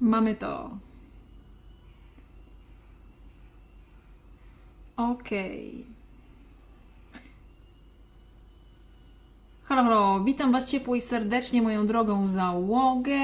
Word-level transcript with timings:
Mamy 0.00 0.34
to. 0.34 0.70
Ok. 4.96 5.28
Halo, 9.64 9.82
halo, 9.82 10.24
witam 10.24 10.52
Was 10.52 10.66
ciepło 10.66 10.94
i 10.94 11.00
serdecznie, 11.00 11.62
moją 11.62 11.86
drogą 11.86 12.28
załogę. 12.28 13.18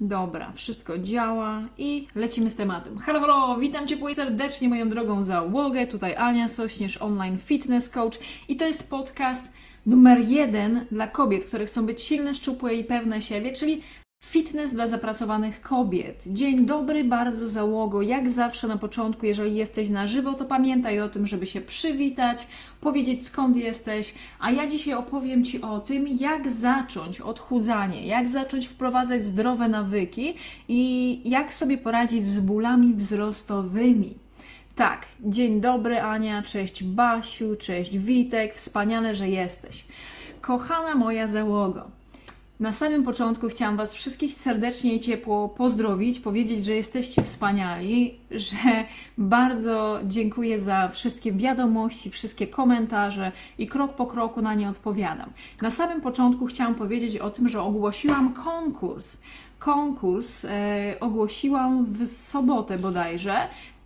Dobra, 0.00 0.52
wszystko 0.52 0.98
działa 0.98 1.62
i 1.78 2.08
lecimy 2.14 2.50
z 2.50 2.56
tematem. 2.56 2.98
Halo, 2.98 3.20
halo, 3.20 3.56
witam 3.56 3.86
ciepło 3.86 4.08
i 4.08 4.14
serdecznie, 4.14 4.68
moją 4.68 4.88
drogą 4.88 5.24
załogę. 5.24 5.86
Tutaj 5.86 6.16
Ania 6.16 6.48
Sośnierz, 6.48 7.02
online 7.02 7.38
fitness 7.38 7.88
coach 7.88 8.18
i 8.48 8.56
to 8.56 8.64
jest 8.64 8.90
podcast 8.90 9.52
numer 9.86 10.18
jeden 10.28 10.86
dla 10.90 11.06
kobiet, 11.06 11.44
które 11.44 11.66
chcą 11.66 11.86
być 11.86 12.02
silne, 12.02 12.34
szczupłe 12.34 12.74
i 12.74 12.84
pewne 12.84 13.22
siebie, 13.22 13.52
czyli 13.52 13.82
Fitness 14.28 14.72
dla 14.72 14.86
zapracowanych 14.86 15.60
kobiet. 15.60 16.24
Dzień 16.26 16.66
dobry, 16.66 17.04
bardzo 17.04 17.48
załogo. 17.48 18.02
Jak 18.02 18.30
zawsze 18.30 18.68
na 18.68 18.76
początku, 18.76 19.26
jeżeli 19.26 19.56
jesteś 19.56 19.88
na 19.88 20.06
żywo, 20.06 20.34
to 20.34 20.44
pamiętaj 20.44 21.00
o 21.00 21.08
tym, 21.08 21.26
żeby 21.26 21.46
się 21.46 21.60
przywitać, 21.60 22.46
powiedzieć 22.80 23.26
skąd 23.26 23.56
jesteś. 23.56 24.14
A 24.40 24.50
ja 24.50 24.66
dzisiaj 24.66 24.94
opowiem 24.94 25.44
Ci 25.44 25.62
o 25.62 25.80
tym, 25.80 26.08
jak 26.08 26.50
zacząć 26.50 27.20
odchudzanie, 27.20 28.06
jak 28.06 28.28
zacząć 28.28 28.66
wprowadzać 28.66 29.24
zdrowe 29.24 29.68
nawyki 29.68 30.34
i 30.68 31.20
jak 31.30 31.54
sobie 31.54 31.78
poradzić 31.78 32.26
z 32.26 32.40
bólami 32.40 32.94
wzrostowymi. 32.94 34.14
Tak, 34.74 35.06
dzień 35.20 35.60
dobry 35.60 36.00
Ania, 36.00 36.42
cześć 36.42 36.84
Basiu, 36.84 37.56
cześć 37.56 37.98
Witek, 37.98 38.54
wspaniale, 38.54 39.14
że 39.14 39.28
jesteś. 39.28 39.84
Kochana 40.40 40.94
moja 40.94 41.26
załogo. 41.26 41.97
Na 42.60 42.72
samym 42.72 43.04
początku 43.04 43.48
chciałam 43.48 43.76
Was 43.76 43.94
wszystkich 43.94 44.34
serdecznie 44.34 44.94
i 44.94 45.00
ciepło 45.00 45.48
pozdrowić, 45.48 46.20
powiedzieć, 46.20 46.64
że 46.64 46.72
jesteście 46.72 47.22
wspaniali, 47.22 48.20
że 48.30 48.84
bardzo 49.18 49.98
dziękuję 50.04 50.58
za 50.58 50.88
wszystkie 50.88 51.32
wiadomości, 51.32 52.10
wszystkie 52.10 52.46
komentarze 52.46 53.32
i 53.58 53.66
krok 53.66 53.92
po 53.92 54.06
kroku 54.06 54.42
na 54.42 54.54
nie 54.54 54.68
odpowiadam. 54.68 55.30
Na 55.62 55.70
samym 55.70 56.00
początku 56.00 56.46
chciałam 56.46 56.74
powiedzieć 56.74 57.16
o 57.16 57.30
tym, 57.30 57.48
że 57.48 57.62
ogłosiłam 57.62 58.32
konkurs. 58.32 59.18
Konkurs 59.58 60.44
e, 60.44 60.96
ogłosiłam 61.00 61.84
w 61.84 62.06
sobotę 62.06 62.78
bodajże 62.78 63.36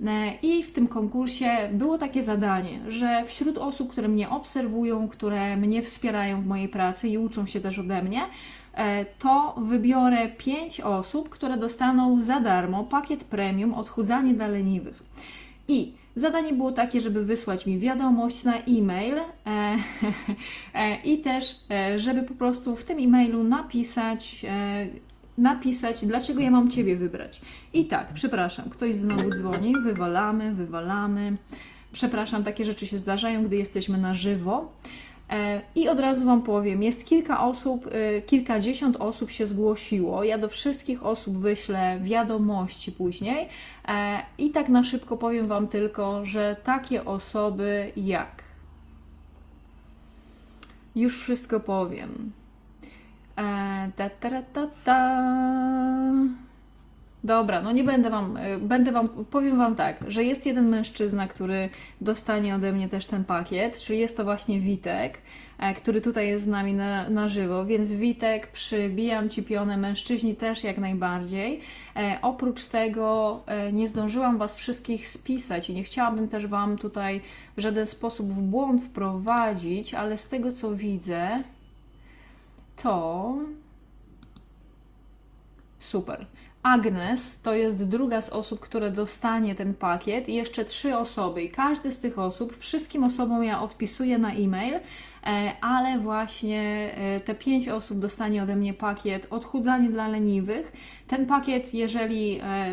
e, 0.06 0.34
i 0.43 0.62
w 0.62 0.72
tym 0.72 0.89
konkursie 0.89 1.69
było 1.72 1.99
takie 1.99 2.22
zadanie, 2.22 2.81
że 2.89 3.25
wśród 3.27 3.59
osób, 3.59 3.93
które 3.93 4.09
mnie 4.09 4.31
obserwują, 4.31 5.09
które 5.09 5.56
mnie 5.56 5.83
wspierają 5.83 6.43
w 6.43 6.47
mojej 6.47 6.69
pracy 6.69 7.09
i 7.09 7.19
uczą 7.19 7.47
się 7.47 7.60
też 7.60 7.78
ode 7.78 8.03
mnie, 8.03 8.21
to 9.19 9.55
wybiorę 9.59 10.28
5 10.28 10.81
osób, 10.81 11.28
które 11.28 11.56
dostaną 11.56 12.21
za 12.21 12.41
darmo 12.41 12.84
pakiet 12.84 13.25
premium 13.25 13.75
odchudzanie 13.75 14.34
dla 14.34 14.49
leniwych. 14.49 15.03
I 15.69 15.93
zadanie 16.16 16.53
było 16.53 16.72
takie, 16.72 17.00
żeby 17.00 17.25
wysłać 17.25 17.66
mi 17.66 17.78
wiadomość 17.78 18.44
na 18.44 18.56
e-mail 18.56 19.15
e, 19.19 19.22
e, 20.75 20.97
i 21.05 21.19
też, 21.19 21.56
e, 21.71 21.99
żeby 21.99 22.22
po 22.22 22.34
prostu 22.34 22.77
w 22.77 22.84
tym 22.84 22.99
e-mailu 22.99 23.44
napisać, 23.44 24.44
e, 24.49 24.87
napisać, 25.39 26.06
dlaczego 26.06 26.41
ja 26.41 26.50
mam 26.50 26.71
Ciebie 26.71 26.97
wybrać. 26.97 27.41
I 27.72 27.84
tak, 27.84 28.12
przepraszam, 28.15 28.71
ktoś 28.71 28.94
znowu 28.94 29.31
dzwoni, 29.31 29.75
wywalamy, 29.84 30.54
wywalamy. 30.54 31.33
Przepraszam, 31.93 32.44
takie 32.44 32.65
rzeczy 32.65 32.87
się 32.87 32.99
zdarzają, 32.99 33.44
gdy 33.44 33.56
jesteśmy 33.56 33.99
na 33.99 34.15
żywo. 34.15 34.72
E, 35.32 35.60
I 35.75 35.88
od 35.88 36.00
razu 36.00 36.26
Wam 36.26 36.43
powiem, 36.43 36.82
jest 36.82 37.04
kilka 37.06 37.44
osób, 37.44 37.87
e, 37.93 38.22
kilkadziesiąt 38.22 38.97
osób 38.97 39.31
się 39.31 39.47
zgłosiło. 39.47 40.25
Ja 40.25 40.38
do 40.38 40.48
wszystkich 40.48 41.06
osób 41.06 41.38
wyślę 41.38 41.98
wiadomości 42.00 42.93
później. 42.93 43.48
E, 43.88 44.22
I 44.38 44.50
tak 44.50 44.69
na 44.69 44.84
szybko 44.84 45.16
powiem 45.16 45.47
Wam 45.47 45.69
tylko, 45.69 46.26
że 46.26 46.56
takie 46.65 47.04
osoby 47.04 47.92
jak. 47.97 48.42
Już 50.97 51.21
wszystko 51.21 51.60
powiem. 51.60 52.32
Ta, 53.97 54.10
ta, 54.10 54.42
ta, 54.42 54.66
ta. 54.84 55.22
Dobra, 57.25 57.62
no 57.62 57.72
nie 57.72 57.84
będę 57.84 58.10
wam, 58.10 58.37
y, 58.37 58.59
będę 58.59 58.93
wam, 58.93 59.09
powiem 59.09 59.59
wam 59.59 59.77
tak, 59.77 60.05
że 60.09 60.25
jest 60.25 60.47
jeden 60.47 60.69
mężczyzna, 60.69 61.28
który 61.28 61.69
dostanie 62.00 62.55
ode 62.55 62.72
mnie 62.72 62.88
też 62.88 63.06
ten 63.06 63.25
pakiet, 63.25 63.81
czyli 63.81 63.99
jest 63.99 64.16
to 64.16 64.25
właśnie 64.25 64.60
Witek, 64.60 65.19
e, 65.59 65.75
który 65.75 66.00
tutaj 66.00 66.28
jest 66.28 66.44
z 66.44 66.47
nami 66.47 66.75
na, 66.75 67.10
na 67.10 67.28
żywo, 67.28 67.66
więc 67.66 67.93
Witek, 67.93 68.47
przybijam 68.47 69.28
Ci 69.28 69.43
pionę, 69.43 69.77
mężczyźni 69.77 70.37
też 70.37 70.65
jak 70.65 70.78
najbardziej. 70.78 71.60
E, 71.97 72.19
oprócz 72.22 72.66
tego 72.66 73.41
e, 73.47 73.72
nie 73.72 73.89
zdążyłam 73.89 74.39
Was 74.39 74.56
wszystkich 74.56 75.09
spisać 75.09 75.71
i 75.71 75.75
nie 75.75 75.84
chciałabym 75.84 76.28
też 76.28 76.47
Wam 76.47 76.78
tutaj 76.78 77.21
w 77.56 77.60
żaden 77.60 77.87
sposób 77.87 78.33
w 78.33 78.41
błąd 78.41 78.83
wprowadzić, 78.83 79.94
ale 79.94 80.19
z 80.19 80.28
tego 80.28 80.53
co 80.53 80.75
widzę, 80.75 81.43
to 82.83 83.34
super. 85.78 86.27
Agnes 86.62 87.41
to 87.41 87.55
jest 87.55 87.89
druga 87.89 88.21
z 88.21 88.31
osób, 88.31 88.61
które 88.61 88.91
dostanie 88.91 89.55
ten 89.55 89.75
pakiet 89.75 90.28
i 90.28 90.34
jeszcze 90.34 90.65
trzy 90.65 90.97
osoby. 90.97 91.43
I 91.43 91.50
każdy 91.50 91.93
z 91.93 91.99
tych 91.99 92.19
osób, 92.19 92.59
wszystkim 92.59 93.05
osobom 93.05 93.45
ja 93.45 93.62
odpisuję 93.62 94.19
na 94.19 94.33
e-mail, 94.33 94.75
e, 94.75 94.81
ale 95.61 95.99
właśnie 95.99 96.91
e, 96.97 97.21
te 97.21 97.34
pięć 97.34 97.69
osób 97.69 97.99
dostanie 97.99 98.43
ode 98.43 98.56
mnie 98.56 98.75
pakiet 98.75 99.27
odchudzanie 99.31 99.89
dla 99.89 100.09
leniwych. 100.09 100.72
Ten 101.09 101.27
pakiet, 101.27 101.75
jeżeli 101.75 102.41
e, 102.43 102.71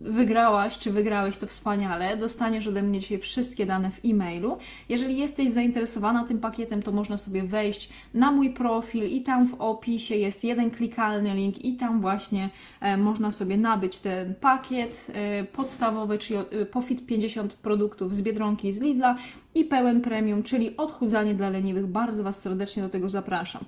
wygrałaś 0.00 0.78
czy 0.78 0.92
wygrałeś, 0.92 1.38
to 1.38 1.46
wspaniale. 1.46 2.16
Dostaniesz 2.16 2.66
ode 2.66 2.82
mnie 2.82 3.00
dzisiaj 3.00 3.18
wszystkie 3.18 3.66
dane 3.66 3.90
w 3.90 4.00
e-mailu. 4.04 4.58
Jeżeli 4.88 5.18
jesteś 5.18 5.50
zainteresowana 5.50 6.24
tym 6.24 6.38
pakietem, 6.38 6.82
to 6.82 6.92
można 6.92 7.18
sobie 7.18 7.42
wejść 7.42 7.90
na 8.14 8.32
mój 8.32 8.50
profil 8.50 9.04
i 9.04 9.22
tam 9.22 9.46
w 9.46 9.54
opisie 9.54 10.16
jest 10.16 10.44
jeden 10.44 10.70
klikalny 10.70 11.34
link 11.34 11.64
i 11.64 11.76
tam 11.76 12.00
właśnie 12.00 12.50
e, 12.80 12.96
można 13.28 13.38
sobie 13.38 13.56
nabyć 13.56 13.98
ten 13.98 14.34
pakiet 14.34 15.06
e, 15.12 15.44
podstawowy, 15.44 16.18
czyli 16.18 16.38
e, 16.38 16.66
POFIT 16.66 17.06
50 17.06 17.54
produktów 17.54 18.14
z 18.14 18.22
Biedronki 18.22 18.68
i 18.68 18.72
z 18.72 18.80
Lidla 18.80 19.16
i 19.54 19.64
pełen 19.64 20.00
premium, 20.00 20.42
czyli 20.42 20.76
odchudzanie 20.76 21.34
dla 21.34 21.50
leniwych. 21.50 21.86
Bardzo 21.86 22.22
Was 22.24 22.42
serdecznie 22.42 22.82
do 22.82 22.88
tego 22.88 23.08
zapraszam. 23.08 23.64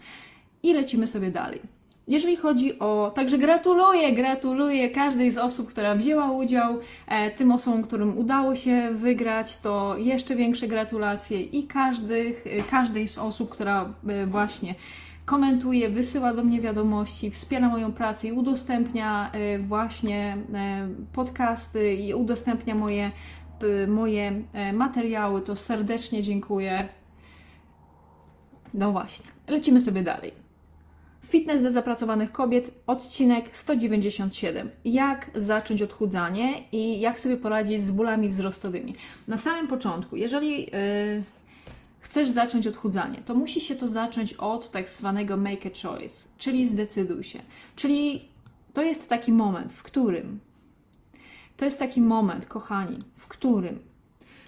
I 0.63 0.75
lecimy 0.75 1.07
sobie 1.07 1.31
dalej. 1.31 1.61
Jeżeli 2.09 2.37
chodzi 2.37 2.79
o. 2.79 3.13
Także 3.15 3.39
gratuluję, 3.39 4.13
gratuluję 4.13 4.91
każdej 4.91 5.31
z 5.31 5.39
osób, 5.39 5.69
która 5.69 5.95
wzięła 5.95 6.31
udział, 6.31 6.79
e, 7.09 7.31
tym 7.31 7.53
osobom, 7.53 7.83
którym 7.83 8.19
udało 8.19 8.55
się 8.55 8.91
wygrać, 8.95 9.57
to 9.57 9.97
jeszcze 9.97 10.37
większe 10.37 10.69
gratulacje 10.69 11.41
i 11.41 11.63
każdych, 11.67 12.47
e, 12.47 12.63
każdej 12.71 13.09
z 13.09 13.19
osób, 13.19 13.51
która 13.51 13.93
e, 14.09 14.27
właśnie 14.27 14.75
komentuje, 15.31 15.89
wysyła 15.89 16.35
do 16.35 16.45
mnie 16.45 16.61
wiadomości, 16.61 17.31
wspiera 17.31 17.69
moją 17.69 17.93
pracę 17.93 18.29
i 18.29 18.33
udostępnia 18.33 19.33
e, 19.33 19.59
właśnie 19.59 20.37
e, 20.55 20.89
podcasty 21.13 21.95
i 21.95 22.15
udostępnia 22.15 22.75
moje, 22.75 23.11
moje 23.89 24.43
e, 24.53 24.73
materiały, 24.73 25.43
to 25.43 25.57
serdecznie 25.57 26.23
dziękuję. 26.23 26.89
No 28.75 28.93
właśnie, 28.93 29.27
lecimy 29.49 29.81
sobie 29.81 30.03
dalej. 30.03 30.33
Fitness 31.27 31.61
dla 31.61 31.71
zapracowanych 31.71 32.33
kobiet, 32.33 32.71
odcinek 32.87 33.57
197. 33.57 34.71
Jak 34.85 35.31
zacząć 35.35 35.83
odchudzanie 35.83 36.55
i 36.73 37.01
jak 37.01 37.21
sobie 37.21 37.37
poradzić 37.37 37.83
z 37.83 37.91
bólami 37.91 38.29
wzrostowymi. 38.29 38.95
Na 39.29 39.37
samym 39.37 39.69
początku, 39.69 40.17
jeżeli 40.17 40.61
yy, 40.61 41.23
chcesz 42.01 42.31
zacząć 42.31 42.67
odchudzanie, 42.67 43.23
to 43.27 43.35
musi 43.35 43.61
się 43.61 43.77
to 43.77 43.89
zacząć 43.89 44.33
od 44.33 44.71
tak 44.71 44.89
zwanego 44.89 45.37
make 45.37 45.67
a 45.67 45.89
choice, 45.89 46.29
czyli 46.39 46.67
zdecyduj 46.67 47.25
się. 47.25 47.39
Czyli 47.77 48.29
to 48.73 48.83
jest 48.83 49.09
taki 49.09 49.33
moment, 49.33 49.73
w 49.73 49.83
którym 49.83 50.41
to 51.57 51.65
jest 51.65 51.79
taki 51.79 52.01
moment, 52.01 52.47
kochani, 52.47 52.97
w 53.17 53.29
którym 53.29 53.79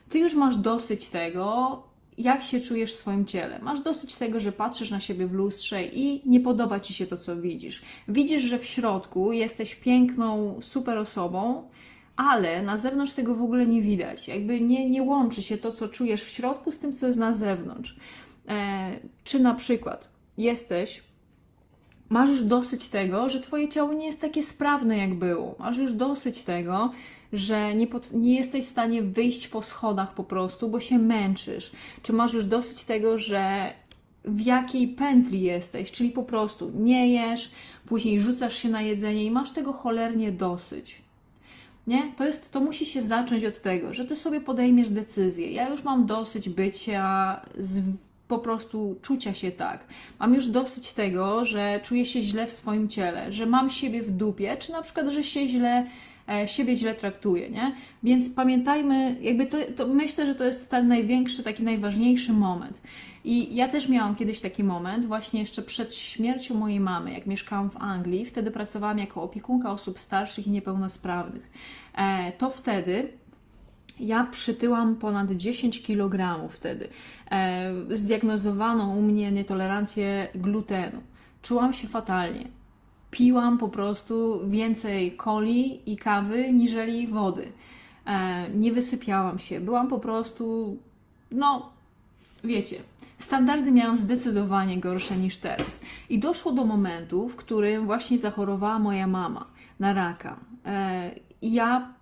ty 0.08 0.18
już 0.18 0.34
masz 0.34 0.56
dosyć 0.56 1.08
tego, 1.08 1.82
jak 2.18 2.42
się 2.42 2.60
czujesz 2.60 2.92
w 2.92 2.96
swoim 2.96 3.26
ciele. 3.26 3.58
Masz 3.58 3.80
dosyć 3.80 4.14
tego, 4.14 4.40
że 4.40 4.52
patrzysz 4.52 4.90
na 4.90 5.00
siebie 5.00 5.26
w 5.26 5.32
lustrze 5.32 5.84
i 5.84 6.30
nie 6.30 6.40
podoba 6.40 6.80
ci 6.80 6.94
się 6.94 7.06
to, 7.06 7.16
co 7.16 7.36
widzisz. 7.36 7.82
Widzisz, 8.08 8.42
że 8.42 8.58
w 8.58 8.64
środku 8.64 9.32
jesteś 9.32 9.74
piękną, 9.74 10.60
super 10.62 10.98
osobą, 10.98 11.68
ale 12.16 12.62
na 12.62 12.76
zewnątrz 12.76 13.12
tego 13.12 13.34
w 13.34 13.42
ogóle 13.42 13.66
nie 13.66 13.82
widać. 13.82 14.28
Jakby 14.28 14.60
nie, 14.60 14.90
nie 14.90 15.02
łączy 15.02 15.42
się 15.42 15.58
to, 15.58 15.72
co 15.72 15.88
czujesz 15.88 16.24
w 16.24 16.28
środku, 16.28 16.72
z 16.72 16.78
tym, 16.78 16.92
co 16.92 17.06
jest 17.06 17.18
na 17.18 17.32
zewnątrz. 17.32 17.96
E, 18.48 18.90
czy 19.24 19.40
na 19.40 19.54
przykład 19.54 20.08
jesteś 20.38 21.02
masz 22.12 22.30
już 22.30 22.42
dosyć 22.42 22.88
tego, 22.88 23.28
że 23.28 23.40
Twoje 23.40 23.68
ciało 23.68 23.92
nie 23.92 24.06
jest 24.06 24.20
takie 24.20 24.42
sprawne, 24.42 24.98
jak 24.98 25.14
było. 25.14 25.54
Masz 25.58 25.78
już 25.78 25.92
dosyć 25.92 26.42
tego, 26.42 26.90
że 27.32 27.74
nie, 27.74 27.86
pod, 27.86 28.12
nie 28.12 28.34
jesteś 28.36 28.64
w 28.64 28.68
stanie 28.68 29.02
wyjść 29.02 29.48
po 29.48 29.62
schodach 29.62 30.14
po 30.14 30.24
prostu, 30.24 30.68
bo 30.68 30.80
się 30.80 30.98
męczysz. 30.98 31.72
Czy 32.02 32.12
masz 32.12 32.32
już 32.32 32.44
dosyć 32.44 32.84
tego, 32.84 33.18
że 33.18 33.72
w 34.24 34.40
jakiej 34.40 34.88
pętli 34.88 35.42
jesteś, 35.42 35.92
czyli 35.92 36.10
po 36.10 36.22
prostu 36.22 36.72
nie 36.74 37.12
jesz, 37.12 37.50
później 37.86 38.20
rzucasz 38.20 38.56
się 38.56 38.68
na 38.68 38.82
jedzenie 38.82 39.24
i 39.24 39.30
masz 39.30 39.50
tego 39.50 39.72
cholernie 39.72 40.32
dosyć. 40.32 41.02
Nie? 41.86 42.12
To, 42.16 42.24
jest, 42.24 42.52
to 42.52 42.60
musi 42.60 42.86
się 42.86 43.02
zacząć 43.02 43.44
od 43.44 43.62
tego, 43.62 43.94
że 43.94 44.04
ty 44.04 44.16
sobie 44.16 44.40
podejmiesz 44.40 44.90
decyzję. 44.90 45.52
Ja 45.52 45.68
już 45.68 45.84
mam 45.84 46.06
dosyć 46.06 46.48
bycia 46.48 47.40
z 47.58 47.82
po 48.28 48.38
prostu 48.38 48.96
czucia 49.02 49.34
się 49.34 49.50
tak. 49.50 49.84
Mam 50.20 50.34
już 50.34 50.46
dosyć 50.46 50.92
tego, 50.92 51.44
że 51.44 51.80
czuję 51.82 52.06
się 52.06 52.22
źle 52.22 52.46
w 52.46 52.52
swoim 52.52 52.88
ciele, 52.88 53.32
że 53.32 53.46
mam 53.46 53.70
siebie 53.70 54.02
w 54.02 54.10
dupie, 54.10 54.56
czy 54.56 54.72
na 54.72 54.82
przykład, 54.82 55.08
że 55.08 55.22
się 55.22 55.46
źle 55.46 55.86
e, 56.28 56.48
siebie 56.48 56.76
źle 56.76 56.94
traktuję, 56.94 57.50
nie? 57.50 57.74
Więc 58.02 58.30
pamiętajmy, 58.30 59.16
jakby 59.20 59.46
to, 59.46 59.58
to, 59.76 59.88
myślę, 59.88 60.26
że 60.26 60.34
to 60.34 60.44
jest 60.44 60.70
ten 60.70 60.88
największy, 60.88 61.42
taki 61.42 61.62
najważniejszy 61.62 62.32
moment. 62.32 62.80
I 63.24 63.56
ja 63.56 63.68
też 63.68 63.88
miałam 63.88 64.14
kiedyś 64.14 64.40
taki 64.40 64.64
moment, 64.64 65.06
właśnie 65.06 65.40
jeszcze 65.40 65.62
przed 65.62 65.94
śmiercią 65.94 66.54
mojej 66.54 66.80
mamy, 66.80 67.12
jak 67.12 67.26
mieszkałam 67.26 67.70
w 67.70 67.76
Anglii, 67.76 68.26
wtedy 68.26 68.50
pracowałam 68.50 68.98
jako 68.98 69.22
opiekunka 69.22 69.72
osób 69.72 69.98
starszych 69.98 70.46
i 70.46 70.50
niepełnosprawnych. 70.50 71.50
E, 71.94 72.32
to 72.32 72.50
wtedy 72.50 73.08
ja 74.00 74.24
przytyłam 74.30 74.96
ponad 74.96 75.32
10 75.32 75.82
kg 75.82 76.48
wtedy. 76.48 76.88
E, 77.30 77.72
zdiagnozowano 77.90 78.88
u 78.88 79.02
mnie 79.02 79.32
nietolerancję 79.32 80.28
glutenu. 80.34 81.02
Czułam 81.42 81.72
się 81.72 81.88
fatalnie. 81.88 82.48
Piłam 83.10 83.58
po 83.58 83.68
prostu 83.68 84.40
więcej 84.48 85.16
coli 85.16 85.92
i 85.92 85.96
kawy 85.96 86.52
niżeli 86.52 87.06
wody. 87.06 87.52
E, 88.06 88.50
nie 88.50 88.72
wysypiałam 88.72 89.38
się. 89.38 89.60
Byłam 89.60 89.88
po 89.88 89.98
prostu, 89.98 90.76
no, 91.30 91.71
wiecie, 92.44 92.76
standardy 93.18 93.72
miałam 93.72 93.96
zdecydowanie 93.96 94.80
gorsze 94.80 95.16
niż 95.16 95.36
teraz. 95.36 95.80
I 96.08 96.18
doszło 96.18 96.52
do 96.52 96.64
momentu, 96.64 97.28
w 97.28 97.36
którym 97.36 97.86
właśnie 97.86 98.18
zachorowała 98.18 98.78
moja 98.78 99.06
mama 99.06 99.46
na 99.80 99.92
raka. 99.92 100.36
E, 100.66 101.10
ja 101.42 101.94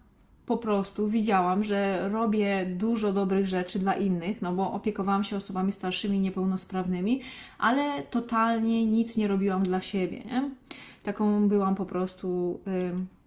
po 0.46 0.56
prostu 0.56 1.08
widziałam, 1.08 1.64
że 1.64 2.08
robię 2.08 2.66
dużo 2.66 3.12
dobrych 3.12 3.46
rzeczy 3.46 3.78
dla 3.78 3.94
innych, 3.94 4.42
no 4.42 4.52
bo 4.52 4.72
opiekowałam 4.72 5.24
się 5.24 5.36
osobami 5.36 5.72
starszymi, 5.72 6.20
niepełnosprawnymi, 6.20 7.20
ale 7.58 8.02
totalnie 8.02 8.86
nic 8.86 9.16
nie 9.16 9.28
robiłam 9.28 9.62
dla 9.62 9.80
siebie. 9.80 10.18
Nie? 10.18 10.50
Taką 11.02 11.48
byłam 11.48 11.74
po 11.74 11.86
prostu, 11.86 12.60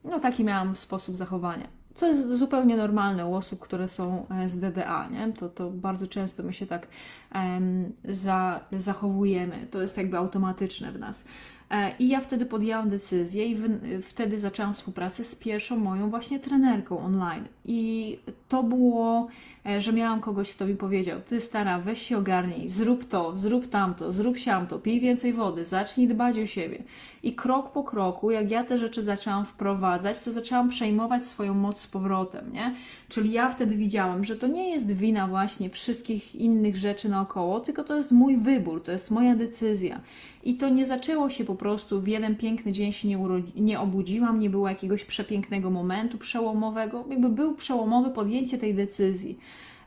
no 0.04 0.19
taki 0.19 0.44
miałam 0.44 0.75
sposób 0.75 1.15
zachowania. 1.15 1.68
Co 1.95 2.07
jest 2.07 2.37
zupełnie 2.37 2.77
normalne 2.77 3.25
u 3.25 3.35
osób, 3.35 3.59
które 3.59 3.87
są 3.87 4.25
e, 4.29 4.49
z 4.49 4.59
DDA, 4.59 5.09
nie? 5.09 5.33
To, 5.33 5.49
to 5.49 5.69
bardzo 5.69 6.07
często 6.07 6.43
my 6.43 6.53
się 6.53 6.65
tak 6.67 6.87
um, 7.35 7.93
za, 8.05 8.59
zachowujemy. 8.71 9.67
To 9.71 9.81
jest 9.81 9.97
jakby 9.97 10.17
automatyczne 10.17 10.91
w 10.91 10.99
nas. 10.99 11.25
E, 11.69 11.91
I 11.99 12.07
ja 12.07 12.21
wtedy 12.21 12.45
podjęłam 12.45 12.89
decyzję 12.89 13.45
i 13.45 13.57
wtedy 14.01 14.39
zaczęłam 14.39 14.73
współpracę 14.73 15.23
z 15.23 15.35
pierwszą 15.35 15.77
moją 15.77 16.09
właśnie 16.09 16.39
trenerką 16.39 16.99
online. 16.99 17.45
I 17.65 18.18
to 18.50 18.63
było, 18.63 19.27
e, 19.65 19.81
że 19.81 19.94
miałam 19.94 20.21
kogoś, 20.21 20.54
kto 20.56 20.65
mi 20.65 20.75
powiedział: 20.75 21.19
Ty 21.25 21.42
stara, 21.42 21.80
weź 21.80 22.01
się 22.01 22.18
ogarnij, 22.18 22.69
zrób 22.69 23.04
to, 23.04 23.38
zrób 23.38 23.68
tamto, 23.68 24.12
zrób 24.12 24.38
siamto, 24.38 24.80
pij 24.80 25.00
więcej 25.00 25.33
wody, 25.33 25.65
zacznij 25.65 26.07
dbać 26.07 26.39
o 26.39 26.45
siebie. 26.45 26.83
I 27.24 27.33
krok 27.33 27.71
po 27.71 27.83
kroku, 27.83 28.31
jak 28.31 28.51
ja 28.51 28.63
te 28.63 28.77
rzeczy 28.77 29.04
zaczęłam 29.04 29.45
wprowadzać, 29.45 30.24
to 30.24 30.31
zaczęłam 30.31 30.69
przejmować 30.69 31.25
swoją 31.25 31.54
moc 31.54 31.80
z 31.80 31.88
powrotem, 31.88 32.51
nie? 32.51 32.75
Czyli 33.10 33.31
ja 33.31 33.50
wtedy 33.50 33.75
widziałam, 33.75 34.24
że 34.24 34.36
to 34.36 34.48
nie 34.48 34.69
jest 34.69 34.92
wina 34.92 35.27
właśnie 35.27 35.69
wszystkich 35.69 36.36
innych 36.36 36.77
rzeczy 36.77 37.10
naokoło, 37.10 37.60
tylko 37.60 37.83
to 37.83 37.98
jest 37.98 38.12
mój 38.12 38.38
wybór, 38.38 38.83
to 38.83 38.92
jest 38.92 39.12
moja 39.12 39.36
decyzja. 39.36 40.01
I 40.44 40.56
to 40.56 40.69
nie 40.69 40.86
zaczęło 40.86 41.30
się 41.30 41.45
po 41.45 41.56
prostu 41.56 42.01
w 42.01 42.07
jeden 42.07 42.36
piękny 42.36 42.71
dzień 42.71 42.92
się 42.92 43.07
nie, 43.07 43.19
nie 43.56 43.80
obudziłam, 43.80 44.39
nie 44.39 44.50
było 44.50 44.69
jakiegoś 44.69 45.06
przepięknego 45.06 45.69
momentu 45.69 46.18
przełomowego. 46.18 47.06
Jakby 47.10 47.30
był 47.30 47.52
przełomowy 47.53 48.09
podjęcie 48.09 48.57
tej 48.57 48.75
decyzji. 48.75 49.39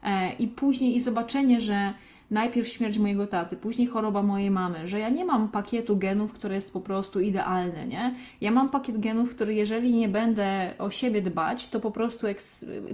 E, 0.04 0.32
I 0.32 0.48
później 0.48 0.96
i 0.96 1.00
zobaczenie, 1.00 1.60
że 1.60 1.94
najpierw 2.30 2.68
śmierć 2.68 2.98
mojego 2.98 3.26
taty, 3.26 3.56
później 3.56 3.88
choroba 3.88 4.22
mojej 4.22 4.50
mamy, 4.50 4.88
że 4.88 4.98
ja 4.98 5.08
nie 5.08 5.24
mam 5.24 5.48
pakietu 5.48 5.96
genów, 5.96 6.32
który 6.32 6.54
jest 6.54 6.72
po 6.72 6.80
prostu 6.80 7.20
idealny, 7.20 7.86
nie? 7.86 8.14
Ja 8.40 8.50
mam 8.50 8.68
pakiet 8.68 9.00
genów, 9.00 9.30
który 9.30 9.54
jeżeli 9.54 9.92
nie 9.92 10.08
będę 10.08 10.74
o 10.78 10.90
siebie 10.90 11.22
dbać, 11.22 11.68
to 11.68 11.80
po 11.80 11.90
prostu, 11.90 12.26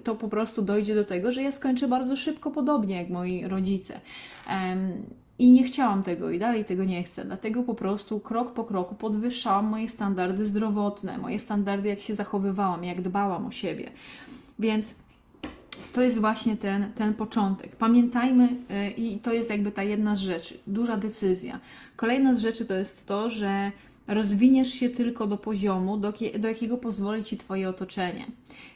to 0.05 0.15
po 0.15 0.29
prostu 0.29 0.63
dojdzie 0.63 0.95
do 0.95 1.05
tego, 1.05 1.33
że 1.33 1.43
ja 1.43 1.53
skończę 1.53 1.89
bardzo 1.89 2.17
szybko, 2.17 2.51
podobnie 2.51 2.97
jak 2.97 3.11
moi 3.11 3.49
rodzice. 3.49 4.01
I 5.39 5.51
nie 5.51 5.65
chciałam 5.65 6.03
tego 6.03 6.31
i 6.31 6.39
dalej 6.39 6.65
tego 6.65 6.85
nie 6.85 7.03
chcę. 7.03 7.25
Dlatego 7.25 7.63
po 7.63 7.75
prostu 7.75 8.21
krok 8.21 8.53
po 8.53 8.65
kroku 8.65 8.95
podwyższałam 8.95 9.67
moje 9.67 9.89
standardy 9.89 10.47
zdrowotne, 10.47 11.19
moje 11.19 11.39
standardy, 11.39 11.89
jak 11.89 12.01
się 12.01 12.15
zachowywałam, 12.15 12.85
jak 12.85 13.03
dbałam 13.03 13.47
o 13.47 13.51
siebie. 13.51 13.91
Więc 14.59 14.95
to 15.93 16.03
jest 16.03 16.19
właśnie 16.19 16.57
ten, 16.57 16.93
ten 16.93 17.15
początek. 17.15 17.77
Pamiętajmy, 17.77 18.49
yy, 18.69 18.91
i 18.91 19.19
to 19.19 19.33
jest 19.33 19.51
jakby 19.51 19.73
ta 19.73 19.83
jedna 19.83 20.15
z 20.15 20.21
rzeczy, 20.21 20.59
duża 20.67 20.97
decyzja. 20.97 21.61
Kolejna 21.97 22.35
z 22.35 22.39
rzeczy 22.39 22.65
to 22.67 22.75
jest 22.75 23.07
to, 23.07 23.31
że 23.31 23.73
rozwiniesz 24.07 24.75
się 24.75 24.89
tylko 24.89 25.27
do 25.27 25.37
poziomu, 25.37 25.97
do, 25.97 26.13
do 26.39 26.49
jakiego 26.49 26.79
pozwoli 26.79 27.25
ci 27.25 27.37
Twoje 27.37 27.69
otoczenie. 27.69 28.27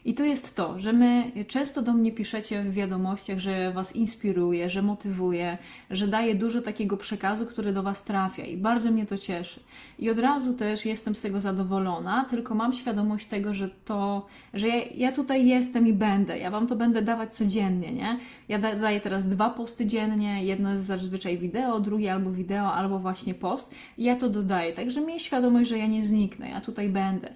I 0.07 0.15
to 0.15 0.25
jest 0.25 0.57
to, 0.57 0.79
że 0.79 0.93
my 0.93 1.33
często 1.49 1.83
do 1.83 1.93
mnie 1.93 2.13
piszecie 2.13 2.63
w 2.63 2.73
wiadomościach, 2.73 3.39
że 3.39 3.73
Was 3.73 3.97
inspiruje, 3.97 4.71
że 4.71 4.83
motywuje, 4.83 5.59
że 5.91 6.09
daje 6.09 6.35
dużo 6.35 6.63
takiego 6.63 6.97
przekazu, 6.97 7.47
który 7.47 7.73
do 7.73 7.83
Was 7.83 8.05
trafia 8.05 8.45
i 8.45 8.57
bardzo 8.57 8.91
mnie 8.91 9.07
to 9.07 9.19
cieszy. 9.19 9.61
I 9.99 10.11
od 10.11 10.19
razu 10.19 10.55
też 10.55 10.87
jestem 10.87 11.15
z 11.15 11.21
tego 11.21 11.41
zadowolona, 11.41 12.25
tylko 12.25 12.55
mam 12.55 12.73
świadomość 12.73 13.27
tego, 13.27 13.55
że 13.55 13.69
to, 13.85 14.27
że 14.55 14.69
ja, 14.69 14.83
ja 14.95 15.13
tutaj 15.13 15.47
jestem 15.47 15.87
i 15.87 15.93
będę, 15.93 16.39
ja 16.39 16.51
Wam 16.51 16.67
to 16.67 16.77
będę 16.77 17.03
dawać 17.03 17.35
codziennie, 17.35 17.93
nie? 17.93 18.19
Ja 18.49 18.59
da, 18.59 18.77
daję 18.77 19.01
teraz 19.01 19.29
dwa 19.29 19.51
posty 19.51 19.87
dziennie, 19.87 20.45
jedno 20.45 20.71
jest 20.71 20.85
zazwyczaj 20.85 21.39
wideo, 21.39 21.81
drugie 21.81 22.13
albo 22.13 22.31
wideo, 22.31 22.73
albo 22.73 22.99
właśnie 22.99 23.35
post 23.35 23.75
i 23.99 24.05
ja 24.05 24.17
to 24.17 24.29
dodaję, 24.29 24.73
także 24.73 25.01
miej 25.01 25.21
świadomość, 25.21 25.71
że 25.71 25.79
ja 25.79 25.87
nie 25.87 26.03
zniknę, 26.03 26.49
ja 26.51 26.61
tutaj 26.61 26.89
będę. 26.89 27.29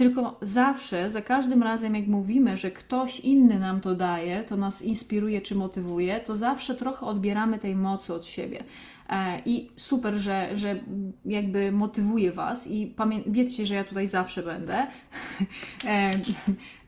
Tylko 0.00 0.38
zawsze, 0.42 1.10
za 1.10 1.22
każdym 1.22 1.62
razem, 1.62 1.94
jak 1.94 2.06
mówimy, 2.06 2.56
że 2.56 2.70
ktoś 2.70 3.20
inny 3.20 3.58
nam 3.58 3.80
to 3.80 3.94
daje, 3.94 4.44
to 4.44 4.56
nas 4.56 4.82
inspiruje 4.82 5.40
czy 5.40 5.54
motywuje, 5.54 6.20
to 6.20 6.36
zawsze 6.36 6.74
trochę 6.74 7.06
odbieramy 7.06 7.58
tej 7.58 7.76
mocy 7.76 8.14
od 8.14 8.26
siebie. 8.26 8.64
E, 9.08 9.42
I 9.46 9.70
super, 9.76 10.14
że, 10.14 10.56
że 10.56 10.80
jakby 11.24 11.72
motywuje 11.72 12.32
Was 12.32 12.66
i 12.66 12.94
wiedzcie, 13.26 13.66
że 13.66 13.74
ja 13.74 13.84
tutaj 13.84 14.08
zawsze 14.08 14.42
będę. 14.42 14.86
E, 15.84 16.12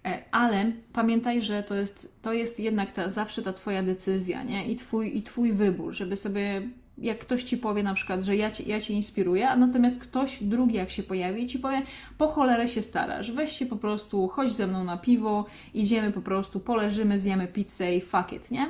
e, 0.04 0.24
ale 0.30 0.72
pamiętaj, 0.92 1.42
że 1.42 1.62
to 1.62 1.74
jest, 1.74 2.16
to 2.22 2.32
jest 2.32 2.60
jednak 2.60 2.92
ta, 2.92 3.08
zawsze 3.08 3.42
ta 3.42 3.52
Twoja 3.52 3.82
decyzja 3.82 4.42
nie? 4.42 4.66
I, 4.66 4.76
twój, 4.76 5.16
i 5.18 5.22
Twój 5.22 5.52
wybór, 5.52 5.92
żeby 5.92 6.16
sobie 6.16 6.62
jak 7.02 7.18
ktoś 7.18 7.44
ci 7.44 7.58
powie 7.58 7.82
na 7.82 7.94
przykład, 7.94 8.22
że 8.22 8.36
ja 8.36 8.50
cię, 8.50 8.64
ja 8.64 8.80
cię 8.80 8.94
inspiruję, 8.94 9.48
a 9.48 9.56
natomiast 9.56 10.02
ktoś 10.02 10.42
drugi 10.42 10.74
jak 10.74 10.90
się 10.90 11.02
pojawi 11.02 11.46
ci 11.46 11.58
powie, 11.58 11.82
po 12.18 12.28
cholerę 12.28 12.68
się 12.68 12.82
starasz, 12.82 13.32
weź 13.32 13.52
się 13.52 13.66
po 13.66 13.76
prostu, 13.76 14.28
chodź 14.28 14.52
ze 14.52 14.66
mną 14.66 14.84
na 14.84 14.96
piwo, 14.96 15.46
idziemy 15.74 16.12
po 16.12 16.20
prostu, 16.20 16.60
poleżymy, 16.60 17.18
zjemy 17.18 17.46
pizzę 17.46 17.94
i 17.94 18.00
fuck 18.00 18.32
it, 18.32 18.50
nie? 18.50 18.66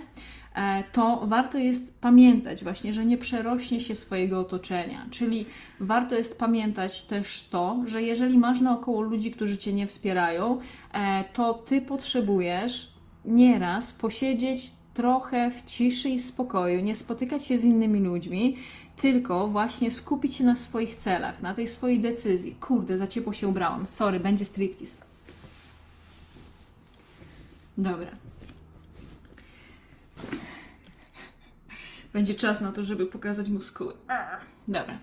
e, 0.54 0.84
to 0.92 1.20
warto 1.26 1.58
jest 1.58 2.00
pamiętać 2.00 2.64
właśnie, 2.64 2.92
że 2.92 3.06
nie 3.06 3.18
przerośnie 3.18 3.80
się 3.80 3.96
swojego 3.96 4.40
otoczenia. 4.40 5.06
Czyli 5.10 5.46
warto 5.80 6.14
jest 6.14 6.38
pamiętać 6.38 7.02
też 7.02 7.48
to, 7.50 7.82
że 7.86 8.02
jeżeli 8.02 8.38
masz 8.38 8.60
naokoło 8.60 9.00
ludzi, 9.00 9.30
którzy 9.30 9.58
cię 9.58 9.72
nie 9.72 9.86
wspierają, 9.86 10.58
e, 10.92 11.24
to 11.32 11.54
ty 11.54 11.80
potrzebujesz 11.80 12.92
nieraz 13.24 13.92
posiedzieć 13.92 14.72
trochę 14.94 15.50
w 15.50 15.64
ciszy 15.64 16.08
i 16.08 16.20
spokoju, 16.20 16.80
nie 16.80 16.96
spotykać 16.96 17.44
się 17.44 17.58
z 17.58 17.64
innymi 17.64 18.00
ludźmi, 18.00 18.56
tylko 18.96 19.48
właśnie 19.48 19.90
skupić 19.90 20.36
się 20.36 20.44
na 20.44 20.56
swoich 20.56 20.96
celach, 20.96 21.42
na 21.42 21.54
tej 21.54 21.68
swojej 21.68 22.00
decyzji. 22.00 22.56
Kurde, 22.60 22.98
za 22.98 23.06
ciepło 23.06 23.32
się 23.32 23.48
ubrałam. 23.48 23.86
Sorry, 23.86 24.20
będzie 24.20 24.44
striptease. 24.44 25.02
Dobra. 27.78 28.10
Będzie 32.12 32.34
czas 32.34 32.60
na 32.60 32.72
to, 32.72 32.84
żeby 32.84 33.06
pokazać 33.06 33.48
muskuły. 33.48 33.94
Dobra. 34.68 34.98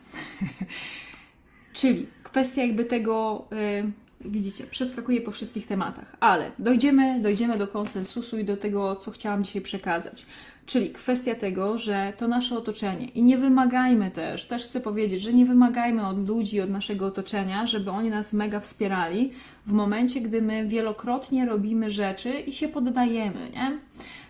Czyli 1.73 2.07
kwestia 2.23 2.61
jakby 2.61 2.85
tego, 2.85 3.47
yy, 3.51 3.91
widzicie, 4.25 4.63
przeskakuję 4.63 5.21
po 5.21 5.31
wszystkich 5.31 5.67
tematach, 5.67 6.15
ale 6.19 6.51
dojdziemy, 6.59 7.19
dojdziemy 7.21 7.57
do 7.57 7.67
konsensusu 7.67 8.37
i 8.37 8.45
do 8.45 8.57
tego, 8.57 8.95
co 8.95 9.11
chciałam 9.11 9.43
dzisiaj 9.43 9.61
przekazać. 9.61 10.25
Czyli 10.65 10.89
kwestia 10.89 11.35
tego, 11.35 11.77
że 11.77 12.13
to 12.17 12.27
nasze 12.27 12.57
otoczenie 12.57 13.05
i 13.05 13.23
nie 13.23 13.37
wymagajmy 13.37 14.11
też, 14.11 14.45
też 14.45 14.63
chcę 14.63 14.79
powiedzieć, 14.81 15.21
że 15.21 15.33
nie 15.33 15.45
wymagajmy 15.45 16.07
od 16.07 16.27
ludzi, 16.27 16.61
od 16.61 16.69
naszego 16.69 17.05
otoczenia, 17.05 17.67
żeby 17.67 17.91
oni 17.91 18.09
nas 18.09 18.33
mega 18.33 18.59
wspierali 18.59 19.31
w 19.65 19.71
momencie, 19.71 20.21
gdy 20.21 20.41
my 20.41 20.67
wielokrotnie 20.67 21.45
robimy 21.45 21.91
rzeczy 21.91 22.29
i 22.29 22.53
się 22.53 22.67
poddajemy, 22.67 23.49
nie? 23.53 23.77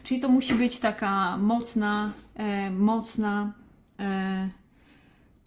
Czyli 0.03 0.19
to 0.19 0.29
musi 0.29 0.53
być 0.53 0.79
taka 0.79 1.37
mocna, 1.37 2.11
e, 2.35 2.71
mocna 2.71 3.53
e, 3.99 4.49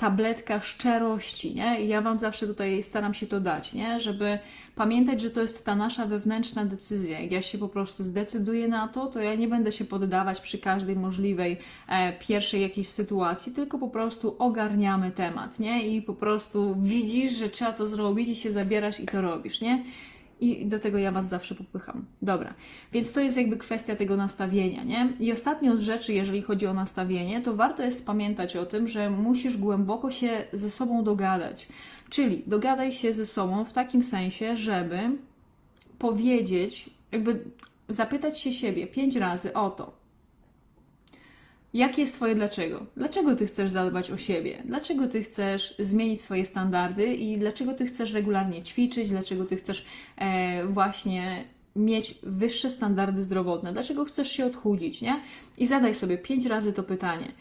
tabletka 0.03 0.61
szczerości, 0.61 1.55
nie? 1.55 1.85
I 1.85 1.89
ja 1.89 2.01
Wam 2.01 2.19
zawsze 2.19 2.47
tutaj 2.47 2.83
staram 2.83 3.15
się 3.15 3.27
to 3.27 3.41
dać, 3.41 3.75
nie? 3.75 4.01
Żeby 4.01 4.39
pamiętać, 4.75 5.21
że 5.21 5.31
to 5.31 5.41
jest 5.41 5.67
ta 5.67 5.77
nasza 5.77 6.07
wewnętrzna 6.07 6.65
decyzja. 6.65 7.21
Jak 7.21 7.33
ja 7.33 7.43
się 7.43 7.59
po 7.59 7.69
prostu 7.69 8.05
zdecyduję 8.05 8.69
na 8.69 8.89
to, 8.89 9.07
to 9.07 9.21
ja 9.21 9.35
nie 9.35 9.49
będę 9.49 9.73
się 9.73 9.85
poddawać 9.85 10.41
przy 10.41 10.59
każdej 10.59 10.97
możliwej 10.97 11.59
e, 11.89 12.13
pierwszej 12.13 12.61
jakiejś 12.61 12.89
sytuacji, 12.89 13.53
tylko 13.53 13.79
po 13.79 13.89
prostu 13.89 14.37
ogarniamy 14.39 15.11
temat, 15.11 15.59
nie? 15.59 15.89
I 15.89 16.03
po 16.03 16.15
prostu 16.15 16.77
widzisz, 16.79 17.33
że 17.33 17.49
trzeba 17.49 17.73
to 17.73 17.87
zrobić 17.87 18.29
i 18.29 18.35
się 18.35 18.53
zabierasz 18.53 19.01
i 19.01 19.07
to 19.07 19.21
robisz, 19.21 19.61
nie? 19.61 19.85
I 20.43 20.67
do 20.67 20.79
tego 20.79 20.99
ja 20.99 21.13
Was 21.13 21.29
zawsze 21.29 21.55
popycham. 21.55 22.05
Dobra, 22.23 22.55
więc 22.93 23.13
to 23.13 23.21
jest 23.21 23.37
jakby 23.37 23.57
kwestia 23.57 23.97
tego 23.97 24.17
nastawienia, 24.17 24.85
nie? 24.85 25.13
I 25.21 25.33
ostatnią 25.33 25.77
z 25.77 25.81
rzeczy, 25.81 26.13
jeżeli 26.13 26.43
chodzi 26.43 26.67
o 26.67 26.75
nastawienie, 26.75 27.41
to 27.41 27.55
warto 27.55 27.83
jest 27.83 28.07
pamiętać 28.07 28.57
o 28.57 28.67
tym, 28.67 28.89
że 28.89 29.11
musisz 29.11 29.57
głęboko 29.57 30.11
się 30.11 30.45
ze 30.53 30.71
sobą 30.71 31.05
dogadać. 31.05 31.69
Czyli 32.11 32.43
dogadaj 32.47 32.93
się 32.93 33.13
ze 33.13 33.27
sobą 33.27 33.65
w 33.65 33.73
takim 33.73 34.03
sensie, 34.03 34.57
żeby 34.57 34.99
powiedzieć, 35.99 36.91
jakby 37.13 37.45
zapytać 37.89 38.41
się 38.41 38.53
siebie 38.53 38.87
pięć 38.87 39.17
razy 39.17 39.53
o 39.53 39.71
to, 39.71 40.02
Jakie 41.75 42.03
jest 42.03 42.15
Twoje 42.15 42.35
dlaczego? 42.35 42.87
Dlaczego 42.97 43.37
Ty 43.37 43.47
chcesz 43.47 43.71
zadbać 43.71 44.11
o 44.11 44.19
siebie? 44.19 44.63
Dlaczego 44.65 45.09
Ty 45.09 45.23
chcesz 45.23 45.75
zmienić 45.79 46.21
swoje 46.21 46.45
standardy 46.45 47.07
i 47.15 47.39
dlaczego 47.39 47.75
Ty 47.75 47.87
chcesz 47.87 48.13
regularnie 48.13 48.63
ćwiczyć? 48.63 49.09
Dlaczego 49.09 49.45
Ty 49.45 49.57
chcesz 49.57 49.85
e, 50.17 50.67
właśnie 50.67 51.45
mieć 51.77 52.15
wyższe 52.23 52.71
standardy 52.71 53.23
zdrowotne? 53.23 53.73
Dlaczego 53.73 54.05
chcesz 54.05 54.33
się 54.33 54.47
odchudzić, 54.47 55.03
nie? 55.03 55.21
I 55.59 55.67
zadaj 55.67 55.95
sobie 55.95 56.19
pięć 56.19 56.47
razy 56.47 56.73
to 56.73 56.83
pytanie. 56.83 57.33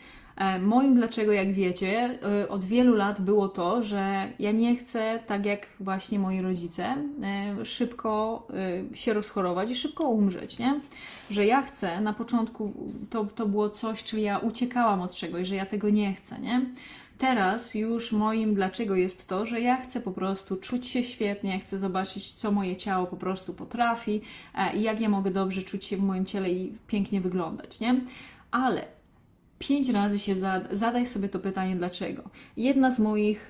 E, 0.42 0.60
moim 0.60 0.96
dlaczego, 0.96 1.32
jak 1.32 1.54
wiecie, 1.54 2.20
e, 2.42 2.50
od 2.50 2.66
wielu 2.66 2.96
lat 2.96 3.22
było 3.22 3.50
to, 3.50 3.84
że 3.84 4.28
ja 4.40 4.52
nie 4.52 4.76
chcę, 4.76 5.20
tak 5.28 5.46
jak 5.46 5.68
właśnie 5.80 6.20
moi 6.20 6.42
rodzice, 6.42 6.96
e, 7.24 7.66
szybko 7.66 8.48
się 8.94 9.14
rozchorować 9.14 9.72
i 9.72 9.76
szybko 9.76 10.10
umrzeć, 10.10 10.60
nie? 10.60 10.80
Że 11.32 11.46
ja 11.46 11.62
chcę, 11.62 12.02
na 12.02 12.14
początku 12.14 12.74
to, 13.10 13.26
to 13.26 13.46
było 13.46 13.70
coś, 13.70 14.04
czyli 14.04 14.24
ja 14.24 14.38
uciekałam 14.38 15.02
od 15.02 15.16
czegoś, 15.16 15.48
że 15.48 15.56
ja 15.56 15.66
tego 15.66 15.90
nie 15.90 16.14
chcę, 16.14 16.40
nie? 16.40 16.62
Teraz 17.18 17.76
już 17.76 18.12
moim 18.12 18.56
dlaczego 18.56 18.96
jest 18.96 19.28
to, 19.28 19.46
że 19.46 19.62
ja 19.62 19.82
chcę 19.82 20.02
po 20.02 20.12
prostu 20.12 20.58
czuć 20.58 20.88
się 20.88 21.04
świetnie, 21.04 21.60
chcę 21.60 21.78
zobaczyć, 21.78 22.32
co 22.32 22.52
moje 22.52 22.76
ciało 22.76 23.08
po 23.08 23.18
prostu 23.18 23.54
potrafi 23.54 24.22
i 24.74 24.82
jak 24.82 25.02
ja 25.02 25.10
mogę 25.10 25.32
dobrze 25.32 25.64
czuć 25.64 25.86
się 25.86 25.98
w 25.98 26.02
moim 26.02 26.26
ciele 26.26 26.50
i 26.52 26.74
pięknie 26.88 27.22
wyglądać, 27.22 27.80
nie? 27.80 28.02
Ale 28.52 29.01
pięć 29.62 29.90
razy 29.90 30.20
się 30.20 30.36
zadaj 30.72 31.08
sobie 31.08 31.30
to 31.30 31.40
pytanie 31.40 31.76
dlaczego. 31.76 32.24
Jedna 32.58 32.92
z 32.92 33.00
moich, 33.00 33.50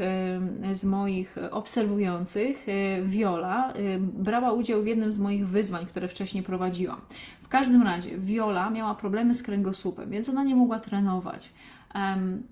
z 0.74 0.86
moich 0.86 1.36
obserwujących, 1.52 2.66
e, 2.70 3.02
Viola, 3.02 3.74
brała 4.00 4.52
udział 4.52 4.84
w 4.84 4.88
jednym 4.88 5.14
z 5.14 5.18
moich 5.18 5.48
wyzwań, 5.48 5.86
które 5.86 6.08
wcześniej 6.08 6.44
prowadziłam. 6.44 7.02
W 7.42 7.48
każdym 7.48 7.84
razie 7.84 8.18
Viola 8.18 8.70
miała 8.70 8.96
problemy 8.96 9.34
z 9.34 9.44
kręgosłupem, 9.44 10.10
więc 10.10 10.30
ona 10.30 10.44
nie 10.44 10.56
mogła 10.56 10.80
trenować 10.80 11.52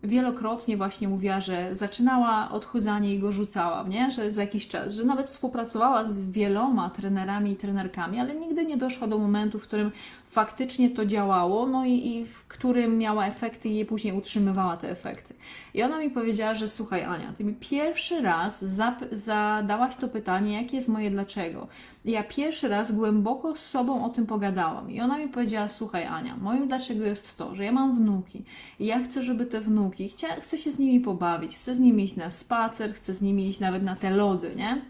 wielokrotnie 0.03 0.77
właśnie 0.77 1.07
mówiła, 1.07 1.41
że 1.41 1.75
zaczynała 1.75 2.51
odchudzanie 2.51 3.15
i 3.15 3.19
go 3.19 3.31
rzucała, 3.31 3.85
nie? 3.87 4.11
że 4.11 4.31
za 4.31 4.41
jakiś 4.41 4.67
czas, 4.67 4.95
że 4.95 5.03
nawet 5.03 5.27
współpracowała 5.27 6.05
z 6.05 6.29
wieloma 6.31 6.89
trenerami 6.89 7.51
i 7.51 7.55
trenerkami, 7.55 8.19
ale 8.19 8.35
nigdy 8.35 8.65
nie 8.65 8.77
doszła 8.77 9.07
do 9.07 9.17
momentu, 9.17 9.59
w 9.59 9.63
którym 9.63 9.91
faktycznie 10.25 10.89
to 10.89 11.05
działało, 11.05 11.67
no 11.67 11.85
i, 11.85 12.07
i 12.07 12.25
w 12.25 12.45
którym 12.47 12.97
miała 12.97 13.27
efekty 13.27 13.69
i 13.69 13.75
je 13.75 13.85
później 13.85 14.13
utrzymywała 14.13 14.77
te 14.77 14.89
efekty. 14.89 15.33
I 15.73 15.83
ona 15.83 15.99
mi 15.99 16.09
powiedziała, 16.09 16.55
że 16.55 16.67
słuchaj 16.67 17.03
Ania, 17.03 17.33
ty 17.37 17.43
mi 17.43 17.53
pierwszy 17.53 18.21
raz 18.21 18.65
zadałaś 19.11 19.95
to 19.95 20.07
pytanie, 20.07 20.61
jakie 20.61 20.75
jest 20.75 20.89
moje 20.89 21.11
dlaczego. 21.11 21.67
I 22.05 22.11
ja 22.11 22.23
pierwszy 22.23 22.67
raz 22.67 22.91
głęboko 22.91 23.55
z 23.55 23.65
sobą 23.65 24.05
o 24.05 24.09
tym 24.09 24.25
pogadałam. 24.25 24.91
I 24.91 25.01
ona 25.01 25.17
mi 25.17 25.27
powiedziała, 25.27 25.67
słuchaj 25.67 26.05
Ania, 26.05 26.37
moim 26.37 26.67
dlaczego 26.67 27.05
jest 27.05 27.37
to, 27.37 27.55
że 27.55 27.63
ja 27.65 27.71
mam 27.71 27.95
wnuki 27.95 28.43
i 28.79 28.85
ja 28.85 29.03
chcę, 29.03 29.23
żeby 29.23 29.45
te 29.45 29.61
wnuki, 29.61 30.09
chcę, 30.39 30.57
się 30.57 30.71
z 30.71 30.79
nimi 30.79 30.99
pobawić, 30.99 31.55
chcę 31.55 31.75
z 31.75 31.79
nimi 31.79 32.03
iść 32.03 32.15
na 32.15 32.31
spacer, 32.31 32.93
chcę 32.93 33.13
z 33.13 33.21
nimi 33.21 33.49
iść 33.49 33.59
nawet 33.59 33.83
na 33.83 33.95
te 33.95 34.09
lody, 34.09 34.55
nie? 34.55 34.81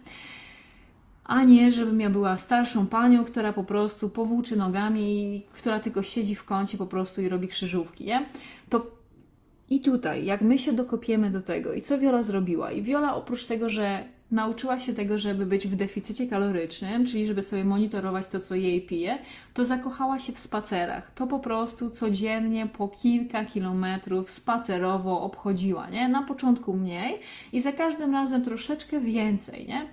a 1.29 1.43
nie 1.43 1.71
żebym 1.71 2.01
ja 2.01 2.09
była 2.09 2.37
starszą 2.37 2.87
panią, 2.87 3.25
która 3.25 3.53
po 3.53 3.63
prostu 3.63 4.09
powłóczy 4.09 4.57
nogami, 4.57 5.43
która 5.53 5.79
tylko 5.79 6.03
siedzi 6.03 6.35
w 6.35 6.43
kącie 6.43 6.77
po 6.77 6.85
prostu 6.85 7.21
i 7.21 7.29
robi 7.29 7.47
krzyżówki, 7.47 8.05
nie? 8.05 8.25
To 8.69 8.85
i 9.69 9.81
tutaj, 9.81 10.25
jak 10.25 10.41
my 10.41 10.57
się 10.57 10.73
dokopiemy 10.73 11.31
do 11.31 11.41
tego 11.41 11.73
i 11.73 11.81
co 11.81 11.99
Wiola 11.99 12.23
zrobiła? 12.23 12.71
I 12.71 12.81
Wiola 12.81 13.15
oprócz 13.15 13.45
tego, 13.45 13.69
że 13.69 14.03
nauczyła 14.31 14.79
się 14.79 14.93
tego, 14.93 15.19
żeby 15.19 15.45
być 15.45 15.67
w 15.67 15.75
deficycie 15.75 16.27
kalorycznym, 16.27 17.05
czyli 17.05 17.25
żeby 17.25 17.43
sobie 17.43 17.63
monitorować 17.63 18.27
to, 18.27 18.39
co 18.39 18.55
jej 18.55 18.81
pije, 18.81 19.17
to 19.53 19.65
zakochała 19.65 20.19
się 20.19 20.33
w 20.33 20.39
spacerach. 20.39 21.11
To 21.11 21.27
po 21.27 21.39
prostu 21.39 21.89
codziennie 21.89 22.67
po 22.67 22.87
kilka 22.87 23.45
kilometrów 23.45 24.29
spacerowo 24.29 25.21
obchodziła, 25.21 25.89
nie? 25.89 26.07
Na 26.07 26.23
początku 26.23 26.73
mniej 26.73 27.19
i 27.53 27.61
za 27.61 27.71
każdym 27.71 28.13
razem 28.13 28.43
troszeczkę 28.43 28.99
więcej, 28.99 29.67
nie? 29.67 29.87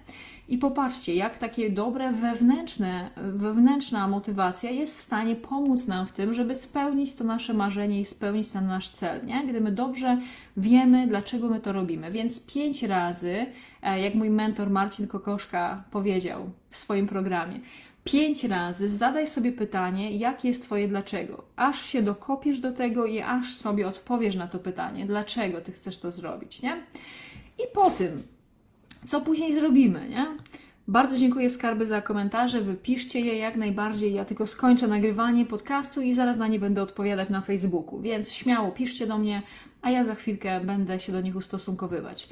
I 0.48 0.58
popatrzcie, 0.58 1.14
jak 1.14 1.38
takie 1.38 1.70
dobre 1.70 2.12
wewnętrzne, 2.12 3.10
wewnętrzna 3.16 4.08
motywacja 4.08 4.70
jest 4.70 4.96
w 4.96 5.00
stanie 5.00 5.36
pomóc 5.36 5.86
nam 5.86 6.06
w 6.06 6.12
tym, 6.12 6.34
żeby 6.34 6.54
spełnić 6.54 7.14
to 7.14 7.24
nasze 7.24 7.54
marzenie 7.54 8.00
i 8.00 8.04
spełnić 8.04 8.50
ten 8.50 8.66
nasz 8.66 8.88
cel, 8.88 9.26
nie? 9.26 9.46
Gdy 9.46 9.60
my 9.60 9.72
dobrze 9.72 10.18
wiemy, 10.56 11.06
dlaczego 11.06 11.48
my 11.48 11.60
to 11.60 11.72
robimy. 11.72 12.10
Więc 12.10 12.46
pięć 12.46 12.82
razy, 12.82 13.46
e, 13.82 14.00
jak 14.00 14.14
mój 14.14 14.30
mentor 14.30 14.70
Marcin 14.70 15.06
Kokoszka 15.06 15.84
powiedział 15.90 16.50
w 16.70 16.76
swoim 16.76 17.06
programie, 17.06 17.60
pięć 18.04 18.44
razy 18.44 18.88
zadaj 18.88 19.26
sobie 19.26 19.52
pytanie, 19.52 20.16
jakie 20.16 20.48
jest 20.48 20.62
Twoje 20.62 20.88
dlaczego. 20.88 21.44
Aż 21.56 21.82
się 21.82 22.02
dokopiesz 22.02 22.60
do 22.60 22.72
tego 22.72 23.06
i 23.06 23.20
aż 23.20 23.54
sobie 23.54 23.88
odpowiesz 23.88 24.36
na 24.36 24.48
to 24.48 24.58
pytanie, 24.58 25.06
dlaczego 25.06 25.60
Ty 25.60 25.72
chcesz 25.72 25.98
to 25.98 26.10
zrobić, 26.10 26.62
nie? 26.62 26.76
I 27.58 27.62
po 27.74 27.90
tym 27.90 28.35
co 29.06 29.20
później 29.20 29.52
zrobimy, 29.52 30.08
nie? 30.08 30.26
Bardzo 30.88 31.18
dziękuję 31.18 31.50
skarby 31.50 31.86
za 31.86 32.02
komentarze, 32.02 32.60
wypiszcie 32.60 33.20
je 33.20 33.38
jak 33.38 33.56
najbardziej. 33.56 34.14
Ja 34.14 34.24
tylko 34.24 34.46
skończę 34.46 34.88
nagrywanie 34.88 35.46
podcastu 35.46 36.00
i 36.00 36.12
zaraz 36.12 36.36
na 36.36 36.48
nie 36.48 36.58
będę 36.58 36.82
odpowiadać 36.82 37.28
na 37.28 37.40
Facebooku, 37.40 38.00
więc 38.00 38.32
śmiało 38.32 38.70
piszcie 38.70 39.06
do 39.06 39.18
mnie, 39.18 39.42
a 39.82 39.90
ja 39.90 40.04
za 40.04 40.14
chwilkę 40.14 40.60
będę 40.60 41.00
się 41.00 41.12
do 41.12 41.20
nich 41.20 41.36
ustosunkowywać. 41.36 42.28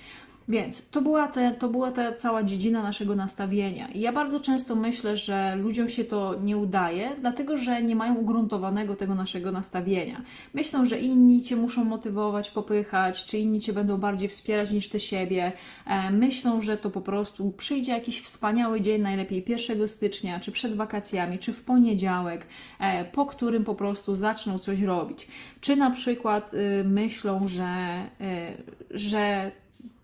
Więc 0.48 0.88
to 0.88 1.02
była, 1.02 1.28
te, 1.28 1.52
to 1.52 1.68
była 1.68 1.92
ta 1.92 2.12
cała 2.12 2.42
dziedzina 2.42 2.82
naszego 2.82 3.16
nastawienia. 3.16 3.88
I 3.88 4.00
ja 4.00 4.12
bardzo 4.12 4.40
często 4.40 4.74
myślę, 4.74 5.16
że 5.16 5.56
ludziom 5.56 5.88
się 5.88 6.04
to 6.04 6.34
nie 6.42 6.56
udaje, 6.56 7.10
dlatego 7.20 7.56
że 7.56 7.82
nie 7.82 7.96
mają 7.96 8.14
ugruntowanego 8.14 8.96
tego 8.96 9.14
naszego 9.14 9.52
nastawienia. 9.52 10.22
Myślą, 10.54 10.84
że 10.84 10.98
inni 10.98 11.42
cię 11.42 11.56
muszą 11.56 11.84
motywować, 11.84 12.50
popychać, 12.50 13.24
czy 13.24 13.38
inni 13.38 13.60
cię 13.60 13.72
będą 13.72 13.98
bardziej 13.98 14.28
wspierać 14.28 14.72
niż 14.72 14.88
ty 14.88 15.00
siebie. 15.00 15.52
E, 15.86 16.10
myślą, 16.10 16.60
że 16.60 16.76
to 16.76 16.90
po 16.90 17.00
prostu 17.00 17.50
przyjdzie 17.50 17.92
jakiś 17.92 18.20
wspaniały 18.20 18.80
dzień, 18.80 19.02
najlepiej 19.02 19.44
1 19.48 19.88
stycznia, 19.88 20.40
czy 20.40 20.52
przed 20.52 20.76
wakacjami, 20.76 21.38
czy 21.38 21.52
w 21.52 21.64
poniedziałek, 21.64 22.46
e, 22.80 23.04
po 23.04 23.26
którym 23.26 23.64
po 23.64 23.74
prostu 23.74 24.16
zaczną 24.16 24.58
coś 24.58 24.80
robić. 24.80 25.28
Czy 25.60 25.76
na 25.76 25.90
przykład 25.90 26.54
y, 26.54 26.84
myślą, 26.84 27.48
że, 27.48 28.02
y, 28.20 28.98
że 28.98 29.52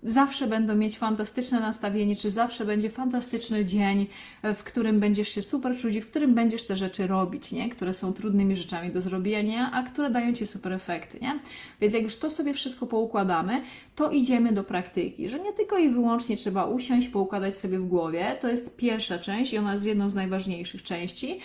zawsze 0.03 0.47
będą 0.47 0.77
mieć 0.77 0.99
fantastyczne 0.99 1.61
nastawienie, 1.61 2.17
czy 2.17 2.31
zawsze 2.31 2.65
będzie 2.65 2.91
fantastyczny 2.91 3.65
dzień, 3.65 4.07
w 4.43 4.63
którym 4.63 5.01
będziesz 5.01 5.29
się 5.29 5.43
super 5.43 5.79
czuć 5.79 5.95
i 5.95 6.01
w 6.01 6.11
którym 6.11 6.35
będziesz 6.35 6.65
te 6.67 6.77
rzeczy 6.77 7.07
robić, 7.07 7.53
nie? 7.53 7.69
które 7.69 7.95
są 7.95 8.13
trudnymi 8.13 8.57
rzeczami 8.57 8.91
do 8.91 9.01
zrobienia, 9.01 9.71
a 9.73 9.83
które 9.83 10.11
dają 10.11 10.33
Ci 10.33 10.47
super 10.47 10.73
efekty. 10.73 11.19
Nie? 11.21 11.39
Więc 11.81 11.95
jak 11.95 12.03
już 12.03 12.17
to 12.17 12.31
sobie 12.31 12.55
wszystko 12.55 12.87
poukładamy, 12.87 13.63
to 13.97 14.11
idziemy 14.11 14.53
do 14.53 14.65
praktyki, 14.65 15.29
że 15.29 15.41
nie 15.41 15.53
tylko 15.53 15.79
i 15.79 15.89
wyłącznie 15.89 16.37
trzeba 16.37 16.65
usiąść, 16.65 17.09
poukładać 17.09 17.59
sobie 17.59 17.79
w 17.79 17.89
głowie, 17.89 18.37
to 18.41 18.49
jest 18.49 18.77
pierwsza 18.77 19.19
część 19.19 19.53
i 19.53 19.59
ona 19.59 19.73
jest 19.73 19.87
jedną 19.87 20.11
z 20.11 20.15
najważniejszych 20.15 20.83
części, 20.83 21.41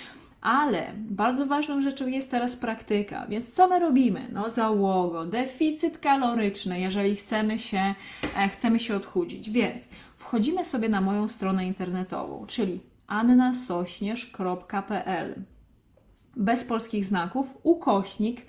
ale 0.45 0.91
bardzo 0.95 1.45
ważną 1.45 1.81
rzeczą 1.81 2.07
jest 2.07 2.31
teraz 2.31 2.55
praktyka. 2.55 3.27
Więc 3.27 3.53
co 3.53 3.67
my 3.67 3.79
robimy? 3.79 4.27
No 4.31 4.49
załogo, 4.49 5.25
deficyt 5.25 5.97
kaloryczny, 5.97 6.79
jeżeli 6.79 7.15
chcemy 7.15 7.59
się, 7.59 7.95
e, 8.37 8.49
chcemy 8.49 8.79
się 8.79 8.95
odchudzić. 8.95 9.49
Więc 9.49 9.89
wchodzimy 10.17 10.65
sobie 10.65 10.89
na 10.89 11.01
moją 11.01 11.27
stronę 11.27 11.67
internetową, 11.67 12.45
czyli 12.47 12.79
annasośnierz.pl 13.07 15.35
bez 16.35 16.63
polskich 16.63 17.05
znaków, 17.05 17.57
ukośnik 17.63 18.41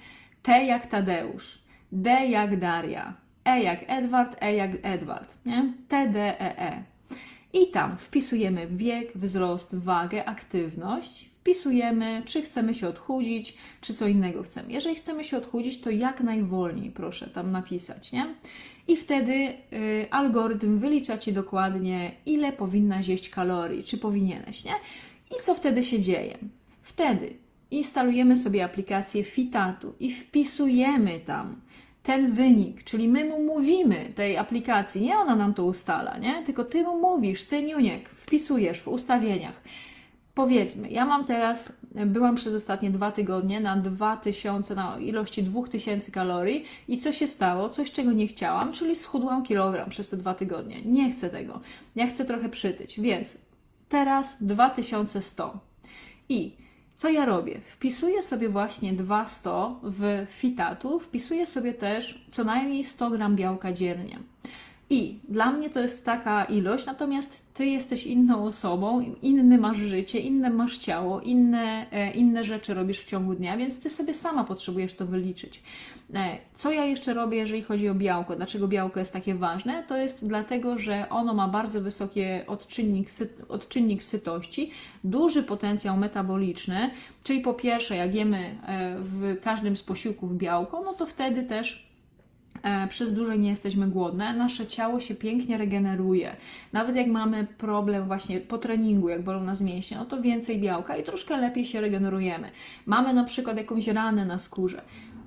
T 0.42 0.64
jak 0.64 0.86
Tadeusz, 0.86 1.58
D 1.92 2.26
jak 2.26 2.58
Daria, 2.58 3.14
E 3.44 3.62
jak 3.62 3.80
Edward, 3.86 4.36
E 4.40 4.54
jak 4.54 4.70
Edward, 4.82 5.36
nie? 5.46 5.72
T, 5.88 6.08
D, 6.08 6.40
E, 6.40 6.58
E. 6.58 6.84
I 7.52 7.70
tam 7.70 7.96
wpisujemy 7.96 8.66
wiek, 8.66 9.16
wzrost, 9.16 9.76
wagę, 9.76 10.24
aktywność, 10.24 11.35
wpisujemy, 11.46 12.22
czy 12.24 12.42
chcemy 12.42 12.74
się 12.74 12.88
odchudzić, 12.88 13.54
czy 13.80 13.94
co 13.94 14.06
innego 14.06 14.42
chcemy. 14.42 14.72
Jeżeli 14.72 14.96
chcemy 14.96 15.24
się 15.24 15.36
odchudzić, 15.36 15.80
to 15.80 15.90
jak 15.90 16.20
najwolniej 16.20 16.90
proszę 16.90 17.26
tam 17.26 17.52
napisać, 17.52 18.12
nie? 18.12 18.34
I 18.88 18.96
wtedy 18.96 19.32
y, 19.32 20.06
algorytm 20.10 20.78
wylicza 20.78 21.18
Ci 21.18 21.32
dokładnie, 21.32 22.10
ile 22.26 22.52
powinna 22.52 23.02
zjeść 23.02 23.30
kalorii, 23.30 23.84
czy 23.84 23.98
powinieneś, 23.98 24.64
nie? 24.64 24.72
I 25.38 25.42
co 25.42 25.54
wtedy 25.54 25.82
się 25.82 26.00
dzieje? 26.00 26.38
Wtedy 26.82 27.36
instalujemy 27.70 28.36
sobie 28.36 28.64
aplikację 28.64 29.24
Fitatu 29.24 29.94
i 30.00 30.10
wpisujemy 30.10 31.20
tam 31.20 31.60
ten 32.02 32.32
wynik, 32.32 32.84
czyli 32.84 33.08
my 33.08 33.24
mu 33.24 33.42
mówimy 33.44 34.12
tej 34.14 34.36
aplikacji, 34.36 35.02
nie 35.02 35.18
ona 35.18 35.36
nam 35.36 35.54
to 35.54 35.64
ustala, 35.64 36.18
nie? 36.18 36.42
Tylko 36.42 36.64
ty 36.64 36.82
mu 36.82 37.00
mówisz, 37.00 37.42
ty 37.44 37.62
niuniek, 37.62 38.08
wpisujesz 38.08 38.80
w 38.80 38.88
ustawieniach 38.88 39.62
powiedzmy, 40.36 40.90
ja 40.90 41.06
mam 41.06 41.24
teraz, 41.24 41.72
byłam 42.06 42.36
przez 42.36 42.54
ostatnie 42.54 42.90
dwa 42.90 43.12
tygodnie 43.12 43.60
na 43.60 43.76
2000, 43.76 44.74
na 44.74 44.98
ilości 44.98 45.42
2000 45.42 46.12
kalorii 46.12 46.64
i 46.88 46.98
co 46.98 47.12
się 47.12 47.26
stało? 47.26 47.68
Coś, 47.68 47.92
czego 47.92 48.12
nie 48.12 48.26
chciałam, 48.26 48.72
czyli 48.72 48.96
schudłam 48.96 49.42
kilogram 49.42 49.90
przez 49.90 50.08
te 50.08 50.16
dwa 50.16 50.34
tygodnie. 50.34 50.82
Nie 50.84 51.12
chcę 51.12 51.30
tego. 51.30 51.60
Ja 51.96 52.06
chcę 52.06 52.24
trochę 52.24 52.48
przytyć, 52.48 53.00
więc 53.00 53.38
teraz 53.88 54.42
2100. 54.42 55.60
I 56.28 56.56
co 56.96 57.08
ja 57.08 57.24
robię? 57.24 57.60
Wpisuję 57.68 58.22
sobie 58.22 58.48
właśnie 58.48 58.92
200 58.92 59.50
w 59.82 60.26
fitatu, 60.28 61.00
wpisuję 61.00 61.46
sobie 61.46 61.74
też 61.74 62.26
co 62.30 62.44
najmniej 62.44 62.84
100 62.84 63.10
gram 63.10 63.36
białka 63.36 63.72
dziennie. 63.72 64.18
I 64.90 65.18
dla 65.28 65.52
mnie 65.52 65.70
to 65.70 65.80
jest 65.80 66.04
taka 66.04 66.44
ilość, 66.44 66.86
natomiast 66.86 67.46
ty 67.54 67.66
jesteś 67.66 68.06
inną 68.06 68.44
osobą, 68.44 69.14
inny 69.22 69.58
masz 69.58 69.78
życie, 69.78 70.18
inne 70.18 70.50
masz 70.50 70.78
ciało, 70.78 71.20
inne, 71.20 71.90
e, 71.90 72.10
inne 72.10 72.44
rzeczy 72.44 72.74
robisz 72.74 73.00
w 73.00 73.04
ciągu 73.04 73.34
dnia, 73.34 73.56
więc 73.56 73.80
ty 73.80 73.90
sobie 73.90 74.14
sama 74.14 74.44
potrzebujesz 74.44 74.94
to 74.94 75.06
wyliczyć. 75.06 75.62
E, 76.14 76.38
co 76.54 76.72
ja 76.72 76.84
jeszcze 76.84 77.14
robię, 77.14 77.38
jeżeli 77.38 77.62
chodzi 77.62 77.88
o 77.88 77.94
białko? 77.94 78.36
Dlaczego 78.36 78.68
białko 78.68 79.00
jest 79.00 79.12
takie 79.12 79.34
ważne? 79.34 79.84
To 79.88 79.96
jest 79.96 80.26
dlatego, 80.28 80.78
że 80.78 81.08
ono 81.08 81.34
ma 81.34 81.48
bardzo 81.48 81.80
wysoki 81.80 82.20
odczynnik, 82.46 83.08
odczynnik 83.48 84.02
sytości, 84.02 84.70
duży 85.04 85.42
potencjał 85.42 85.96
metaboliczny, 85.96 86.90
czyli 87.24 87.40
po 87.40 87.54
pierwsze, 87.54 87.96
jak 87.96 88.14
jemy 88.14 88.38
e, 88.66 88.96
w 88.98 89.40
każdym 89.42 89.76
z 89.76 89.82
posiłków 89.82 90.36
białko, 90.36 90.82
no 90.84 90.94
to 90.94 91.06
wtedy 91.06 91.42
też 91.42 91.86
przez 92.88 93.12
dłużej 93.12 93.38
nie 93.38 93.50
jesteśmy 93.50 93.88
głodne, 93.88 94.32
nasze 94.34 94.66
ciało 94.66 95.00
się 95.00 95.14
pięknie 95.14 95.58
regeneruje. 95.58 96.36
Nawet 96.72 96.96
jak 96.96 97.06
mamy 97.06 97.46
problem 97.58 98.06
właśnie 98.06 98.40
po 98.40 98.58
treningu, 98.58 99.08
jak 99.08 99.22
bolą 99.24 99.44
nas 99.44 99.60
mięśnie, 99.60 99.96
no 99.96 100.04
to 100.04 100.22
więcej 100.22 100.60
białka 100.60 100.96
i 100.96 101.04
troszkę 101.04 101.36
lepiej 101.36 101.64
się 101.64 101.80
regenerujemy. 101.80 102.50
Mamy 102.86 103.14
na 103.14 103.24
przykład 103.24 103.56
jakąś 103.56 103.88
ranę 103.88 104.24
na 104.24 104.38
skórze. 104.38 104.82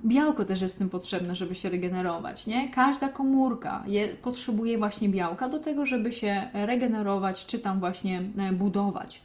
Białko 0.06 0.46
też 0.46 0.62
jest 0.62 0.78
tym 0.78 0.90
potrzebne, 0.90 1.36
żeby 1.36 1.56
się 1.56 1.70
regenerować, 1.70 2.48
nie? 2.48 2.70
Każda 2.70 3.10
komórka 3.10 3.84
je, 3.88 4.08
potrzebuje 4.08 4.78
właśnie 4.78 5.10
białka 5.10 5.50
do 5.50 5.60
tego, 5.60 5.86
żeby 5.86 6.12
się 6.12 6.48
regenerować, 6.54 7.46
czy 7.46 7.60
tam 7.60 7.80
właśnie 7.80 8.24
e, 8.38 8.52
budować. 8.52 9.22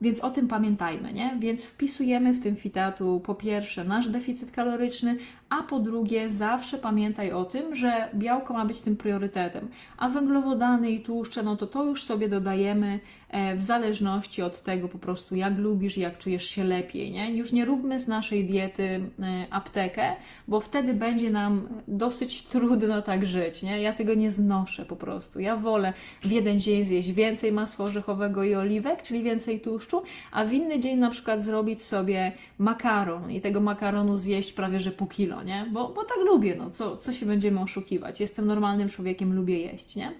Więc 0.00 0.20
o 0.20 0.30
tym 0.30 0.48
pamiętajmy, 0.48 1.12
nie? 1.12 1.36
Więc 1.40 1.64
wpisujemy 1.64 2.32
w 2.32 2.42
tym 2.42 2.56
fitatu 2.56 3.20
po 3.24 3.34
pierwsze 3.34 3.84
nasz 3.84 4.08
deficyt 4.08 4.50
kaloryczny, 4.50 5.16
a 5.58 5.62
po 5.62 5.78
drugie 5.78 6.28
zawsze 6.28 6.78
pamiętaj 6.78 7.32
o 7.32 7.44
tym, 7.44 7.76
że 7.76 8.08
białko 8.14 8.54
ma 8.54 8.64
być 8.64 8.80
tym 8.80 8.96
priorytetem, 8.96 9.68
a 9.96 10.08
węglowodany 10.08 10.90
i 10.90 11.00
tłuszcze, 11.00 11.42
no 11.42 11.56
to 11.56 11.66
to 11.66 11.84
już 11.84 12.02
sobie 12.02 12.28
dodajemy 12.28 13.00
e, 13.28 13.56
w 13.56 13.62
zależności 13.62 14.42
od 14.42 14.62
tego 14.62 14.88
po 14.88 14.98
prostu 14.98 15.36
jak 15.36 15.58
lubisz, 15.58 15.96
jak 15.96 16.18
czujesz 16.18 16.44
się 16.44 16.64
lepiej, 16.64 17.10
nie? 17.10 17.36
Już 17.36 17.52
nie 17.52 17.64
róbmy 17.64 18.00
z 18.00 18.08
naszej 18.08 18.44
diety 18.44 18.84
e, 18.84 19.46
aptekę, 19.50 20.12
bo 20.48 20.60
wtedy 20.60 20.94
będzie 20.94 21.30
nam 21.30 21.68
dosyć 21.88 22.42
trudno 22.42 23.02
tak 23.02 23.26
żyć, 23.26 23.62
nie? 23.62 23.82
Ja 23.82 23.92
tego 23.92 24.14
nie 24.14 24.30
znoszę 24.30 24.84
po 24.84 24.96
prostu. 24.96 25.40
Ja 25.40 25.56
wolę 25.56 25.92
w 26.22 26.30
jeden 26.30 26.60
dzień 26.60 26.84
zjeść 26.84 27.12
więcej 27.12 27.52
masła 27.52 27.84
orzechowego 27.84 28.44
i 28.44 28.54
oliwek, 28.54 29.02
czyli 29.02 29.22
więcej 29.22 29.60
tłuszczu, 29.60 30.02
a 30.32 30.44
w 30.44 30.52
inny 30.52 30.80
dzień 30.80 30.98
na 30.98 31.10
przykład 31.10 31.42
zrobić 31.42 31.82
sobie 31.82 32.32
makaron 32.58 33.30
i 33.30 33.40
tego 33.40 33.60
makaronu 33.60 34.16
zjeść 34.16 34.52
prawie 34.52 34.80
że 34.80 34.90
pół 34.90 35.06
kilo, 35.06 35.43
nie? 35.44 35.66
Bo, 35.72 35.88
bo 35.88 36.04
tak 36.04 36.18
lubię, 36.24 36.56
no, 36.58 36.70
co, 36.70 36.96
co 36.96 37.12
się 37.12 37.26
będziemy 37.26 37.60
oszukiwać? 37.60 38.20
Jestem 38.20 38.46
normalnym 38.46 38.88
człowiekiem, 38.88 39.32
lubię 39.32 39.58
jeść, 39.58 39.96
nie? 39.96 40.12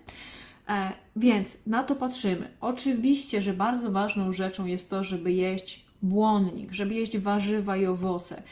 E, 0.69 0.93
więc 1.17 1.67
na 1.67 1.83
to 1.83 1.97
patrzymy. 1.97 2.51
Oczywiście, 2.61 3.43
że 3.43 3.55
bardzo 3.55 3.91
ważną 3.93 4.33
rzeczą 4.33 4.67
jest 4.67 4.91
to, 4.91 5.05
żeby 5.05 5.33
jeść 5.33 5.85
błonnik, 6.03 6.73
żeby 6.73 6.95
jeść 6.95 7.19
warzywa 7.19 7.77
i 7.77 7.87
owoce. 7.87 8.43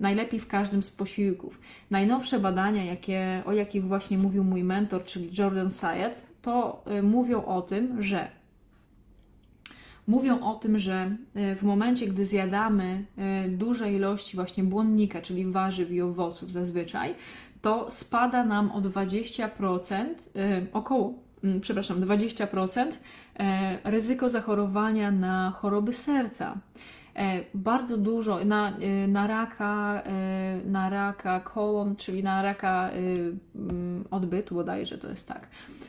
Najlepiej 0.00 0.40
w 0.40 0.46
każdym 0.46 0.82
z 0.82 0.90
posiłków. 0.90 1.60
Najnowsze 1.90 2.38
badania, 2.38 2.84
jakie, 2.84 3.42
o 3.46 3.52
jakich 3.52 3.84
właśnie 3.84 4.18
mówił 4.18 4.44
mój 4.44 4.64
mentor, 4.64 5.04
czyli 5.04 5.30
Jordan 5.38 5.70
Sayed, 5.70 6.26
to 6.42 6.84
y, 6.98 7.02
mówią 7.02 7.44
o 7.44 7.62
tym, 7.62 8.02
że 8.02 8.39
mówią 10.10 10.40
o 10.40 10.54
tym, 10.54 10.78
że 10.78 11.16
e, 11.34 11.56
w 11.56 11.62
momencie, 11.62 12.06
gdy 12.06 12.26
zjadamy 12.26 13.04
e, 13.16 13.48
duże 13.48 13.92
ilości 13.92 14.36
właśnie 14.36 14.64
błonnika, 14.64 15.22
czyli 15.22 15.44
warzyw 15.44 15.90
i 15.90 16.02
owoców 16.02 16.52
zazwyczaj, 16.52 17.14
to 17.62 17.90
spada 17.90 18.44
nam 18.44 18.70
o 18.72 18.80
20%, 18.80 20.04
e, 20.36 20.66
około, 20.72 21.14
mm, 21.44 21.60
przepraszam, 21.60 22.00
20% 22.00 22.98
ryzyko 23.84 24.28
zachorowania 24.28 25.10
na 25.10 25.50
choroby 25.50 25.92
serca. 25.92 26.58
E, 27.16 27.44
bardzo 27.54 27.98
dużo 27.98 28.44
na, 28.44 28.78
e, 28.78 29.08
na 29.08 29.26
raka, 29.26 30.02
e, 30.06 30.60
na 30.64 30.90
raka 30.90 31.40
kolon, 31.40 31.96
czyli 31.96 32.22
na 32.22 32.42
raka 32.42 32.90
mm, 33.54 34.04
odbytu 34.10 34.54
bodajże 34.54 34.98
to 34.98 35.08
jest 35.08 35.28
tak. 35.28 35.48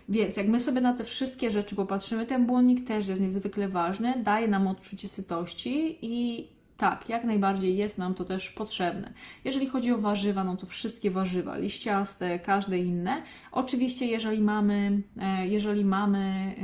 Więc 0.10 0.38
jak 0.38 0.48
my 0.48 0.60
sobie 0.60 0.82
na 0.82 0.94
te 0.94 1.04
wszystkie 1.04 1.52
rzeczy 1.52 1.76
popatrzymy, 1.76 2.26
ten 2.26 2.46
błonnik 2.46 2.88
też 2.88 3.08
jest 3.08 3.22
niezwykle 3.22 3.68
ważny, 3.68 4.24
daje 4.24 4.48
nam 4.48 4.68
odczucie 4.68 5.08
sytości 5.08 5.98
i 6.02 6.48
tak, 6.78 7.10
jak 7.10 7.24
najbardziej 7.24 7.78
jest 7.78 7.98
nam 7.98 8.14
to 8.14 8.26
też 8.26 8.50
potrzebne. 8.50 9.14
Jeżeli 9.46 9.68
chodzi 9.68 9.92
o 9.92 9.98
warzywa, 9.98 10.44
no 10.44 10.58
to 10.58 10.66
wszystkie 10.66 11.12
warzywa, 11.12 11.58
liściaste, 11.58 12.40
każde 12.40 12.80
inne. 12.80 13.22
Oczywiście, 13.52 14.06
jeżeli 14.06 14.42
mamy, 14.42 15.02
jeżeli 15.44 15.86
mamy 15.86 16.56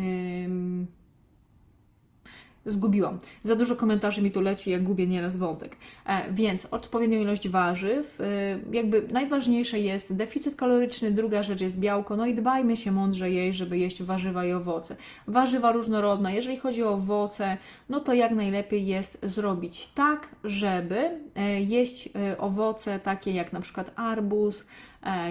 zgubiłam. 2.67 3.19
Za 3.43 3.56
dużo 3.56 3.75
komentarzy 3.75 4.21
mi 4.21 4.32
tu 4.32 4.41
leci, 4.41 4.71
jak 4.71 4.84
gubię 4.84 5.08
nieraz 5.08 5.38
wątek. 5.38 5.75
E, 6.06 6.34
więc 6.34 6.65
odpowiednią 6.65 7.19
ilość 7.19 7.49
warzyw. 7.49 8.21
E, 8.21 8.60
jakby 8.71 9.08
najważniejsze 9.12 9.80
jest 9.80 10.15
deficyt 10.15 10.56
kaloryczny, 10.56 11.12
druga 11.12 11.43
rzecz 11.43 11.62
jest 11.62 11.80
białko, 11.80 12.15
no 12.15 12.25
i 12.25 12.34
dbajmy 12.34 12.77
się 12.77 12.91
mądrze 12.91 13.32
jeść, 13.32 13.58
żeby 13.58 13.77
jeść 13.77 14.03
warzywa 14.03 14.45
i 14.45 14.53
owoce. 14.53 14.95
Warzywa 15.27 15.71
różnorodne. 15.71 16.36
Jeżeli 16.36 16.58
chodzi 16.58 16.84
o 16.84 16.93
owoce, 16.93 17.58
no 17.89 17.99
to 17.99 18.13
jak 18.13 18.32
najlepiej 18.32 18.88
jest 18.88 19.17
zrobić 19.23 19.89
tak, 19.95 20.36
żeby 20.43 21.19
e, 21.36 21.62
jeść 21.62 22.10
owoce 22.38 22.99
takie 22.99 23.32
jak 23.32 23.53
na 23.53 23.62
przykład 23.62 23.91
arbuz, 23.95 24.67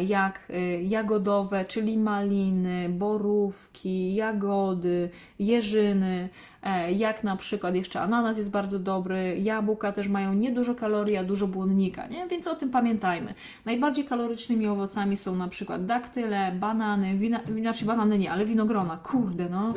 jak 0.07 0.49
e, 0.51 0.83
jagodowe, 0.83 1.65
czyli 1.65 1.99
maliny, 1.99 2.89
borówki, 2.89 4.15
jagody, 4.15 5.11
jeżyny, 5.39 6.29
e, 6.63 6.93
jak 6.93 7.25
na 7.25 7.37
przykład 7.37 7.75
jeszcze 7.75 8.01
ananas 8.01 8.37
jest 8.37 8.51
bardzo 8.51 8.79
dobry, 8.79 9.39
jabłka 9.39 9.93
też 9.93 10.09
mają 10.09 10.35
niedużo 10.35 10.75
kalorii, 10.75 11.17
a 11.17 11.25
dużo 11.25 11.47
błonnika, 11.47 12.07
nie? 12.07 12.27
więc 12.27 12.47
o 12.47 12.55
tym 12.55 12.71
pamiętajmy. 12.71 13.35
Najbardziej 13.65 14.05
kalorycznymi 14.05 14.67
owocami 14.67 15.17
są 15.17 15.37
na 15.37 15.49
przykład 15.49 15.87
daktyle, 15.87 16.53
banany, 16.53 17.15
wina, 17.15 17.41
znaczy 17.61 17.85
banany 17.85 18.19
nie, 18.19 18.33
ale 18.33 18.47
winogrona, 18.47 18.97
kurde 18.97 19.49
no. 19.49 19.75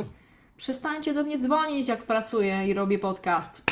Przestańcie 0.58 1.13
do 1.13 1.23
mnie 1.23 1.38
dzwonić, 1.38 1.88
jak 1.88 2.04
pracuję 2.04 2.67
i 2.67 2.73
robię 2.73 2.99
podcast. 2.99 3.63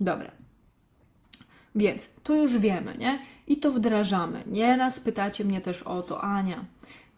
Dobra. 0.00 0.47
Więc 1.74 2.08
tu 2.22 2.34
już 2.34 2.58
wiemy, 2.58 2.98
nie? 2.98 3.18
I 3.46 3.56
to 3.56 3.72
wdrażamy. 3.72 4.42
Nieraz 4.46 5.00
pytacie 5.00 5.44
mnie 5.44 5.60
też 5.60 5.82
o 5.82 6.02
to, 6.02 6.20
Ania, 6.20 6.64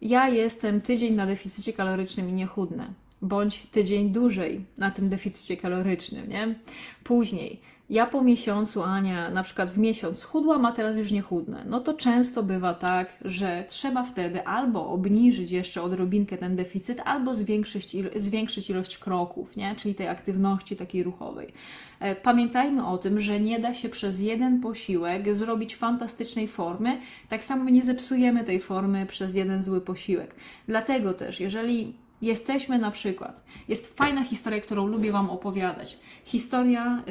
ja 0.01 0.29
jestem 0.29 0.81
tydzień 0.81 1.13
na 1.13 1.25
deficycie 1.25 1.73
kalorycznym 1.73 2.29
i 2.29 2.33
nie 2.33 2.45
chudnę, 2.45 2.87
bądź 3.21 3.65
tydzień 3.65 4.09
dłużej 4.09 4.65
na 4.77 4.91
tym 4.91 5.09
deficycie 5.09 5.57
kalorycznym, 5.57 6.29
nie? 6.29 6.55
Później 7.03 7.59
ja 7.91 8.05
po 8.05 8.21
miesiącu, 8.21 8.83
Ania, 8.83 9.29
na 9.29 9.43
przykład 9.43 9.71
w 9.71 9.77
miesiąc 9.77 10.19
schudłam, 10.19 10.65
a 10.65 10.71
teraz 10.71 10.97
już 10.97 11.11
nie 11.11 11.21
chudnę, 11.21 11.63
no 11.65 11.79
to 11.79 11.93
często 11.93 12.43
bywa 12.43 12.73
tak, 12.73 13.17
że 13.25 13.65
trzeba 13.67 14.03
wtedy 14.03 14.47
albo 14.47 14.89
obniżyć 14.89 15.51
jeszcze 15.51 15.81
odrobinkę 15.81 16.37
ten 16.37 16.55
deficyt, 16.55 17.01
albo 17.05 17.35
zwiększyć, 17.35 17.95
zwiększyć 18.15 18.69
ilość 18.69 18.97
kroków, 18.97 19.55
nie? 19.55 19.75
czyli 19.75 19.95
tej 19.95 20.07
aktywności 20.07 20.75
takiej 20.75 21.03
ruchowej. 21.03 21.53
E, 21.99 22.15
pamiętajmy 22.15 22.87
o 22.87 22.97
tym, 22.97 23.19
że 23.19 23.39
nie 23.39 23.59
da 23.59 23.73
się 23.73 23.89
przez 23.89 24.19
jeden 24.19 24.61
posiłek 24.61 25.35
zrobić 25.35 25.75
fantastycznej 25.75 26.47
formy, 26.47 26.97
tak 27.29 27.43
samo 27.43 27.69
nie 27.69 27.81
zepsujemy 27.81 28.43
tej 28.43 28.59
formy 28.59 29.05
przez 29.05 29.35
jeden 29.35 29.63
zły 29.63 29.81
posiłek. 29.81 30.35
Dlatego 30.67 31.13
też, 31.13 31.39
jeżeli 31.39 31.93
Jesteśmy 32.21 32.79
na 32.79 32.91
przykład, 32.91 33.43
jest 33.67 33.97
fajna 33.97 34.23
historia, 34.23 34.61
którą 34.61 34.87
lubię 34.87 35.11
Wam 35.11 35.29
opowiadać. 35.29 35.99
Historia 36.25 37.03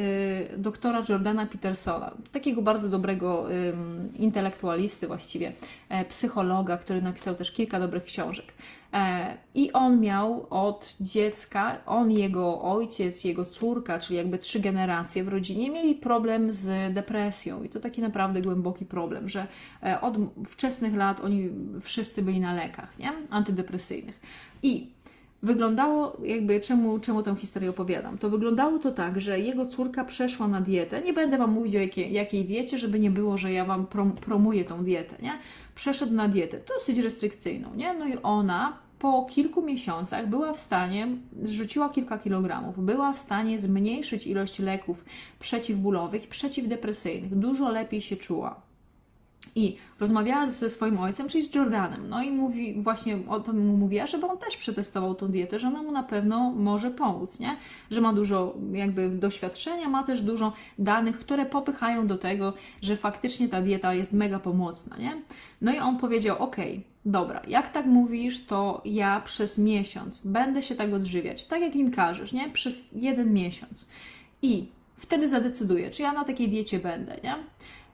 y, 0.54 0.58
doktora 0.58 1.02
Jordana 1.08 1.46
Petersona, 1.46 2.14
takiego 2.32 2.62
bardzo 2.62 2.88
dobrego 2.88 3.52
y, 3.52 3.72
intelektualisty, 4.18 5.06
właściwie 5.06 5.52
e, 5.88 6.04
psychologa, 6.04 6.76
który 6.76 7.02
napisał 7.02 7.34
też 7.34 7.52
kilka 7.52 7.80
dobrych 7.80 8.04
książek. 8.04 8.52
E, 8.92 9.36
I 9.54 9.72
on 9.72 10.00
miał 10.00 10.46
od 10.50 10.96
dziecka, 11.00 11.78
on, 11.86 12.10
jego 12.10 12.62
ojciec, 12.62 13.24
jego 13.24 13.44
córka, 13.44 13.98
czyli 13.98 14.16
jakby 14.16 14.38
trzy 14.38 14.60
generacje 14.60 15.24
w 15.24 15.28
rodzinie, 15.28 15.70
mieli 15.70 15.94
problem 15.94 16.52
z 16.52 16.94
depresją. 16.94 17.62
I 17.62 17.68
to 17.68 17.80
taki 17.80 18.00
naprawdę 18.00 18.42
głęboki 18.42 18.86
problem, 18.86 19.28
że 19.28 19.46
e, 19.82 20.00
od 20.00 20.14
wczesnych 20.48 20.94
lat 20.94 21.20
oni 21.20 21.50
wszyscy 21.80 22.22
byli 22.22 22.40
na 22.40 22.54
lekach 22.54 22.98
nie? 22.98 23.12
antydepresyjnych. 23.30 24.20
I 24.62 24.99
wyglądało, 25.42 26.16
jakby 26.24 26.60
czemu, 26.60 26.98
czemu 26.98 27.22
tę 27.22 27.36
historię 27.36 27.70
opowiadam? 27.70 28.18
To 28.18 28.30
wyglądało 28.30 28.78
to 28.78 28.92
tak, 28.92 29.20
że 29.20 29.40
jego 29.40 29.66
córka 29.66 30.04
przeszła 30.04 30.48
na 30.48 30.60
dietę. 30.60 31.02
Nie 31.02 31.12
będę 31.12 31.38
Wam 31.38 31.52
mówić 31.52 31.76
o 31.76 31.78
jakiej, 31.78 32.12
jakiej 32.12 32.44
diecie, 32.44 32.78
żeby 32.78 33.00
nie 33.00 33.10
było, 33.10 33.38
że 33.38 33.52
ja 33.52 33.64
Wam 33.64 33.86
prom, 33.86 34.12
promuję 34.12 34.64
tą 34.64 34.84
dietę, 34.84 35.16
nie? 35.22 35.32
Przeszedł 35.74 36.14
na 36.14 36.28
dietę 36.28 36.60
dosyć 36.68 36.98
restrykcyjną, 36.98 37.74
nie? 37.74 37.94
No 37.94 38.08
i 38.08 38.16
ona 38.22 38.78
po 38.98 39.26
kilku 39.30 39.62
miesiącach 39.62 40.28
była 40.28 40.52
w 40.52 40.60
stanie, 40.60 41.08
zrzuciła 41.42 41.88
kilka 41.88 42.18
kilogramów, 42.18 42.84
była 42.84 43.12
w 43.12 43.18
stanie 43.18 43.58
zmniejszyć 43.58 44.26
ilość 44.26 44.58
leków 44.58 45.04
przeciwbólowych 45.40 46.28
przeciwdepresyjnych. 46.28 47.34
Dużo 47.34 47.68
lepiej 47.68 48.00
się 48.00 48.16
czuła. 48.16 48.69
I 49.54 49.76
rozmawiała 50.00 50.46
ze 50.46 50.70
swoim 50.70 50.98
ojcem, 50.98 51.28
czyli 51.28 51.44
z 51.44 51.54
Jordanem. 51.54 52.08
No 52.08 52.22
i 52.22 52.30
mówi, 52.30 52.82
właśnie 52.82 53.18
o 53.28 53.40
tym 53.40 53.66
mu 53.66 53.76
mówiła, 53.76 54.06
żeby 54.06 54.26
on 54.26 54.38
też 54.38 54.56
przetestował 54.56 55.14
tą 55.14 55.28
dietę, 55.28 55.58
że 55.58 55.68
ona 55.68 55.82
mu 55.82 55.92
na 55.92 56.02
pewno 56.02 56.50
może 56.50 56.90
pomóc, 56.90 57.40
nie? 57.40 57.56
Że 57.90 58.00
ma 58.00 58.12
dużo 58.12 58.54
jakby 58.72 59.08
doświadczenia, 59.08 59.88
ma 59.88 60.02
też 60.02 60.22
dużo 60.22 60.52
danych, 60.78 61.18
które 61.18 61.46
popychają 61.46 62.06
do 62.06 62.18
tego, 62.18 62.52
że 62.82 62.96
faktycznie 62.96 63.48
ta 63.48 63.62
dieta 63.62 63.94
jest 63.94 64.12
mega 64.12 64.38
pomocna, 64.38 64.96
nie? 64.96 65.22
No 65.60 65.72
i 65.72 65.78
on 65.78 65.98
powiedział, 65.98 66.36
ok, 66.38 66.56
dobra, 67.04 67.42
jak 67.48 67.70
tak 67.70 67.86
mówisz, 67.86 68.44
to 68.46 68.82
ja 68.84 69.20
przez 69.20 69.58
miesiąc 69.58 70.20
będę 70.24 70.62
się 70.62 70.74
tak 70.74 70.92
odżywiać, 70.92 71.46
tak 71.46 71.60
jak 71.60 71.76
im 71.76 71.90
każesz, 71.90 72.32
nie? 72.32 72.50
Przez 72.50 72.92
jeden 72.92 73.34
miesiąc. 73.34 73.86
I 74.42 74.66
wtedy 74.96 75.28
zadecyduję, 75.28 75.90
czy 75.90 76.02
ja 76.02 76.12
na 76.12 76.24
takiej 76.24 76.48
diecie 76.48 76.78
będę, 76.78 77.16
nie? 77.24 77.34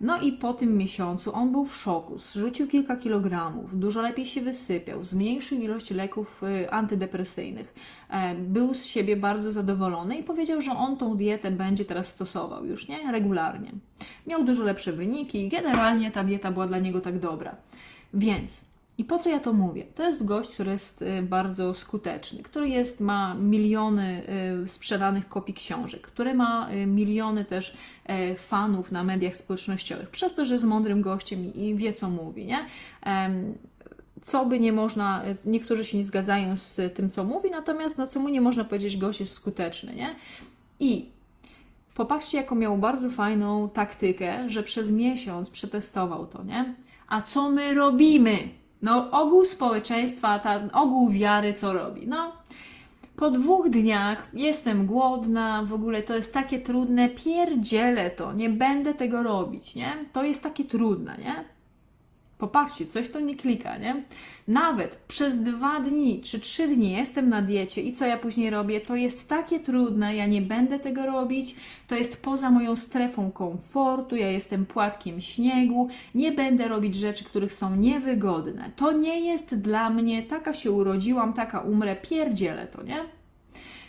No 0.01 0.21
i 0.21 0.33
po 0.33 0.55
tym 0.55 0.77
miesiącu 0.77 1.35
on 1.35 1.53
był 1.53 1.65
w 1.65 1.77
szoku, 1.77 2.19
zrzucił 2.19 2.67
kilka 2.69 2.97
kilogramów, 2.97 3.79
dużo 3.79 4.03
lepiej 4.03 4.27
się 4.27 4.41
wysypiał, 4.41 5.05
zmniejszył 5.05 5.59
ilość 5.59 5.91
leków 5.91 6.43
y, 6.43 6.71
antydepresyjnych, 6.71 7.75
e, 8.11 8.35
był 8.35 8.75
z 8.75 8.85
siebie 8.85 9.17
bardzo 9.17 9.53
zadowolony 9.53 10.17
i 10.17 10.23
powiedział, 10.23 10.61
że 10.61 10.73
on 10.73 10.97
tą 10.97 11.17
dietę 11.17 11.51
będzie 11.51 11.85
teraz 11.85 12.09
stosował 12.09 12.67
już, 12.67 12.89
nie? 12.89 13.13
Regularnie. 13.13 13.73
Miał 14.27 14.45
dużo 14.45 14.65
lepsze 14.65 14.93
wyniki 14.93 15.45
i 15.45 15.49
generalnie 15.49 16.11
ta 16.11 16.25
dieta 16.25 16.51
była 16.51 16.67
dla 16.67 16.79
niego 16.79 17.01
tak 17.01 17.19
dobra. 17.19 17.57
Więc 18.15 18.65
i 18.99 19.05
po 19.05 19.19
co 19.19 19.31
ja 19.31 19.41
to 19.41 19.53
mówię? 19.53 19.85
To 19.95 20.07
jest 20.07 20.25
gość, 20.25 20.51
który 20.51 20.73
jest 20.73 21.03
y, 21.03 21.23
bardzo 21.23 21.75
skuteczny, 21.75 22.43
który 22.43 22.69
jest, 22.69 23.01
ma 23.01 23.35
miliony 23.35 24.23
y, 24.65 24.69
sprzedanych 24.69 25.29
kopii 25.29 25.55
książek, 25.55 26.07
który 26.07 26.35
ma 26.35 26.71
y, 26.73 26.87
miliony 26.87 27.45
też 27.45 27.77
fanów 28.37 28.93
na 28.93 29.05
mediach 29.05 29.37
społecznościowych, 29.37 30.11
przez 30.11 30.35
to, 30.35 30.45
że 30.45 30.55
jest 30.55 30.65
mądrym 30.65 31.03
gościem 31.03 31.55
i 31.55 31.75
wie, 31.75 31.93
co 31.93 32.11
mówi, 32.11 32.47
nie? 32.47 32.59
Co 34.23 34.47
by 34.47 34.61
nie 34.61 34.73
można, 34.73 35.23
niektórzy 35.45 35.85
się 35.85 35.99
nie 35.99 36.05
zgadzają 36.05 36.57
z 36.57 36.95
tym, 36.95 37.11
co 37.11 37.25
mówi, 37.25 37.51
natomiast 37.51 37.99
no, 37.99 38.07
co 38.07 38.21
mu 38.21 38.29
nie 38.29 38.41
można 38.41 38.65
powiedzieć, 38.65 38.97
gość 38.97 39.21
jest 39.21 39.33
skuteczny, 39.33 39.95
nie? 39.95 40.15
I 40.81 41.11
popatrzcie, 41.95 42.39
jaką 42.39 42.55
miał 42.55 42.79
bardzo 42.79 43.11
fajną 43.11 43.69
taktykę, 43.69 44.51
że 44.51 44.63
przez 44.63 44.91
miesiąc 44.91 45.51
przetestował 45.51 46.27
to, 46.27 46.45
nie? 46.45 46.75
A 47.09 47.23
co 47.23 47.51
my 47.51 47.75
robimy? 47.75 48.39
No, 48.87 49.11
ogół 49.11 49.45
społeczeństwa, 49.45 50.39
ta, 50.39 50.61
ogół 50.73 51.11
wiary, 51.11 51.55
co 51.55 51.73
robi? 51.73 52.07
No, 52.07 52.33
po 53.17 53.31
dwóch 53.31 53.71
dniach 53.71 54.29
jestem 54.33 54.87
głodna, 54.87 55.63
w 55.63 55.73
ogóle 55.73 56.03
to 56.03 56.17
jest 56.17 56.35
takie 56.35 56.59
trudne, 56.59 57.09
pierdzielę 57.09 58.11
to, 58.11 58.33
nie 58.33 58.51
będę 58.51 58.95
tego 58.95 59.23
robić, 59.23 59.75
nie? 59.75 59.93
To 60.13 60.25
jest 60.25 60.43
takie 60.43 60.65
trudne, 60.65 61.17
nie? 61.19 61.56
Popatrzcie, 62.39 62.87
coś 62.87 63.09
to 63.09 63.21
nie 63.21 63.37
klika, 63.37 63.79
nie? 63.79 64.05
Nawet 64.49 64.97
przez 64.97 65.43
dwa 65.43 65.81
dni 65.81 66.21
czy 66.21 66.41
trzy 66.41 66.69
dni 66.69 66.93
jestem 66.93 67.29
na 67.29 67.43
diecie 67.43 67.83
i 67.83 67.93
co 67.93 68.07
ja 68.07 68.17
później 68.17 68.51
robię, 68.51 68.81
to 68.81 68.97
jest 68.97 69.29
takie 69.29 69.61
trudne, 69.61 70.17
ja 70.17 70.27
nie 70.27 70.43
będę 70.43 70.79
tego 70.79 71.07
robić, 71.07 71.57
to 71.89 71.95
jest 71.95 72.23
poza 72.23 72.51
moją 72.51 72.77
strefą 72.77 73.31
komfortu, 73.31 74.17
ja 74.17 74.31
jestem 74.31 74.67
płatkiem 74.67 75.21
śniegu, 75.21 75.89
nie 76.15 76.33
będę 76.33 76.69
robić 76.69 76.95
rzeczy, 76.95 77.25
których 77.25 77.53
są 77.53 77.77
niewygodne. 77.77 78.71
To 78.77 78.93
nie 78.93 79.21
jest 79.21 79.55
dla 79.61 79.91
mnie, 79.91 80.23
taka 80.23 80.55
się 80.55 80.71
urodziłam, 80.71 81.33
taka 81.33 81.61
umrę, 81.61 81.97
pierdzielę 81.97 82.67
to, 82.67 82.83
nie? 82.83 83.05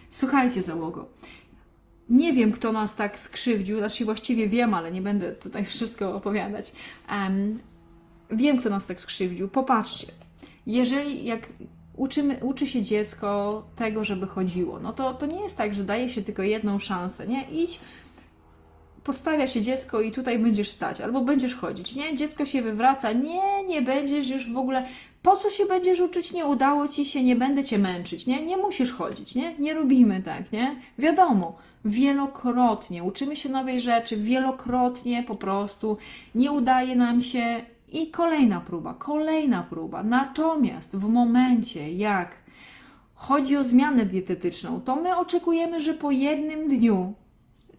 Słuchajcie, 0.10 0.62
załogo. 0.62 1.10
Nie 2.10 2.34
wiem, 2.34 2.52
kto 2.52 2.72
nas 2.72 2.96
tak 2.96 3.20
skrzywdził, 3.20 3.78
znaczy 3.78 4.06
właściwie 4.06 4.50
wiem, 4.50 4.74
ale 4.74 4.92
nie 4.92 5.02
będę 5.02 5.32
tutaj 5.32 5.66
wszystko 5.66 6.16
opowiadać. 6.16 6.72
Um, 7.10 7.60
Wiem, 8.32 8.58
kto 8.58 8.70
nas 8.70 8.86
tak 8.86 9.02
skrzywdził. 9.02 9.48
Popatrzcie. 9.48 10.08
Jeżeli 10.66 11.26
jak 11.26 11.50
uczymy, 11.96 12.40
uczy 12.42 12.68
się 12.68 12.82
dziecko 12.82 13.64
tego, 13.76 14.04
żeby 14.04 14.28
chodziło, 14.28 14.80
no 14.80 14.94
to, 14.94 15.14
to 15.14 15.26
nie 15.26 15.42
jest 15.42 15.58
tak, 15.58 15.74
że 15.74 15.84
daje 15.84 16.10
się 16.10 16.22
tylko 16.22 16.44
jedną 16.44 16.80
szansę, 16.80 17.28
nie? 17.28 17.44
Idź, 17.44 17.80
postawia 19.04 19.48
się 19.48 19.62
dziecko 19.62 20.02
i 20.02 20.12
tutaj 20.12 20.40
będziesz 20.40 20.70
stać, 20.70 21.02
albo 21.02 21.22
będziesz 21.22 21.56
chodzić, 21.56 21.96
nie? 21.96 22.16
Dziecko 22.16 22.46
się 22.46 22.62
wywraca, 22.62 23.12
nie, 23.12 23.64
nie 23.68 23.82
będziesz 23.82 24.30
już 24.30 24.52
w 24.52 24.58
ogóle, 24.58 24.86
po 25.22 25.36
co 25.36 25.50
się 25.50 25.66
będziesz 25.66 26.00
uczyć, 26.00 26.32
nie 26.32 26.46
udało 26.46 26.88
ci 26.88 27.06
się, 27.06 27.24
nie 27.24 27.36
będę 27.36 27.64
cię 27.64 27.78
męczyć, 27.78 28.28
nie? 28.28 28.46
Nie 28.46 28.58
musisz 28.58 28.92
chodzić, 28.92 29.36
nie? 29.36 29.56
Nie 29.60 29.74
robimy 29.74 30.22
tak, 30.24 30.52
nie? 30.52 30.76
Wiadomo, 30.98 31.56
wielokrotnie 31.86 33.04
uczymy 33.04 33.36
się 33.36 33.50
nowej 33.50 33.82
rzeczy, 33.82 34.18
wielokrotnie 34.18 35.24
po 35.24 35.36
prostu 35.36 35.98
nie 36.36 36.52
udaje 36.52 36.96
nam 36.96 37.22
się 37.22 37.62
i 37.88 38.12
kolejna 38.12 38.62
próba, 38.62 38.94
kolejna 38.94 39.64
próba. 39.64 40.04
Natomiast 40.04 40.96
w 40.96 41.10
momencie, 41.10 41.92
jak 41.94 42.36
chodzi 43.16 43.58
o 43.58 43.64
zmianę 43.64 44.06
dietetyczną, 44.06 44.82
to 44.82 44.96
my 44.96 45.18
oczekujemy, 45.18 45.82
że 45.82 45.94
po 45.94 46.12
jednym 46.12 46.68
dniu 46.68 47.14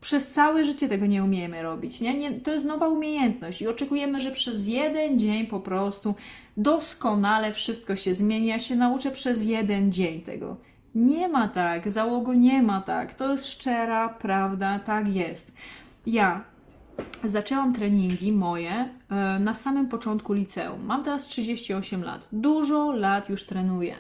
przez 0.01 0.29
całe 0.29 0.65
życie 0.65 0.89
tego 0.89 1.07
nie 1.07 1.25
umiemy 1.25 1.63
robić. 1.63 2.01
Nie? 2.01 2.19
Nie, 2.19 2.33
to 2.41 2.51
jest 2.51 2.65
nowa 2.65 2.89
umiejętność 2.89 3.63
i 3.63 3.69
oczekujemy, 3.69 4.21
że 4.21 4.31
przez 4.31 4.67
jeden 4.67 5.19
dzień 5.19 5.47
po 5.47 5.61
prostu 5.61 6.15
doskonale 6.57 7.53
wszystko 7.53 7.97
się 7.97 8.15
zmieni. 8.15 8.47
Ja 8.47 8.59
się 8.59 8.77
nauczę 8.77 9.11
przez 9.11 9.45
jeden 9.45 9.93
dzień 9.93 10.21
tego. 10.21 10.57
Nie 10.95 11.29
ma 11.29 11.49
tak, 11.49 11.91
załogo 11.91 12.35
nie 12.35 12.63
ma 12.63 12.81
tak. 12.81 13.15
To 13.15 13.33
jest 13.33 13.47
szczera 13.47 14.09
prawda, 14.09 14.79
tak 14.79 15.15
jest. 15.15 15.55
Ja 16.07 16.45
zaczęłam 17.25 17.75
treningi 17.75 18.33
moje 18.33 18.71
e, 18.71 19.39
na 19.39 19.55
samym 19.55 19.89
początku 19.89 20.33
liceum. 20.33 20.85
Mam 20.85 21.05
teraz 21.05 21.27
38 21.27 22.05
lat. 22.05 22.29
Dużo 22.33 22.93
lat 22.93 23.29
już 23.29 23.45
trenuję. 23.45 23.95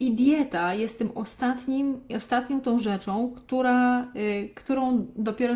I 0.00 0.14
dieta 0.14 0.74
jest 0.74 0.98
tym 0.98 1.10
ostatnim, 1.14 2.00
ostatnią 2.16 2.60
tą 2.60 2.78
rzeczą, 2.78 3.32
która, 3.36 4.02
y, 4.16 4.50
którą 4.54 5.06
dopiero 5.16 5.54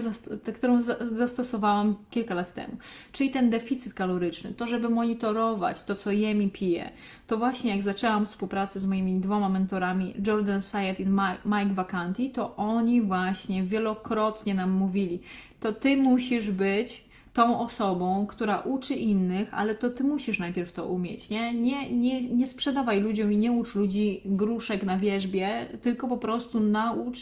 którą 0.55 0.83
za 0.83 0.97
zastosowałam 1.01 1.97
kilka 2.11 2.35
lat 2.35 2.55
temu. 2.55 2.77
Czyli 3.13 3.31
ten 3.31 3.51
deficyt 3.51 3.95
kaloryczny, 3.95 4.55
to 4.55 4.67
żeby 4.67 4.89
monitorować 4.89 5.85
to, 5.85 5.95
co 5.95 6.11
jem 6.11 6.43
i 6.43 6.49
piję. 6.49 6.91
To 7.27 7.37
właśnie 7.37 7.71
jak 7.71 7.83
zaczęłam 7.83 8.27
współpracę 8.27 8.81
z 8.81 8.87
moimi 8.87 9.21
dwoma 9.21 9.49
mentorami, 9.49 10.15
Jordan 10.27 10.63
Sayed 10.63 11.01
i 11.01 11.07
Mike 11.45 11.75
Vacanti, 11.75 12.31
to 12.31 12.57
oni 12.57 13.03
właśnie 13.03 13.63
wielokrotnie 13.63 14.55
nam 14.55 14.71
mówili, 14.71 15.21
to 15.61 15.73
ty 15.73 15.97
musisz 15.97 16.51
być 16.51 17.12
tą 17.33 17.61
osobą, 17.61 18.27
która 18.27 18.61
uczy 18.61 18.95
innych, 18.95 19.55
ale 19.55 19.75
to 19.75 19.91
ty 19.91 20.05
musisz 20.05 20.39
najpierw 20.39 20.73
to 20.73 20.87
umieć, 20.87 21.31
nie? 21.31 21.55
Nie, 21.55 21.93
nie, 21.93 22.29
nie 22.29 22.47
sprzedawaj 22.47 23.01
ludziom 23.01 23.33
i 23.33 23.37
nie 23.37 23.53
ucz 23.53 23.75
ludzi 23.75 24.21
gruszek 24.25 24.83
na 24.83 24.99
wierzbie, 24.99 25.67
tylko 25.83 26.09
po 26.09 26.17
prostu 26.17 26.61
naucz 26.61 27.19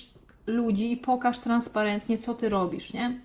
ludzi 0.46 0.92
i 0.92 0.96
pokaż 0.96 1.38
transparentnie, 1.38 2.18
co 2.18 2.34
ty 2.34 2.48
robisz, 2.48 2.92
nie? 2.92 3.20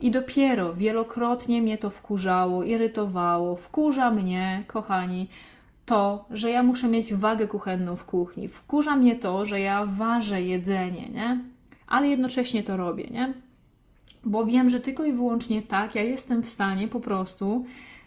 I 0.00 0.10
dopiero 0.10 0.74
wielokrotnie 0.74 1.62
mnie 1.62 1.78
to 1.78 1.90
wkurzało, 1.90 2.64
irytowało, 2.64 3.56
wkurza 3.56 4.10
mnie, 4.10 4.64
kochani, 4.66 5.28
to, 5.86 6.24
że 6.30 6.50
ja 6.50 6.62
muszę 6.62 6.88
mieć 6.88 7.14
wagę 7.14 7.48
kuchenną 7.48 7.96
w 7.96 8.04
kuchni. 8.04 8.48
Wkurza 8.48 8.96
mnie 8.96 9.16
to, 9.16 9.46
że 9.46 9.60
ja 9.60 9.86
ważę 9.86 10.42
jedzenie, 10.42 11.08
nie? 11.08 11.40
Ale 11.86 12.08
jednocześnie 12.08 12.62
to 12.62 12.76
robię, 12.76 13.08
nie? 13.10 13.34
Bo 14.24 14.44
wiem, 14.44 14.70
że 14.70 14.80
tylko 14.80 15.04
i 15.04 15.12
wyłącznie 15.12 15.62
tak 15.62 15.94
ja 15.94 16.02
jestem 16.02 16.42
w 16.42 16.48
stanie 16.48 16.88
po 16.88 17.00
prostu 17.00 17.64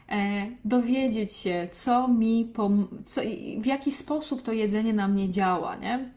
e, 0.10 0.48
dowiedzieć 0.66 1.34
się, 1.34 1.68
co 1.72 2.08
mi, 2.08 2.52
co, 3.04 3.22
w 3.60 3.66
jaki 3.66 3.92
sposób 3.92 4.42
to 4.42 4.52
jedzenie 4.52 4.94
na 4.94 5.08
mnie 5.08 5.30
działa, 5.30 5.76
nie? 5.76 6.10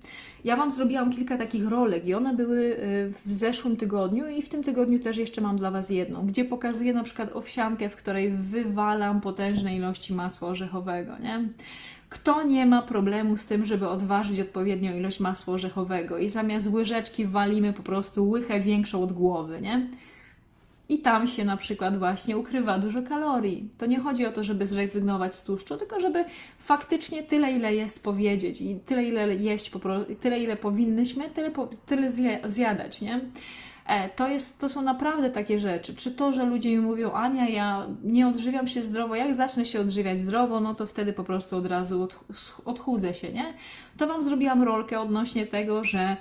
Ja 0.44 0.56
Wam 0.56 0.70
zrobiłam 0.70 1.10
kilka 1.10 1.38
takich 1.38 1.68
rolek 1.68 2.06
i 2.06 2.14
one 2.14 2.34
były 2.34 2.76
e, 2.76 2.78
w 3.26 3.34
zeszłym 3.34 3.76
tygodniu 3.76 4.28
i 4.28 4.42
w 4.42 4.48
tym 4.48 4.64
tygodniu 4.64 4.98
też 4.98 5.16
jeszcze 5.16 5.40
mam 5.40 5.56
dla 5.56 5.70
Was 5.70 5.90
jedną, 5.90 6.26
gdzie 6.26 6.44
pokazuję 6.44 6.94
na 6.94 7.04
przykład 7.04 7.36
owsiankę, 7.36 7.88
w 7.88 7.96
której 7.96 8.30
wywalam 8.30 9.20
potężne 9.20 9.76
ilości 9.76 10.14
masła 10.14 10.48
orzechowego, 10.48 11.18
nie? 11.18 11.48
Kto 12.08 12.42
nie 12.42 12.66
ma 12.66 12.82
problemu 12.82 13.36
z 13.36 13.46
tym, 13.46 13.64
żeby 13.64 13.88
odważyć 13.88 14.40
odpowiednią 14.40 14.96
ilość 14.96 15.20
masła 15.20 15.54
orzechowego 15.54 16.18
i 16.18 16.30
zamiast 16.30 16.70
łyżeczki 16.72 17.26
walimy 17.26 17.72
po 17.72 17.82
prostu 17.82 18.30
łychę 18.30 18.60
większą 18.60 19.02
od 19.02 19.12
głowy, 19.12 19.60
nie? 19.60 19.88
I 20.88 20.98
tam 20.98 21.26
się 21.26 21.44
na 21.44 21.56
przykład 21.56 21.98
właśnie 21.98 22.38
ukrywa 22.38 22.78
dużo 22.78 23.02
kalorii. 23.02 23.68
To 23.78 23.86
nie 23.86 24.00
chodzi 24.00 24.26
o 24.26 24.32
to, 24.32 24.44
żeby 24.44 24.66
zrezygnować 24.66 25.34
z 25.34 25.44
tłuszczu, 25.44 25.76
tylko 25.76 26.00
żeby 26.00 26.24
faktycznie 26.58 27.22
tyle, 27.22 27.52
ile 27.52 27.74
jest 27.74 28.04
powiedzieć 28.04 28.60
i 28.60 28.80
tyle, 28.86 29.04
ile 29.04 29.36
jeść, 29.36 29.70
tyle, 30.20 30.40
ile 30.40 30.56
powinnyśmy, 30.56 31.30
tyle, 31.30 31.50
tyle 31.86 32.10
zjadać, 32.44 33.00
nie? 33.00 33.20
E, 33.88 34.08
to, 34.08 34.28
jest, 34.28 34.60
to 34.60 34.68
są 34.68 34.82
naprawdę 34.82 35.30
takie 35.30 35.58
rzeczy. 35.58 35.94
Czy 35.94 36.10
to, 36.12 36.32
że 36.32 36.44
ludzie 36.44 36.70
mi 36.70 36.78
mówią, 36.78 37.12
Ania, 37.12 37.48
ja 37.48 37.86
nie 38.04 38.28
odżywiam 38.28 38.68
się 38.68 38.82
zdrowo, 38.82 39.14
jak 39.14 39.34
zacznę 39.34 39.64
się 39.64 39.80
odżywiać 39.80 40.22
zdrowo, 40.22 40.60
no 40.60 40.74
to 40.74 40.86
wtedy 40.86 41.12
po 41.12 41.24
prostu 41.24 41.56
od 41.56 41.66
razu 41.66 42.08
odchudzę 42.64 43.14
się, 43.14 43.32
nie? 43.32 43.54
To 43.96 44.06
Wam 44.06 44.22
zrobiłam 44.22 44.62
rolkę 44.62 45.00
odnośnie 45.00 45.46
tego, 45.46 45.84
że 45.84 46.16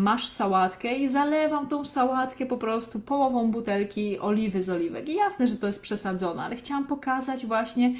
masz 0.00 0.26
sałatkę 0.26 0.94
i 0.94 1.08
zalewam 1.08 1.68
tą 1.68 1.84
sałatkę 1.84 2.46
po 2.46 2.56
prostu 2.56 3.00
połową 3.00 3.50
butelki 3.50 4.18
oliwy 4.18 4.62
z 4.62 4.70
oliwek. 4.70 5.08
I 5.08 5.14
jasne, 5.14 5.46
że 5.46 5.56
to 5.56 5.66
jest 5.66 5.82
przesadzone, 5.82 6.42
ale 6.42 6.56
chciałam 6.56 6.86
pokazać 6.86 7.46
właśnie, 7.46 7.94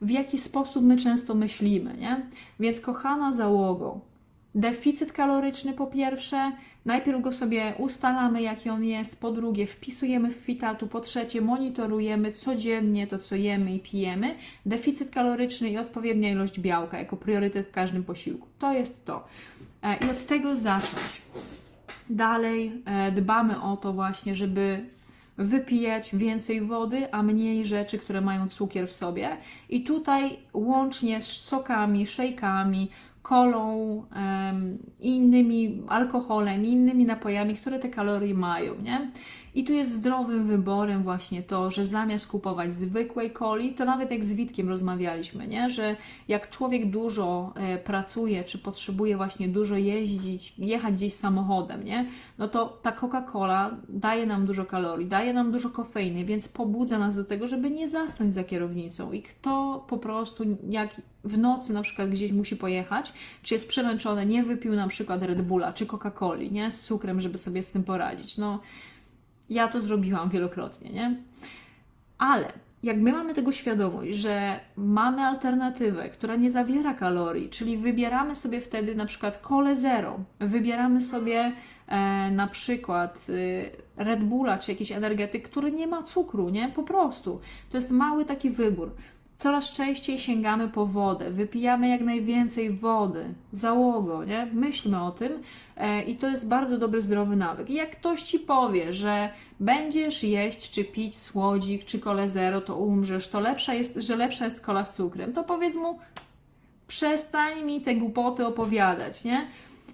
w 0.00 0.10
jaki 0.10 0.38
sposób 0.38 0.84
my 0.84 0.96
często 0.96 1.34
myślimy, 1.34 1.96
nie? 1.96 2.26
Więc 2.60 2.80
kochana 2.80 3.32
załogo, 3.32 4.00
deficyt 4.54 5.12
kaloryczny 5.12 5.72
po 5.72 5.86
pierwsze, 5.86 6.52
Najpierw 6.84 7.22
go 7.22 7.32
sobie 7.32 7.74
ustalamy, 7.78 8.42
jaki 8.42 8.70
on 8.70 8.84
jest, 8.84 9.20
po 9.20 9.32
drugie 9.32 9.66
wpisujemy 9.66 10.30
w 10.30 10.34
fitatu, 10.34 10.86
po 10.86 11.00
trzecie 11.00 11.40
monitorujemy 11.40 12.32
codziennie 12.32 13.06
to, 13.06 13.18
co 13.18 13.36
jemy 13.36 13.74
i 13.74 13.80
pijemy, 13.80 14.34
deficyt 14.66 15.10
kaloryczny 15.10 15.70
i 15.70 15.78
odpowiednia 15.78 16.30
ilość 16.30 16.60
białka 16.60 16.98
jako 16.98 17.16
priorytet 17.16 17.68
w 17.68 17.72
każdym 17.72 18.04
posiłku. 18.04 18.46
To 18.58 18.72
jest 18.72 19.04
to. 19.04 19.24
E, 19.82 19.96
I 19.96 20.10
od 20.10 20.26
tego 20.26 20.56
zacząć. 20.56 21.22
Dalej 22.10 22.82
e, 22.84 23.12
dbamy 23.12 23.62
o 23.62 23.76
to 23.76 23.92
właśnie, 23.92 24.34
żeby 24.36 24.86
wypijać 25.38 26.16
więcej 26.16 26.60
wody, 26.60 27.12
a 27.12 27.22
mniej 27.22 27.66
rzeczy, 27.66 27.98
które 27.98 28.20
mają 28.20 28.48
cukier 28.48 28.88
w 28.88 28.92
sobie. 28.92 29.36
I 29.68 29.84
tutaj 29.84 30.38
łącznie 30.52 31.22
z 31.22 31.26
sokami, 31.26 32.06
szejkami, 32.06 32.90
kolą, 33.22 34.02
innymi 35.00 35.82
alkoholem, 35.88 36.64
innymi 36.64 37.04
napojami, 37.04 37.56
które 37.56 37.78
te 37.78 37.88
kalorie 37.88 38.34
mają, 38.34 38.74
nie? 38.82 39.10
I 39.54 39.64
tu 39.64 39.72
jest 39.72 39.92
zdrowym 39.92 40.46
wyborem 40.46 41.02
właśnie 41.02 41.42
to, 41.42 41.70
że 41.70 41.86
zamiast 41.86 42.26
kupować 42.26 42.74
zwykłej 42.74 43.32
coli, 43.32 43.74
to 43.74 43.84
nawet 43.84 44.10
jak 44.10 44.24
z 44.24 44.32
Witkiem 44.32 44.68
rozmawialiśmy, 44.68 45.48
nie? 45.48 45.70
że 45.70 45.96
jak 46.28 46.50
człowiek 46.50 46.90
dużo 46.90 47.52
e, 47.56 47.78
pracuje, 47.78 48.44
czy 48.44 48.58
potrzebuje 48.58 49.16
właśnie 49.16 49.48
dużo 49.48 49.76
jeździć, 49.76 50.54
jechać 50.58 50.94
gdzieś 50.94 51.14
samochodem, 51.14 51.84
nie? 51.84 52.06
no 52.38 52.48
to 52.48 52.78
ta 52.82 52.92
Coca-Cola 52.92 53.70
daje 53.88 54.26
nam 54.26 54.46
dużo 54.46 54.64
kalorii, 54.64 55.06
daje 55.06 55.32
nam 55.32 55.52
dużo 55.52 55.70
kofeiny, 55.70 56.24
więc 56.24 56.48
pobudza 56.48 56.98
nas 56.98 57.16
do 57.16 57.24
tego, 57.24 57.48
żeby 57.48 57.70
nie 57.70 57.88
zasnąć 57.88 58.34
za 58.34 58.44
kierownicą. 58.44 59.12
I 59.12 59.22
kto 59.22 59.84
po 59.88 59.98
prostu, 59.98 60.44
jak 60.68 60.90
w 61.24 61.38
nocy 61.38 61.72
na 61.72 61.82
przykład 61.82 62.10
gdzieś 62.10 62.32
musi 62.32 62.56
pojechać, 62.56 63.12
czy 63.42 63.54
jest 63.54 63.68
przemęczony, 63.68 64.26
nie 64.26 64.42
wypił 64.42 64.74
na 64.74 64.88
przykład 64.88 65.22
Red 65.22 65.42
Bulla 65.42 65.72
czy 65.72 65.86
Coca-Coli, 65.86 66.52
nie? 66.52 66.72
Z 66.72 66.80
cukrem, 66.80 67.20
żeby 67.20 67.38
sobie 67.38 67.62
z 67.62 67.72
tym 67.72 67.84
poradzić. 67.84 68.38
No, 68.38 68.60
ja 69.50 69.68
to 69.68 69.80
zrobiłam 69.80 70.30
wielokrotnie, 70.30 70.92
nie? 70.92 71.16
Ale 72.18 72.52
jak 72.82 72.96
my 72.96 73.12
mamy 73.12 73.34
tego 73.34 73.52
świadomość, 73.52 74.18
że 74.18 74.60
mamy 74.76 75.22
alternatywę, 75.22 76.08
która 76.08 76.36
nie 76.36 76.50
zawiera 76.50 76.94
kalorii, 76.94 77.50
czyli 77.50 77.76
wybieramy 77.76 78.36
sobie 78.36 78.60
wtedy 78.60 78.94
na 78.94 79.06
przykład 79.06 79.38
kole 79.38 79.76
zero, 79.76 80.20
wybieramy 80.40 81.02
sobie 81.02 81.52
e, 81.88 82.30
na 82.30 82.46
przykład 82.46 83.26
e, 83.98 84.04
Red 84.04 84.24
Bulla 84.24 84.58
czy 84.58 84.72
jakiś 84.72 84.92
energetyk, 84.92 85.48
który 85.48 85.72
nie 85.72 85.86
ma 85.86 86.02
cukru, 86.02 86.48
nie? 86.48 86.68
Po 86.68 86.82
prostu. 86.82 87.40
To 87.70 87.76
jest 87.76 87.90
mały 87.90 88.24
taki 88.24 88.50
wybór. 88.50 88.90
Coraz 89.36 89.72
częściej 89.72 90.18
sięgamy 90.18 90.68
po 90.68 90.86
wodę, 90.86 91.30
wypijamy 91.30 91.88
jak 91.88 92.00
najwięcej 92.00 92.70
wody, 92.70 93.24
załogo, 93.52 94.24
nie? 94.24 94.46
Myślmy 94.52 95.02
o 95.02 95.10
tym 95.10 95.42
e, 95.76 96.02
i 96.02 96.16
to 96.16 96.28
jest 96.28 96.48
bardzo 96.48 96.78
dobry, 96.78 97.02
zdrowy 97.02 97.36
nawyk. 97.36 97.70
I 97.70 97.74
jak 97.74 97.90
ktoś 97.90 98.22
Ci 98.22 98.38
powie, 98.38 98.94
że 98.94 99.28
będziesz 99.60 100.24
jeść 100.24 100.70
czy 100.70 100.84
pić 100.84 101.16
słodzik 101.16 101.84
czy 101.84 101.98
kole 101.98 102.28
zero, 102.28 102.60
to 102.60 102.76
umrzesz, 102.76 103.28
to 103.28 103.40
lepsza 103.40 103.74
jest, 103.74 103.96
że 103.96 104.16
lepsza 104.16 104.44
jest 104.44 104.60
kola 104.60 104.84
z 104.84 104.96
cukrem, 104.96 105.32
to 105.32 105.44
powiedz 105.44 105.76
mu, 105.76 105.98
przestań 106.88 107.62
mi 107.62 107.80
te 107.80 107.94
głupoty 107.94 108.46
opowiadać, 108.46 109.24
nie? 109.24 109.46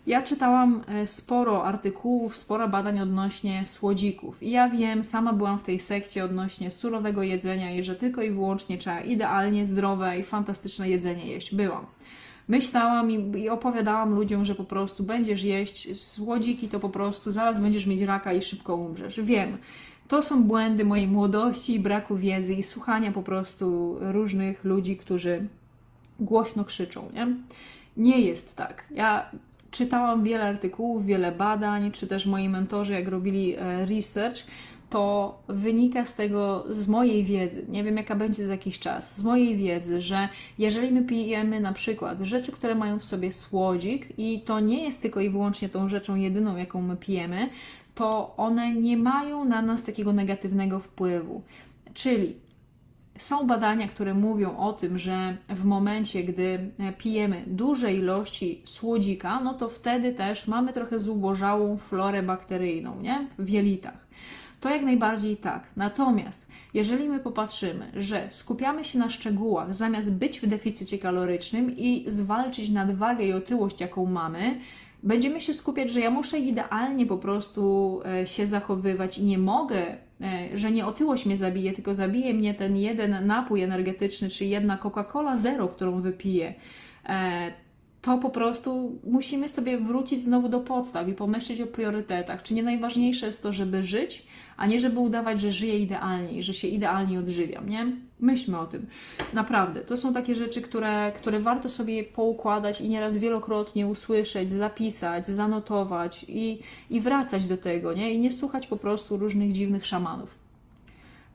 Ja 0.08 0.22
czytałam 0.22 0.84
e, 0.88 1.06
sporo 1.06 1.64
artykułów, 1.64 2.36
sporo 2.36 2.68
badań 2.68 3.00
odnośnie 3.00 3.62
słodzików. 3.66 4.42
I 4.42 4.50
ja 4.50 4.68
wiem, 4.68 5.04
sama 5.04 5.32
byłam 5.32 5.58
w 5.58 5.62
tej 5.62 5.80
sekcie 5.80 6.24
odnośnie 6.24 6.70
surowego 6.70 7.22
jedzenia 7.22 7.74
i 7.74 7.84
że 7.84 7.94
tylko 7.94 8.22
i 8.22 8.30
wyłącznie 8.30 8.78
trzeba 8.78 9.00
idealnie 9.00 9.66
zdrowe 9.66 10.18
i 10.18 10.24
fantastyczne 10.24 10.88
jedzenie 10.88 11.26
jeść. 11.26 11.54
Byłam. 11.54 11.86
Myślałam 12.48 13.10
i, 13.10 13.38
i 13.38 13.48
opowiadałam 13.48 14.14
ludziom, 14.14 14.44
że 14.44 14.54
po 14.54 14.64
prostu 14.64 15.04
będziesz 15.04 15.42
jeść 15.42 16.00
słodziki, 16.00 16.68
to 16.68 16.80
po 16.80 16.88
prostu 16.88 17.30
zaraz 17.30 17.60
będziesz 17.60 17.86
mieć 17.86 18.02
raka 18.02 18.32
i 18.32 18.42
szybko 18.42 18.76
umrzesz. 18.76 19.20
Wiem. 19.20 19.58
To 20.08 20.22
są 20.22 20.44
błędy 20.44 20.84
mojej 20.84 21.08
młodości 21.08 21.74
i 21.74 21.80
braku 21.80 22.16
wiedzy 22.16 22.54
i 22.54 22.62
słuchania 22.62 23.12
po 23.12 23.22
prostu 23.22 23.96
różnych 24.00 24.64
ludzi, 24.64 24.96
którzy 24.96 25.46
głośno 26.20 26.64
krzyczą, 26.64 27.08
nie? 27.14 27.26
Nie 27.96 28.20
jest 28.20 28.56
tak. 28.56 28.84
Ja 28.90 29.30
czytałam 29.70 30.24
wiele 30.24 30.44
artykułów, 30.44 31.06
wiele 31.06 31.32
badań, 31.32 31.92
czy 31.92 32.06
też 32.06 32.26
moi 32.26 32.48
mentorzy, 32.48 32.92
jak 32.92 33.08
robili 33.08 33.56
e, 33.56 33.86
research, 33.86 34.46
to 34.90 35.38
wynika 35.48 36.06
z 36.06 36.14
tego, 36.14 36.64
z 36.70 36.88
mojej 36.88 37.24
wiedzy, 37.24 37.66
nie 37.68 37.84
wiem 37.84 37.96
jaka 37.96 38.14
będzie 38.14 38.46
za 38.46 38.52
jakiś 38.52 38.78
czas, 38.78 39.16
z 39.16 39.24
mojej 39.24 39.56
wiedzy, 39.56 40.02
że 40.02 40.28
jeżeli 40.58 40.92
my 40.92 41.02
pijemy 41.02 41.60
na 41.60 41.72
przykład 41.72 42.20
rzeczy, 42.20 42.52
które 42.52 42.74
mają 42.74 42.98
w 42.98 43.04
sobie 43.04 43.32
słodzik 43.32 44.18
i 44.18 44.40
to 44.40 44.60
nie 44.60 44.84
jest 44.84 45.02
tylko 45.02 45.20
i 45.20 45.30
wyłącznie 45.30 45.68
tą 45.68 45.88
rzeczą 45.88 46.16
jedyną, 46.16 46.56
jaką 46.56 46.82
my 46.82 46.96
pijemy, 46.96 47.48
to 47.94 48.36
one 48.36 48.74
nie 48.74 48.96
mają 48.96 49.44
na 49.44 49.62
nas 49.62 49.82
takiego 49.82 50.12
negatywnego 50.12 50.80
wpływu. 50.80 51.42
Czyli 51.94 52.34
są 53.18 53.46
badania, 53.46 53.88
które 53.88 54.14
mówią 54.14 54.56
o 54.56 54.72
tym, 54.72 54.98
że 54.98 55.36
w 55.48 55.64
momencie, 55.64 56.24
gdy 56.24 56.70
pijemy 56.98 57.42
duże 57.46 57.94
ilości 57.94 58.62
słodzika, 58.64 59.40
no 59.40 59.54
to 59.54 59.68
wtedy 59.68 60.12
też 60.12 60.48
mamy 60.48 60.72
trochę 60.72 60.98
zubożałą 60.98 61.76
florę 61.76 62.22
bakteryjną 62.22 63.00
nie? 63.00 63.28
w 63.38 63.48
jelitach. 63.48 64.08
To 64.60 64.70
jak 64.70 64.82
najbardziej 64.82 65.36
tak. 65.36 65.66
Natomiast 65.76 66.48
jeżeli 66.74 67.08
my 67.08 67.20
popatrzymy, 67.20 67.90
że 67.94 68.28
skupiamy 68.30 68.84
się 68.84 68.98
na 68.98 69.10
szczegółach, 69.10 69.74
zamiast 69.74 70.12
być 70.12 70.40
w 70.40 70.46
deficycie 70.46 70.98
kalorycznym 70.98 71.76
i 71.76 72.04
zwalczyć 72.06 72.70
nadwagę 72.70 73.24
i 73.24 73.32
otyłość, 73.32 73.80
jaką 73.80 74.06
mamy, 74.06 74.60
będziemy 75.02 75.40
się 75.40 75.54
skupiać, 75.54 75.90
że 75.90 76.00
ja 76.00 76.10
muszę 76.10 76.38
idealnie 76.38 77.06
po 77.06 77.18
prostu 77.18 78.00
e, 78.04 78.26
się 78.26 78.46
zachowywać 78.46 79.18
i 79.18 79.24
nie 79.24 79.38
mogę, 79.38 79.96
że 80.54 80.70
nie 80.70 80.86
otyłość 80.86 81.26
mnie 81.26 81.36
zabije, 81.36 81.72
tylko 81.72 81.94
zabije 81.94 82.34
mnie 82.34 82.54
ten 82.54 82.76
jeden 82.76 83.26
napój 83.26 83.62
energetyczny, 83.62 84.28
czy 84.28 84.44
jedna 84.44 84.76
Coca-Cola 84.76 85.36
Zero, 85.36 85.68
którą 85.68 86.00
wypiję. 86.00 86.54
E, 87.06 87.52
to 88.08 88.18
po 88.18 88.30
prostu 88.30 89.00
musimy 89.04 89.48
sobie 89.48 89.78
wrócić 89.78 90.20
znowu 90.20 90.48
do 90.48 90.60
podstaw 90.60 91.08
i 91.08 91.12
pomyśleć 91.12 91.60
o 91.60 91.66
priorytetach. 91.66 92.42
Czy 92.42 92.54
nie 92.54 92.62
najważniejsze 92.62 93.26
jest 93.26 93.42
to, 93.42 93.52
żeby 93.52 93.84
żyć, 93.84 94.26
a 94.56 94.66
nie 94.66 94.80
żeby 94.80 94.98
udawać, 94.98 95.40
że 95.40 95.52
żyję 95.52 95.78
idealnie 95.78 96.32
i 96.32 96.42
że 96.42 96.54
się 96.54 96.68
idealnie 96.68 97.18
odżywiam, 97.18 97.68
nie? 97.68 97.92
Myślmy 98.20 98.58
o 98.58 98.66
tym. 98.66 98.86
Naprawdę, 99.34 99.80
to 99.80 99.96
są 99.96 100.12
takie 100.12 100.34
rzeczy, 100.34 100.62
które, 100.62 101.12
które 101.12 101.40
warto 101.40 101.68
sobie 101.68 102.04
poukładać 102.04 102.80
i 102.80 102.88
nieraz 102.88 103.18
wielokrotnie 103.18 103.86
usłyszeć, 103.86 104.52
zapisać, 104.52 105.26
zanotować 105.26 106.24
i, 106.28 106.58
i 106.90 107.00
wracać 107.00 107.44
do 107.44 107.56
tego, 107.56 107.92
nie? 107.92 108.12
I 108.12 108.18
nie 108.18 108.32
słuchać 108.32 108.66
po 108.66 108.76
prostu 108.76 109.16
różnych 109.16 109.52
dziwnych 109.52 109.86
szamanów 109.86 110.47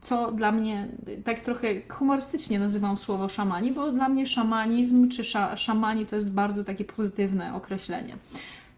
co 0.04 0.32
dla 0.32 0.52
mnie, 0.52 0.88
tak 1.24 1.39
trochę 1.39 1.68
humorystycznie 1.89 2.60
nazywam 2.60 2.98
słowo 2.98 3.30
szamani, 3.30 3.72
bo 3.72 3.92
dla 3.92 4.10
mnie 4.10 4.28
szamanizm 4.28 5.10
czy 5.10 5.24
sza, 5.24 5.58
szamani 5.58 6.06
to 6.06 6.16
jest 6.16 6.32
bardzo 6.32 6.63
takie 6.63 6.86
pozytywne 6.86 7.56
określenie. 7.56 8.18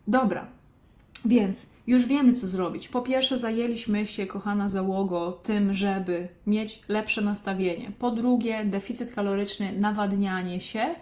Dobra, 0.07 0.47
więc 1.25 1.69
już 1.87 2.05
wiemy, 2.05 2.33
co 2.33 2.47
zrobić. 2.47 2.87
Po 2.87 3.01
pierwsze, 3.01 3.37
zajęliśmy 3.37 4.07
się, 4.07 4.27
kochana 4.27 4.69
załogo, 4.69 5.31
tym, 5.31 5.73
żeby 5.73 6.27
mieć 6.47 6.81
lepsze 6.87 7.21
nastawienie. 7.21 7.91
Po 7.99 8.11
drugie, 8.11 8.65
deficyt 8.65 9.15
kaloryczny, 9.15 9.79
nawadnianie 9.79 10.61
się 10.61 10.95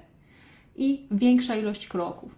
i 0.75 1.07
większa 1.11 1.55
ilość 1.55 1.87
kroków. 1.87 2.35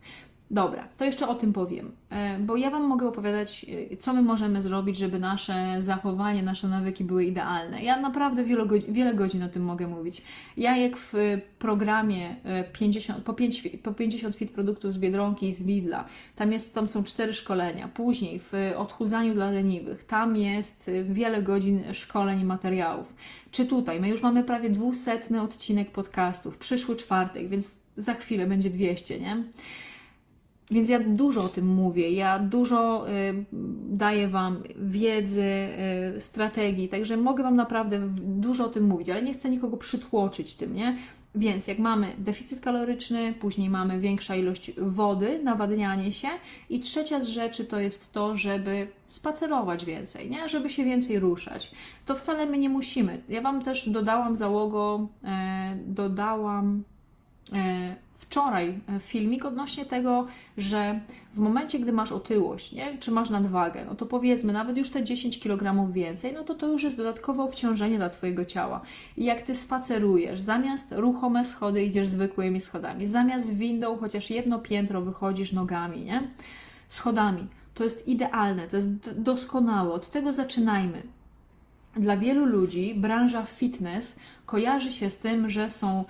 Dobra, 0.51 0.88
to 0.97 1.05
jeszcze 1.05 1.27
o 1.27 1.36
tym 1.36 1.53
powiem, 1.53 1.91
e, 2.10 2.39
bo 2.39 2.58
ja 2.58 2.69
Wam 2.69 2.84
mogę 2.84 3.08
opowiadać, 3.08 3.65
e, 3.91 3.97
co 3.97 4.13
my 4.13 4.21
możemy 4.21 4.62
zrobić, 4.62 4.97
żeby 4.97 5.19
nasze 5.19 5.75
zachowanie, 5.79 6.43
nasze 6.43 6.67
nawyki 6.67 7.03
były 7.03 7.25
idealne. 7.25 7.84
Ja 7.84 8.01
naprawdę 8.01 8.43
wiele, 8.43 8.65
godzin, 8.65 8.93
wiele 8.93 9.13
godzin 9.13 9.43
o 9.43 9.49
tym 9.49 9.63
mogę 9.63 9.88
mówić. 9.88 10.21
Ja 10.58 10.77
jak 10.77 10.97
w 10.97 11.13
programie 11.60 12.36
50, 12.73 13.19
e, 13.19 13.21
po, 13.21 13.34
5, 13.34 13.69
po 13.84 13.93
50 13.93 14.36
fit 14.36 14.51
produktów 14.51 14.93
z 14.93 14.97
Biedronki 14.97 15.47
i 15.47 15.53
z 15.53 15.65
Lidla, 15.65 16.05
tam, 16.36 16.51
jest, 16.51 16.75
tam 16.75 16.88
są 16.88 17.03
cztery 17.03 17.34
szkolenia. 17.34 17.88
Później 17.88 18.39
w 18.39 18.53
odchudzaniu 18.77 19.34
dla 19.34 19.51
leniwych, 19.51 20.03
tam 20.03 20.38
jest 20.38 20.91
wiele 21.03 21.43
godzin 21.43 21.84
szkoleń 21.93 22.41
i 22.41 22.45
materiałów. 22.45 23.15
Czy 23.51 23.65
tutaj, 23.65 23.99
my 23.99 24.10
już 24.10 24.21
mamy 24.21 24.43
prawie 24.43 24.69
dwusetny 24.69 25.41
odcinek 25.41 25.91
podcastów, 25.91 26.58
przyszły 26.58 26.95
czwartek, 26.95 27.49
więc 27.49 27.79
za 27.97 28.13
chwilę 28.13 28.47
będzie 28.47 28.69
200, 28.69 29.19
nie? 29.19 29.43
Więc 30.71 30.89
ja 30.89 30.99
dużo 30.99 31.43
o 31.43 31.49
tym 31.49 31.67
mówię, 31.67 32.12
ja 32.12 32.39
dużo 32.39 33.10
y, 33.10 33.45
daję 33.89 34.28
Wam 34.28 34.63
wiedzy, 34.75 35.67
y, 36.17 36.21
strategii, 36.21 36.89
także 36.89 37.17
mogę 37.17 37.43
Wam 37.43 37.56
naprawdę 37.56 37.99
dużo 38.21 38.65
o 38.65 38.69
tym 38.69 38.84
mówić, 38.88 39.10
ale 39.10 39.21
nie 39.21 39.34
chcę 39.34 39.49
nikogo 39.49 39.78
przytłoczyć 39.78 40.56
tym, 40.56 40.73
nie? 40.73 40.97
Więc 41.36 41.67
jak 41.67 41.80
mamy 41.80 42.13
deficyt 42.17 42.60
kaloryczny, 42.60 43.34
później 43.34 43.69
mamy 43.69 43.99
większa 43.99 44.36
ilość 44.36 44.71
wody, 44.78 45.43
nawadnianie 45.43 46.12
się 46.12 46.28
i 46.69 46.80
trzecia 46.80 47.19
z 47.19 47.28
rzeczy 47.28 47.65
to 47.65 47.80
jest 47.80 48.12
to, 48.12 48.38
żeby 48.38 48.88
spacerować 49.06 49.86
więcej, 49.86 50.30
nie? 50.30 50.49
żeby 50.49 50.69
się 50.69 50.84
więcej 50.84 51.19
ruszać. 51.19 51.71
To 52.06 52.15
wcale 52.15 52.45
my 52.45 52.58
nie 52.58 52.69
musimy. 52.69 53.21
Ja 53.30 53.41
Wam 53.41 53.63
też 53.63 53.89
dodałam 53.89 54.36
załogo, 54.36 55.08
e, 55.23 55.78
dodałam 55.88 56.84
wczoraj 58.17 58.80
e, 58.89 58.99
filmik 58.99 59.45
odnośnie 59.45 59.86
tego, 59.86 60.28
że 60.58 60.99
w 61.34 61.39
momencie, 61.39 61.80
gdy 61.80 61.93
masz 61.93 62.12
otyłość, 62.12 62.71
nie? 62.71 62.97
czy 62.97 63.12
masz 63.12 63.30
nadwagę, 63.30 63.86
no 63.86 63.95
to 63.95 64.06
powiedzmy, 64.06 64.54
nawet 64.54 64.78
już 64.78 64.89
te 64.89 65.04
10 65.04 65.39
kg 65.39 65.93
więcej, 65.93 66.34
no 66.34 66.43
to 66.43 66.56
to 66.56 66.67
już 66.67 66.84
jest 66.84 66.97
dodatkowe 66.97 67.43
obciążenie 67.43 67.97
dla 67.97 68.10
Twojego 68.10 68.45
ciała. 68.45 68.82
I 69.17 69.25
jak 69.25 69.41
Ty 69.41 69.56
spacerujesz, 69.56 70.41
zamiast 70.41 70.86
ruchome 70.91 71.45
schody 71.45 71.84
idziesz 71.84 72.08
zwykłymi 72.08 72.62
schodami, 72.62 73.08
zamiast 73.08 73.56
windą 73.56 73.97
chociaż 73.97 74.30
jedno 74.30 74.60
piętro 74.60 75.01
wychodzisz 75.01 75.51
nogami, 75.51 76.01
nie? 76.01 76.32
Schodami. 76.88 77.47
To 77.73 77.84
jest 77.84 78.08
idealne, 78.08 78.67
to 78.67 78.75
jest 78.75 79.21
doskonałe. 79.21 79.93
Od 79.93 80.10
tego 80.10 80.34
zaczynajmy. 80.34 81.04
Dla 81.95 82.17
wielu 82.17 82.45
ludzi 82.45 82.95
branża 82.95 83.45
fitness 83.45 84.19
kojarzy 84.45 84.91
się 84.91 85.10
z 85.10 85.17
tym, 85.17 85.49
że 85.49 85.69
są 85.69 86.06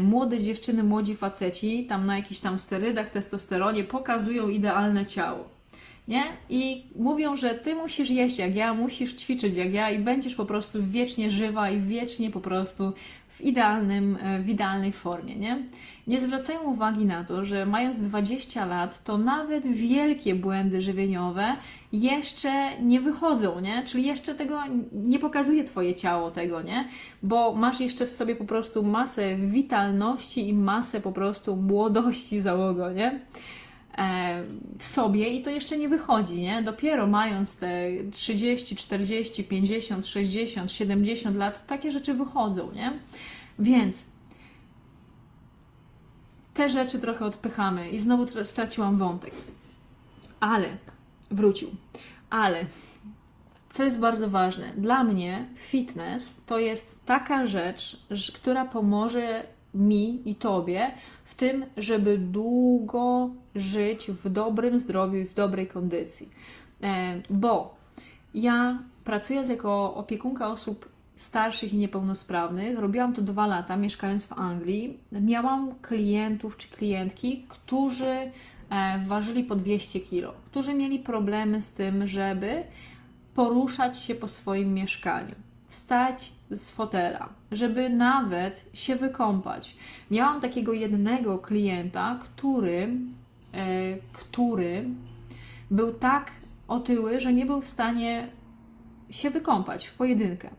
młode 0.00 0.38
dziewczyny, 0.38 0.82
młodzi 0.82 1.16
faceci, 1.16 1.86
tam 1.86 2.06
na 2.06 2.16
jakichś 2.16 2.40
tam 2.40 2.58
sterydach, 2.58 3.10
testosteronie, 3.10 3.84
pokazują 3.84 4.48
idealne 4.48 5.06
ciało. 5.06 5.58
Nie? 6.08 6.22
I 6.48 6.84
mówią, 6.96 7.36
że 7.36 7.54
ty 7.54 7.74
musisz 7.74 8.10
jeść 8.10 8.38
jak 8.38 8.56
ja, 8.56 8.74
musisz 8.74 9.14
ćwiczyć 9.14 9.56
jak 9.56 9.72
ja 9.72 9.90
i 9.90 9.98
będziesz 9.98 10.34
po 10.34 10.44
prostu 10.44 10.78
wiecznie 10.82 11.30
żywa 11.30 11.70
i 11.70 11.80
wiecznie 11.80 12.30
po 12.30 12.40
prostu 12.40 12.92
w, 13.28 13.40
idealnym, 13.40 14.18
e, 14.22 14.38
w 14.40 14.48
idealnej 14.48 14.92
formie. 14.92 15.36
Nie? 15.36 15.62
Nie 16.08 16.20
zwracają 16.20 16.62
uwagi 16.62 17.06
na 17.06 17.24
to, 17.24 17.44
że 17.44 17.66
mając 17.66 18.00
20 18.00 18.66
lat, 18.66 19.04
to 19.04 19.18
nawet 19.18 19.66
wielkie 19.66 20.34
błędy 20.34 20.82
żywieniowe 20.82 21.56
jeszcze 21.92 22.80
nie 22.80 23.00
wychodzą, 23.00 23.60
nie? 23.60 23.84
Czyli 23.86 24.06
jeszcze 24.06 24.34
tego 24.34 24.60
nie 24.92 25.18
pokazuje 25.18 25.64
Twoje 25.64 25.94
ciało 25.94 26.30
tego, 26.30 26.62
nie? 26.62 26.88
Bo 27.22 27.54
masz 27.54 27.80
jeszcze 27.80 28.06
w 28.06 28.10
sobie 28.10 28.36
po 28.36 28.44
prostu 28.44 28.82
masę 28.82 29.36
witalności 29.36 30.48
i 30.48 30.54
masę 30.54 31.00
po 31.00 31.12
prostu 31.12 31.56
młodości 31.56 32.40
załogo, 32.40 32.92
nie? 32.92 33.20
E, 33.98 34.42
w 34.78 34.86
sobie 34.86 35.28
i 35.28 35.42
to 35.42 35.50
jeszcze 35.50 35.78
nie 35.78 35.88
wychodzi, 35.88 36.34
nie? 36.34 36.62
Dopiero 36.62 37.06
mając 37.06 37.58
te 37.58 37.90
30, 38.12 38.76
40, 38.76 39.44
50, 39.44 40.06
60, 40.06 40.72
70 40.72 41.36
lat, 41.36 41.66
takie 41.66 41.92
rzeczy 41.92 42.14
wychodzą, 42.14 42.72
nie? 42.72 42.92
Więc 43.58 44.04
te 46.58 46.68
rzeczy 46.68 46.98
trochę 46.98 47.24
odpychamy 47.24 47.90
i 47.90 47.98
znowu 47.98 48.44
straciłam 48.44 48.96
wątek. 48.96 49.34
Ale 50.40 50.68
wrócił. 51.30 51.70
Ale 52.30 52.64
co 53.70 53.84
jest 53.84 53.98
bardzo 53.98 54.30
ważne, 54.30 54.72
dla 54.76 55.04
mnie 55.04 55.48
fitness 55.56 56.40
to 56.46 56.58
jest 56.58 57.06
taka 57.06 57.46
rzecz, 57.46 58.04
która 58.34 58.64
pomoże 58.64 59.46
mi 59.74 60.30
i 60.30 60.34
tobie 60.34 60.90
w 61.24 61.34
tym, 61.34 61.66
żeby 61.76 62.18
długo 62.18 63.30
żyć 63.54 64.10
w 64.10 64.28
dobrym 64.28 64.80
zdrowiu 64.80 65.16
i 65.16 65.24
w 65.24 65.34
dobrej 65.34 65.66
kondycji. 65.66 66.30
E, 66.82 67.20
bo 67.30 67.74
ja 68.34 68.78
pracując 69.04 69.48
jako 69.48 69.94
opiekunka 69.94 70.48
osób 70.48 70.88
starszych 71.18 71.74
i 71.74 71.78
niepełnosprawnych. 71.78 72.78
Robiłam 72.78 73.14
to 73.14 73.22
dwa 73.22 73.46
lata, 73.46 73.76
mieszkając 73.76 74.26
w 74.26 74.32
Anglii. 74.32 74.98
Miałam 75.12 75.74
klientów 75.82 76.56
czy 76.56 76.68
klientki, 76.68 77.44
którzy 77.48 78.06
e, 78.70 78.98
ważyli 79.06 79.44
po 79.44 79.56
200 79.56 80.00
kg, 80.00 80.38
którzy 80.46 80.74
mieli 80.74 80.98
problemy 80.98 81.62
z 81.62 81.74
tym, 81.74 82.08
żeby 82.08 82.64
poruszać 83.34 83.98
się 83.98 84.14
po 84.14 84.28
swoim 84.28 84.74
mieszkaniu, 84.74 85.34
wstać 85.66 86.32
z 86.50 86.70
fotela, 86.70 87.28
żeby 87.52 87.90
nawet 87.90 88.64
się 88.74 88.96
wykąpać. 88.96 89.76
Miałam 90.10 90.40
takiego 90.40 90.72
jednego 90.72 91.38
klienta, 91.38 92.20
który, 92.22 92.88
e, 93.52 93.96
który 94.12 94.84
był 95.70 95.94
tak 95.94 96.30
otyły, 96.68 97.20
że 97.20 97.32
nie 97.32 97.46
był 97.46 97.60
w 97.60 97.68
stanie 97.68 98.28
się 99.10 99.30
wykąpać 99.30 99.86
w 99.86 99.94
pojedynkę. 99.94 100.50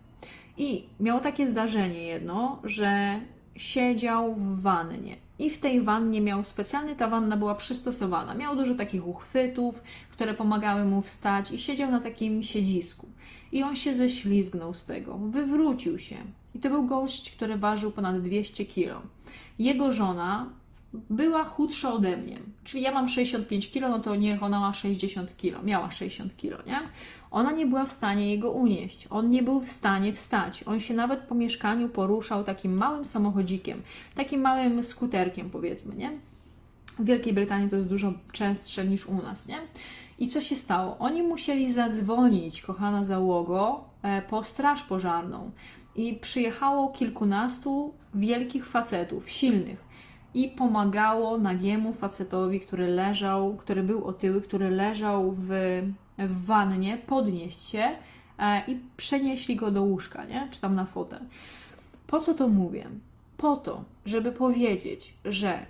I 0.59 0.83
miał 0.99 1.19
takie 1.19 1.47
zdarzenie 1.47 2.03
jedno, 2.03 2.59
że 2.63 3.19
siedział 3.55 4.35
w 4.35 4.61
wannie 4.61 5.15
i 5.39 5.49
w 5.49 5.57
tej 5.57 5.81
wannie 5.81 6.21
miał 6.21 6.45
specjalnie, 6.45 6.95
ta 6.95 7.07
wanna 7.07 7.37
była 7.37 7.55
przystosowana. 7.55 8.35
Miał 8.35 8.55
dużo 8.55 8.75
takich 8.75 9.07
uchwytów, 9.07 9.83
które 10.11 10.33
pomagały 10.33 10.85
mu 10.85 11.01
wstać 11.01 11.51
i 11.51 11.57
siedział 11.57 11.91
na 11.91 11.99
takim 11.99 12.43
siedzisku. 12.43 13.07
I 13.51 13.63
on 13.63 13.75
się 13.75 13.93
ześlizgnął 13.93 14.73
z 14.73 14.85
tego, 14.85 15.17
wywrócił 15.17 15.99
się. 15.99 16.15
I 16.55 16.59
to 16.59 16.69
był 16.69 16.85
gość, 16.85 17.31
który 17.31 17.57
ważył 17.57 17.91
ponad 17.91 18.21
200 18.21 18.65
kg. 18.65 19.01
Jego 19.59 19.91
żona 19.91 20.49
była 20.93 21.43
chudsza 21.43 21.93
ode 21.93 22.17
mnie. 22.17 22.39
Czyli 22.63 22.83
ja 22.83 22.91
mam 22.91 23.09
65 23.09 23.71
kg, 23.71 23.89
no 23.89 23.99
to 23.99 24.15
niech 24.15 24.43
ona 24.43 24.59
ma 24.59 24.73
60 24.73 25.37
kg. 25.37 25.63
Miała 25.63 25.91
60 25.91 26.37
kg, 26.37 26.67
nie? 26.67 26.79
Ona 27.31 27.51
nie 27.51 27.65
była 27.65 27.85
w 27.85 27.91
stanie 27.91 28.31
jego 28.31 28.51
unieść. 28.51 29.07
On 29.09 29.29
nie 29.29 29.43
był 29.43 29.61
w 29.61 29.71
stanie 29.71 30.13
wstać. 30.13 30.63
On 30.63 30.79
się 30.79 30.93
nawet 30.93 31.19
po 31.19 31.35
mieszkaniu 31.35 31.89
poruszał 31.89 32.43
takim 32.43 32.77
małym 32.77 33.05
samochodzikiem, 33.05 33.81
takim 34.15 34.41
małym 34.41 34.83
skuterkiem, 34.83 35.49
powiedzmy, 35.49 35.95
nie? 35.95 36.11
W 36.99 37.05
Wielkiej 37.05 37.33
Brytanii 37.33 37.69
to 37.69 37.75
jest 37.75 37.89
dużo 37.89 38.13
częstsze 38.31 38.85
niż 38.85 39.05
u 39.05 39.13
nas, 39.13 39.47
nie? 39.47 39.57
I 40.19 40.27
co 40.27 40.41
się 40.41 40.55
stało? 40.55 40.97
Oni 40.97 41.23
musieli 41.23 41.73
zadzwonić, 41.73 42.61
kochana 42.61 43.03
załogo, 43.03 43.83
e, 44.03 44.21
po 44.21 44.43
straż 44.43 44.83
pożarną. 44.83 45.51
I 45.95 46.15
przyjechało 46.15 46.89
kilkunastu 46.89 47.93
wielkich 48.13 48.65
facetów, 48.65 49.29
silnych 49.29 49.88
i 50.33 50.47
pomagało 50.49 51.37
nagiemu 51.37 51.93
facetowi, 51.93 52.59
który 52.59 52.87
leżał, 52.87 53.55
który 53.55 53.83
był 53.83 54.05
otyły, 54.05 54.41
który 54.41 54.69
leżał 54.69 55.31
w, 55.31 55.49
w 56.17 56.45
wannie, 56.45 56.97
podnieść 56.97 57.69
się 57.69 57.89
e, 58.39 58.63
i 58.67 58.79
przenieśli 58.97 59.55
go 59.55 59.71
do 59.71 59.81
łóżka, 59.81 60.25
nie? 60.25 60.47
czy 60.51 60.61
tam 60.61 60.75
na 60.75 60.85
fotel. 60.85 61.19
Po 62.07 62.19
co 62.19 62.33
to 62.33 62.47
mówię? 62.47 62.87
Po 63.37 63.57
to, 63.57 63.83
żeby 64.05 64.31
powiedzieć, 64.31 65.13
że 65.25 65.65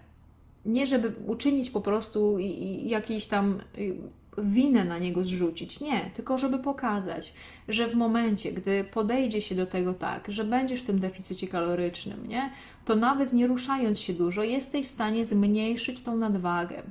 nie 0.65 0.85
żeby 0.85 1.13
uczynić 1.27 1.69
po 1.69 1.81
prostu 1.81 2.37
jakiejś 2.83 3.27
tam 3.27 3.61
winę 4.43 4.85
na 4.85 4.97
niego 4.97 5.25
zrzucić. 5.25 5.79
Nie, 5.79 6.11
tylko 6.13 6.37
żeby 6.37 6.59
pokazać, 6.59 7.33
że 7.67 7.87
w 7.87 7.95
momencie, 7.95 8.51
gdy 8.51 8.83
podejdzie 8.83 9.41
się 9.41 9.55
do 9.55 9.65
tego 9.65 9.93
tak, 9.93 10.31
że 10.31 10.43
będziesz 10.43 10.81
w 10.81 10.85
tym 10.85 10.99
deficycie 10.99 11.47
kalorycznym, 11.47 12.27
nie, 12.27 12.51
to 12.85 12.95
nawet 12.95 13.33
nie 13.33 13.47
ruszając 13.47 13.99
się 13.99 14.13
dużo, 14.13 14.43
jesteś 14.43 14.85
w 14.85 14.89
stanie 14.89 15.25
zmniejszyć 15.25 16.01
tą 16.01 16.17
nadwagę 16.17 16.83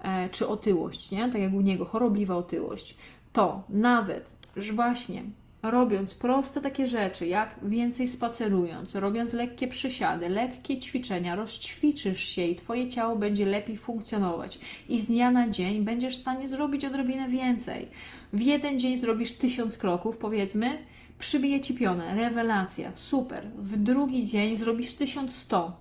e, 0.00 0.28
czy 0.28 0.48
otyłość, 0.48 1.10
nie? 1.10 1.28
tak 1.32 1.40
jak 1.40 1.52
u 1.52 1.60
niego, 1.60 1.84
chorobliwa 1.84 2.36
otyłość. 2.36 2.96
To 3.32 3.62
nawet, 3.68 4.36
że 4.56 4.72
właśnie 4.72 5.22
robiąc 5.62 6.14
proste 6.14 6.60
takie 6.60 6.86
rzeczy, 6.86 7.26
jak 7.26 7.54
więcej 7.62 8.08
spacerując, 8.08 8.94
robiąc 8.94 9.32
lekkie 9.32 9.68
przysiady, 9.68 10.28
lekkie 10.28 10.78
ćwiczenia, 10.78 11.34
rozćwiczysz 11.34 12.24
się 12.24 12.46
i 12.46 12.56
Twoje 12.56 12.88
ciało 12.88 13.16
będzie 13.16 13.46
lepiej 13.46 13.76
funkcjonować. 13.76 14.58
I 14.88 15.00
z 15.00 15.06
dnia 15.06 15.30
na 15.30 15.48
dzień 15.48 15.84
będziesz 15.84 16.14
w 16.18 16.20
stanie 16.20 16.48
zrobić 16.48 16.84
odrobinę 16.84 17.28
więcej. 17.28 17.88
W 18.32 18.40
jeden 18.40 18.78
dzień 18.78 18.96
zrobisz 18.98 19.32
tysiąc 19.32 19.78
kroków, 19.78 20.16
powiedzmy, 20.16 20.78
przybije 21.18 21.60
Ci 21.60 21.74
pionę, 21.74 22.14
rewelacja, 22.14 22.92
super. 22.94 23.46
W 23.58 23.76
drugi 23.76 24.26
dzień 24.26 24.56
zrobisz 24.56 24.94
1100, 24.94 25.72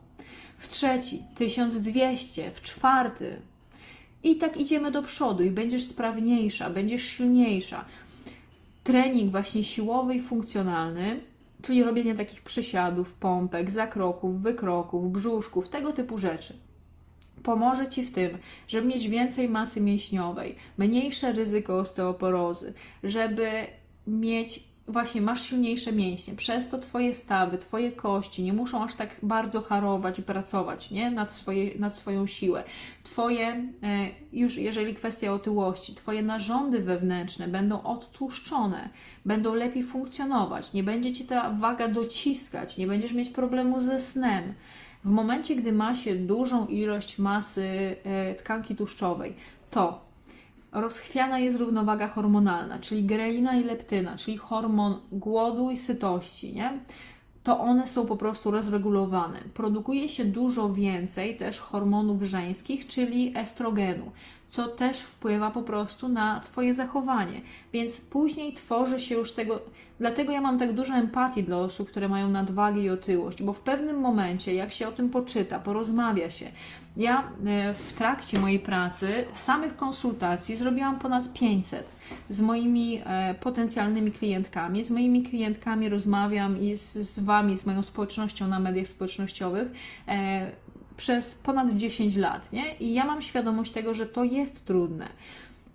w 0.58 0.68
trzeci 0.68 1.24
1200, 1.36 2.52
w 2.52 2.62
czwarty. 2.62 3.42
I 4.24 4.36
tak 4.36 4.58
idziemy 4.58 4.92
do 4.92 5.04
przodu 5.04 5.44
i 5.44 5.52
będziesz 5.52 5.84
sprawniejsza, 5.84 6.70
będziesz 6.70 7.04
silniejsza 7.04 7.86
trening 8.90 9.32
właśnie 9.32 9.64
siłowy 9.64 10.16
i 10.16 10.22
funkcjonalny, 10.22 11.20
czyli 11.62 11.84
robienie 11.84 12.16
takich 12.16 12.42
przysiadów, 12.42 13.14
pompek, 13.14 13.70
zakroków, 13.70 14.42
wykroków, 14.42 15.12
brzuszków, 15.12 15.70
tego 15.70 15.94
typu 15.94 16.18
rzeczy. 16.18 16.54
Pomoże 17.44 17.88
Ci 17.88 18.04
w 18.04 18.12
tym, 18.12 18.38
żeby 18.68 18.88
mieć 18.88 19.08
więcej 19.08 19.50
masy 19.50 19.82
mięśniowej, 19.82 20.56
mniejsze 20.78 21.32
ryzyko 21.32 21.80
osteoporozy, 21.80 22.74
żeby 23.04 23.50
mieć 24.08 24.64
właśnie 24.90 25.22
masz 25.22 25.42
silniejsze 25.42 25.92
mięśnie, 25.92 26.36
przez 26.36 26.70
to 26.70 26.78
Twoje 26.78 27.14
stawy, 27.14 27.58
Twoje 27.58 27.92
kości 27.92 28.44
nie 28.44 28.54
muszą 28.54 28.84
aż 28.84 28.94
tak 28.94 29.16
bardzo 29.24 29.62
harować 29.62 30.20
i 30.20 30.24
pracować 30.24 30.92
nie? 30.92 31.12
Nad, 31.12 31.32
swoje, 31.32 31.80
nad 31.80 31.96
swoją 31.96 32.28
siłę. 32.28 32.64
Twoje, 33.04 33.48
e, 33.48 34.10
już 34.34 34.58
jeżeli 34.58 34.94
kwestia 34.94 35.34
otyłości, 35.34 35.96
Twoje 35.96 36.22
narządy 36.24 36.80
wewnętrzne 36.80 37.48
będą 37.48 37.84
odtłuszczone, 37.84 38.90
będą 39.26 39.54
lepiej 39.54 39.84
funkcjonować, 39.84 40.74
nie 40.74 40.84
będzie 40.84 41.14
Ci 41.14 41.26
ta 41.26 41.50
waga 41.52 41.88
dociskać, 41.88 42.78
nie 42.78 42.88
będziesz 42.88 43.14
mieć 43.14 43.30
problemu 43.30 43.82
ze 43.82 44.00
snem. 44.00 44.54
W 45.04 45.12
momencie, 45.12 45.56
gdy 45.56 45.74
ma 45.74 45.96
się 45.96 46.16
dużą 46.16 46.68
ilość 46.68 47.18
masy 47.18 47.96
e, 48.04 48.36
tkanki 48.36 48.76
tłuszczowej, 48.76 49.36
to 49.72 50.09
rozchwiana 50.72 51.40
jest 51.40 51.58
równowaga 51.58 52.08
hormonalna, 52.08 52.80
czyli 52.80 53.04
grelina 53.04 53.56
i 53.56 53.64
leptyna, 53.64 54.18
czyli 54.18 54.38
hormon 54.38 55.00
głodu 55.12 55.72
i 55.72 55.78
sytości, 55.78 56.54
nie? 56.54 56.80
to 57.44 57.60
one 57.60 57.88
są 57.88 58.06
po 58.06 58.18
prostu 58.18 58.52
rozregulowane. 58.52 59.40
Produkuje 59.54 60.10
się 60.10 60.26
dużo 60.26 60.74
więcej 60.74 61.38
też 61.38 61.60
hormonów 61.60 62.24
żeńskich, 62.24 62.88
czyli 62.88 63.34
estrogenu, 63.38 64.12
co 64.48 64.68
też 64.68 65.02
wpływa 65.02 65.52
po 65.52 65.62
prostu 65.62 66.10
na 66.10 66.40
Twoje 66.40 66.74
zachowanie. 66.74 67.42
Więc 67.74 68.02
później 68.02 68.54
tworzy 68.54 69.00
się 69.00 69.16
już 69.16 69.34
tego. 69.34 69.60
Dlatego 70.00 70.32
ja 70.32 70.42
mam 70.42 70.60
tak 70.60 70.74
dużo 70.74 70.94
empatii 70.94 71.44
dla 71.44 71.58
osób, 71.58 71.90
które 71.90 72.10
mają 72.10 72.30
nadwagę 72.30 72.82
i 72.82 72.90
otyłość, 72.90 73.44
bo 73.44 73.54
w 73.54 73.60
pewnym 73.60 74.00
momencie, 74.00 74.54
jak 74.54 74.72
się 74.72 74.88
o 74.88 74.92
tym 74.92 75.10
poczyta, 75.10 75.60
porozmawia 75.60 76.32
się, 76.32 76.52
ja 76.98 77.32
e, 77.46 77.74
w 77.74 77.94
trakcie 77.94 78.40
mojej 78.40 78.60
pracy, 78.60 79.26
samych 79.34 79.76
konsultacji 79.76 80.56
zrobiłam 80.56 81.00
ponad 81.00 81.34
500 81.34 81.96
z 82.30 82.42
moimi 82.42 83.02
e, 83.06 83.34
potencjalnymi 83.34 84.12
klientkami. 84.12 84.84
Z 84.84 84.92
moimi 84.92 85.24
klientkami 85.24 85.90
rozmawiam 85.90 86.62
i 86.62 86.78
z, 86.78 86.94
z 86.94 87.20
Wami, 87.20 87.58
z 87.58 87.66
moją 87.66 87.84
społecznością 87.84 88.48
na 88.48 88.60
mediach 88.60 88.88
społecznościowych 88.88 89.72
e, 90.08 90.52
przez 90.98 91.36
ponad 91.36 91.76
10 91.76 92.16
lat. 92.16 92.54
Nie? 92.54 92.74
I 92.76 92.94
ja 92.94 93.06
mam 93.06 93.22
świadomość 93.22 93.72
tego, 93.72 93.94
że 93.94 94.06
to 94.06 94.24
jest 94.24 94.66
trudne. 94.66 95.08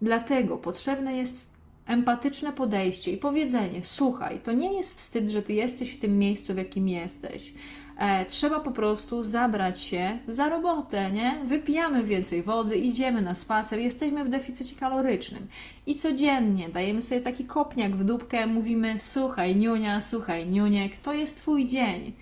Dlatego 0.03 0.57
potrzebne 0.57 1.17
jest 1.17 1.51
empatyczne 1.87 2.53
podejście 2.53 3.12
i 3.12 3.17
powiedzenie: 3.17 3.81
Słuchaj, 3.85 4.41
to 4.45 4.53
nie 4.53 4.73
jest 4.73 4.99
wstyd, 4.99 5.31
że 5.31 5.43
ty 5.43 5.53
jesteś 5.53 5.91
w 5.91 5.99
tym 5.99 6.19
miejscu, 6.19 6.55
w 6.55 6.57
jakim 6.57 6.89
jesteś. 6.89 7.53
E, 7.99 8.24
trzeba 8.24 8.61
po 8.61 8.70
prostu 8.70 9.22
zabrać 9.22 9.80
się 9.80 10.18
za 10.28 10.49
robotę, 10.49 11.11
nie? 11.11 11.38
Wypijamy 11.45 12.05
więcej 12.05 12.42
wody, 12.42 12.76
idziemy 12.76 13.22
na 13.22 13.34
spacer, 13.34 13.78
jesteśmy 13.78 14.24
w 14.24 14.28
deficycie 14.28 14.76
kalorycznym 14.76 15.47
i 15.86 15.95
codziennie 15.95 16.68
dajemy 16.68 17.03
sobie 17.03 17.20
taki 17.20 17.45
kopniak 17.45 17.97
w 17.97 18.05
dupkę, 18.05 18.47
mówimy: 18.47 18.97
Słuchaj, 18.99 19.57
niunia, 19.57 20.01
słuchaj, 20.01 20.47
niuniek, 20.47 20.99
to 20.99 21.12
jest 21.12 21.36
Twój 21.36 21.66
dzień 21.66 22.12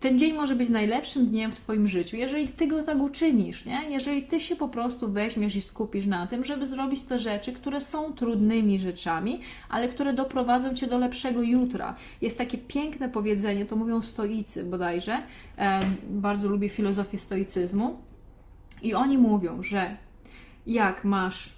ten 0.00 0.18
dzień 0.18 0.34
może 0.34 0.54
być 0.54 0.68
najlepszym 0.68 1.26
dniem 1.26 1.50
w 1.50 1.54
Twoim 1.54 1.88
życiu, 1.88 2.16
jeżeli 2.16 2.48
Ty 2.48 2.66
go 2.66 2.82
tak 2.82 2.98
uczynisz, 2.98 3.66
nie? 3.66 3.90
jeżeli 3.90 4.22
Ty 4.22 4.40
się 4.40 4.56
po 4.56 4.68
prostu 4.68 5.12
weźmiesz 5.12 5.56
i 5.56 5.62
skupisz 5.62 6.06
na 6.06 6.26
tym, 6.26 6.44
żeby 6.44 6.66
zrobić 6.66 7.02
te 7.02 7.18
rzeczy, 7.18 7.52
które 7.52 7.80
są 7.80 8.12
trudnymi 8.12 8.78
rzeczami, 8.78 9.40
ale 9.68 9.88
które 9.88 10.12
doprowadzą 10.12 10.74
Cię 10.74 10.86
do 10.86 10.98
lepszego 10.98 11.42
jutra. 11.42 11.96
Jest 12.20 12.38
takie 12.38 12.58
piękne 12.58 13.08
powiedzenie, 13.08 13.66
to 13.66 13.76
mówią 13.76 14.02
stoicy 14.02 14.64
bodajże, 14.64 15.22
bardzo 16.10 16.48
lubię 16.48 16.68
filozofię 16.68 17.18
stoicyzmu 17.18 17.98
i 18.82 18.94
oni 18.94 19.18
mówią, 19.18 19.62
że 19.62 19.96
jak 20.66 21.04
masz 21.04 21.52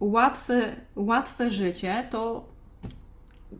łatwe, 0.00 0.76
łatwe 0.96 1.50
życie, 1.50 2.08
to 2.10 2.48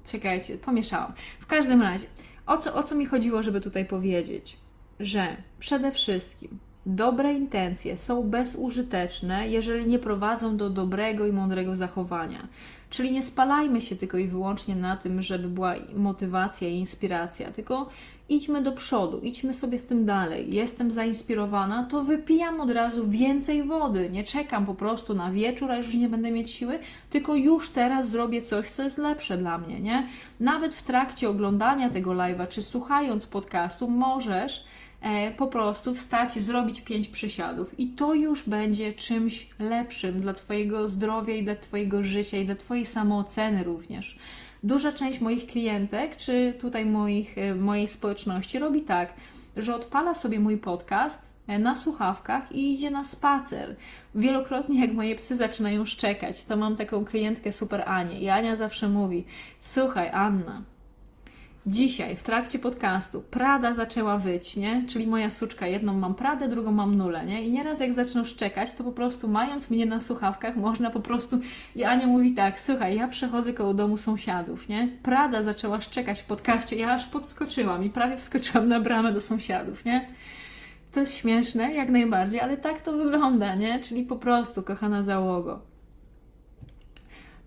czekajcie, 0.04 0.58
pomieszałam. 0.58 1.12
W 1.40 1.46
każdym 1.46 1.82
razie, 1.82 2.06
o 2.46 2.58
co, 2.58 2.74
o 2.74 2.82
co 2.82 2.94
mi 2.94 3.06
chodziło, 3.06 3.42
żeby 3.42 3.60
tutaj 3.60 3.84
powiedzieć? 3.84 4.56
Że 5.00 5.36
przede 5.58 5.92
wszystkim 5.92 6.58
dobre 6.86 7.34
intencje 7.34 7.98
są 7.98 8.22
bezużyteczne, 8.22 9.48
jeżeli 9.48 9.86
nie 9.86 9.98
prowadzą 9.98 10.56
do 10.56 10.70
dobrego 10.70 11.26
i 11.26 11.32
mądrego 11.32 11.76
zachowania. 11.76 12.48
Czyli 12.90 13.12
nie 13.12 13.22
spalajmy 13.22 13.80
się 13.80 13.96
tylko 13.96 14.18
i 14.18 14.28
wyłącznie 14.28 14.76
na 14.76 14.96
tym, 14.96 15.22
żeby 15.22 15.48
była 15.48 15.74
motywacja 15.96 16.68
i 16.68 16.74
inspiracja, 16.74 17.52
tylko 17.52 17.88
idźmy 18.28 18.62
do 18.62 18.72
przodu, 18.72 19.20
idźmy 19.22 19.54
sobie 19.54 19.78
z 19.78 19.86
tym 19.86 20.04
dalej. 20.04 20.54
Jestem 20.54 20.90
zainspirowana, 20.90 21.82
to 21.90 22.02
wypijam 22.02 22.60
od 22.60 22.70
razu 22.70 23.08
więcej 23.08 23.62
wody. 23.62 24.10
Nie 24.10 24.24
czekam 24.24 24.66
po 24.66 24.74
prostu 24.74 25.14
na 25.14 25.30
wieczór, 25.30 25.70
a 25.70 25.76
już 25.76 25.94
nie 25.94 26.08
będę 26.08 26.30
mieć 26.30 26.50
siły, 26.50 26.78
tylko 27.10 27.34
już 27.34 27.70
teraz 27.70 28.10
zrobię 28.10 28.42
coś, 28.42 28.70
co 28.70 28.82
jest 28.82 28.98
lepsze 28.98 29.38
dla 29.38 29.58
mnie, 29.58 29.80
nie? 29.80 30.08
Nawet 30.40 30.74
w 30.74 30.82
trakcie 30.82 31.28
oglądania 31.28 31.90
tego 31.90 32.10
live'a, 32.10 32.48
czy 32.48 32.62
słuchając 32.62 33.26
podcastu, 33.26 33.88
możesz 33.88 34.64
e, 35.00 35.30
po 35.30 35.46
prostu 35.46 35.94
wstać, 35.94 36.32
zrobić 36.32 36.80
pięć 36.80 37.08
przysiadów 37.08 37.80
i 37.80 37.88
to 37.88 38.14
już 38.14 38.48
będzie 38.48 38.92
czymś 38.92 39.46
lepszym 39.58 40.20
dla 40.20 40.34
Twojego 40.34 40.88
zdrowia 40.88 41.34
i 41.34 41.44
dla 41.44 41.56
Twojego 41.56 42.04
życia 42.04 42.38
i 42.38 42.44
dla 42.44 42.54
Twojej 42.54 42.86
samooceny 42.86 43.64
również. 43.64 44.18
Duża 44.62 44.92
część 44.92 45.20
moich 45.20 45.46
klientek, 45.46 46.16
czy 46.16 46.54
tutaj 46.60 46.86
moich, 46.86 47.38
e, 47.38 47.54
mojej 47.54 47.88
społeczności 47.88 48.58
robi 48.58 48.82
tak, 48.82 49.14
że 49.56 49.74
odpala 49.74 50.14
sobie 50.14 50.40
mój 50.40 50.58
podcast 50.58 51.32
e, 51.46 51.58
na 51.58 51.76
słuchawkach 51.76 52.52
i 52.52 52.74
idzie 52.74 52.90
na 52.90 53.04
spacer. 53.04 53.76
Wielokrotnie, 54.14 54.80
jak 54.80 54.92
moje 54.92 55.16
psy 55.16 55.36
zaczynają 55.36 55.84
szczekać, 55.84 56.44
to 56.44 56.56
mam 56.56 56.76
taką 56.76 57.04
klientkę 57.04 57.52
super 57.52 57.82
Anię 57.86 58.20
i 58.20 58.28
Ania 58.28 58.56
zawsze 58.56 58.88
mówi: 58.88 59.24
Słuchaj, 59.60 60.10
Anna, 60.10 60.62
Dzisiaj 61.66 62.16
w 62.16 62.22
trakcie 62.22 62.58
podcastu 62.58 63.22
Prada 63.22 63.72
zaczęła 63.72 64.18
wyć, 64.18 64.56
nie? 64.56 64.84
Czyli 64.88 65.06
moja 65.06 65.30
suczka, 65.30 65.66
jedną 65.66 65.94
mam 65.94 66.14
Pradę, 66.14 66.48
drugą 66.48 66.72
mam 66.72 66.96
nulę, 66.96 67.24
nie? 67.24 67.42
I 67.42 67.52
nieraz 67.52 67.80
jak 67.80 67.92
zaczną 67.92 68.24
szczekać, 68.24 68.74
to 68.74 68.84
po 68.84 68.92
prostu 68.92 69.28
mając 69.28 69.70
mnie 69.70 69.86
na 69.86 70.00
słuchawkach, 70.00 70.56
można 70.56 70.90
po 70.90 71.00
prostu... 71.00 71.38
I 71.76 71.84
Ania 71.84 72.06
mówi 72.06 72.34
tak, 72.34 72.60
słuchaj, 72.60 72.96
ja 72.96 73.08
przechodzę 73.08 73.52
koło 73.52 73.74
domu 73.74 73.96
sąsiadów, 73.96 74.68
nie? 74.68 74.88
Prada 75.02 75.42
zaczęła 75.42 75.80
szczekać 75.80 76.20
w 76.20 76.26
podcaście, 76.26 76.76
ja 76.76 76.94
aż 76.94 77.06
podskoczyłam 77.06 77.84
i 77.84 77.90
prawie 77.90 78.16
wskoczyłam 78.16 78.68
na 78.68 78.80
bramę 78.80 79.12
do 79.12 79.20
sąsiadów, 79.20 79.84
nie? 79.84 80.08
To 80.92 81.06
śmieszne, 81.06 81.74
jak 81.74 81.88
najbardziej, 81.88 82.40
ale 82.40 82.56
tak 82.56 82.80
to 82.80 82.92
wygląda, 82.92 83.54
nie? 83.54 83.80
Czyli 83.80 84.02
po 84.02 84.16
prostu, 84.16 84.62
kochana 84.62 85.02
załogo, 85.02 85.60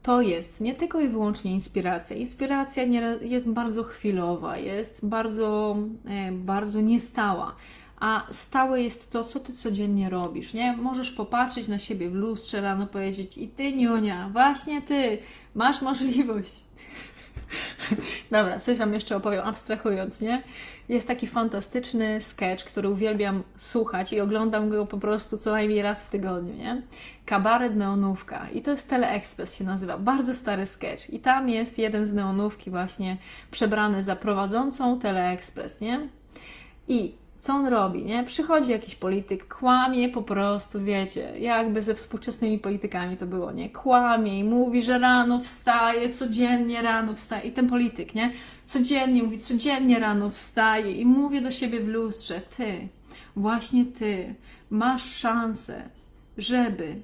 to 0.04 0.22
jest 0.22 0.62
nie 0.62 0.76
tylko 0.76 1.00
i 1.00 1.10
wyłącznie 1.10 1.52
inspiracja. 1.52 2.16
Inspiracja 2.16 2.84
jest 3.22 3.50
bardzo 3.50 3.84
chwilowa, 3.84 4.58
jest 4.58 5.06
bardzo, 5.06 5.78
e, 6.06 6.32
bardzo 6.32 6.82
niestała. 6.82 7.56
A 8.00 8.28
stałe 8.32 8.82
jest 8.82 9.12
to, 9.12 9.24
co 9.24 9.40
ty 9.40 9.54
codziennie 9.54 10.10
robisz, 10.10 10.54
nie? 10.54 10.78
Możesz 10.78 11.12
popatrzeć 11.12 11.68
na 11.68 11.80
siebie 11.80 12.10
w 12.10 12.14
lustrze 12.14 12.62
rano, 12.62 12.88
powiedzieć 12.88 13.38
i 13.38 13.48
ty, 13.48 13.74
Niunia, 13.74 14.30
właśnie 14.34 14.82
ty, 14.82 15.18
masz 15.56 15.82
możliwość 15.82 16.64
Dobra, 18.32 18.60
coś 18.60 18.78
Wam 18.78 18.94
jeszcze 18.94 19.16
opowiem, 19.16 19.42
abstrahując, 19.46 20.22
nie? 20.22 20.44
Jest 20.90 21.08
taki 21.08 21.28
fantastyczny 21.28 22.22
sketch, 22.22 22.66
który 22.66 22.90
uwielbiam 22.90 23.44
słuchać 23.58 24.14
i 24.14 24.20
oglądam 24.20 24.70
go 24.70 24.86
po 24.86 24.98
prostu 24.98 25.38
co 25.38 25.52
najmniej 25.52 25.82
raz 25.82 26.04
w 26.04 26.10
tygodniu, 26.10 26.54
nie? 26.54 26.82
Kabaret 27.26 27.76
Neonówka 27.76 28.48
i 28.54 28.62
to 28.62 28.72
jest 28.72 28.90
Teleexpress 28.90 29.56
się 29.56 29.64
nazywa, 29.64 29.98
bardzo 29.98 30.36
stary 30.36 30.66
sketch 30.66 31.10
i 31.10 31.20
tam 31.20 31.50
jest 31.50 31.78
jeden 31.78 32.06
z 32.06 32.14
Neonówki 32.14 32.72
właśnie 32.72 33.18
przebrany 33.52 34.04
za 34.04 34.16
prowadzącą 34.16 35.00
Teleexpress, 35.00 35.82
nie? 35.82 36.10
I 36.88 37.19
co 37.40 37.54
on 37.54 37.68
robi, 37.68 38.04
nie? 38.04 38.24
Przychodzi 38.24 38.72
jakiś 38.72 38.96
polityk, 38.96 39.56
kłamie 39.56 40.10
po 40.10 40.22
prostu, 40.22 40.84
wiecie, 40.84 41.40
jakby 41.40 41.82
ze 41.82 41.96
współczesnymi 41.96 42.60
politykami 42.60 43.18
to 43.18 43.26
było, 43.26 43.52
nie? 43.52 43.70
Kłamie 43.70 44.40
i 44.40 44.44
mówi, 44.44 44.84
że 44.84 45.00
rano 45.00 45.40
wstaje, 45.40 46.10
codziennie 46.10 46.82
rano 46.82 47.14
wstaje. 47.14 47.50
I 47.50 47.52
ten 47.52 47.70
polityk, 47.70 48.16
nie? 48.16 48.32
Codziennie 48.66 49.24
mówi, 49.24 49.38
codziennie 49.38 50.00
rano 50.00 50.30
wstaje 50.30 50.92
i 50.92 51.06
mówi 51.06 51.42
do 51.42 51.52
siebie 51.52 51.80
w 51.80 51.88
lustrze, 51.88 52.42
ty, 52.58 52.88
właśnie 53.36 53.86
ty, 53.86 54.36
masz 54.70 55.16
szansę, 55.16 55.90
żeby 56.38 57.02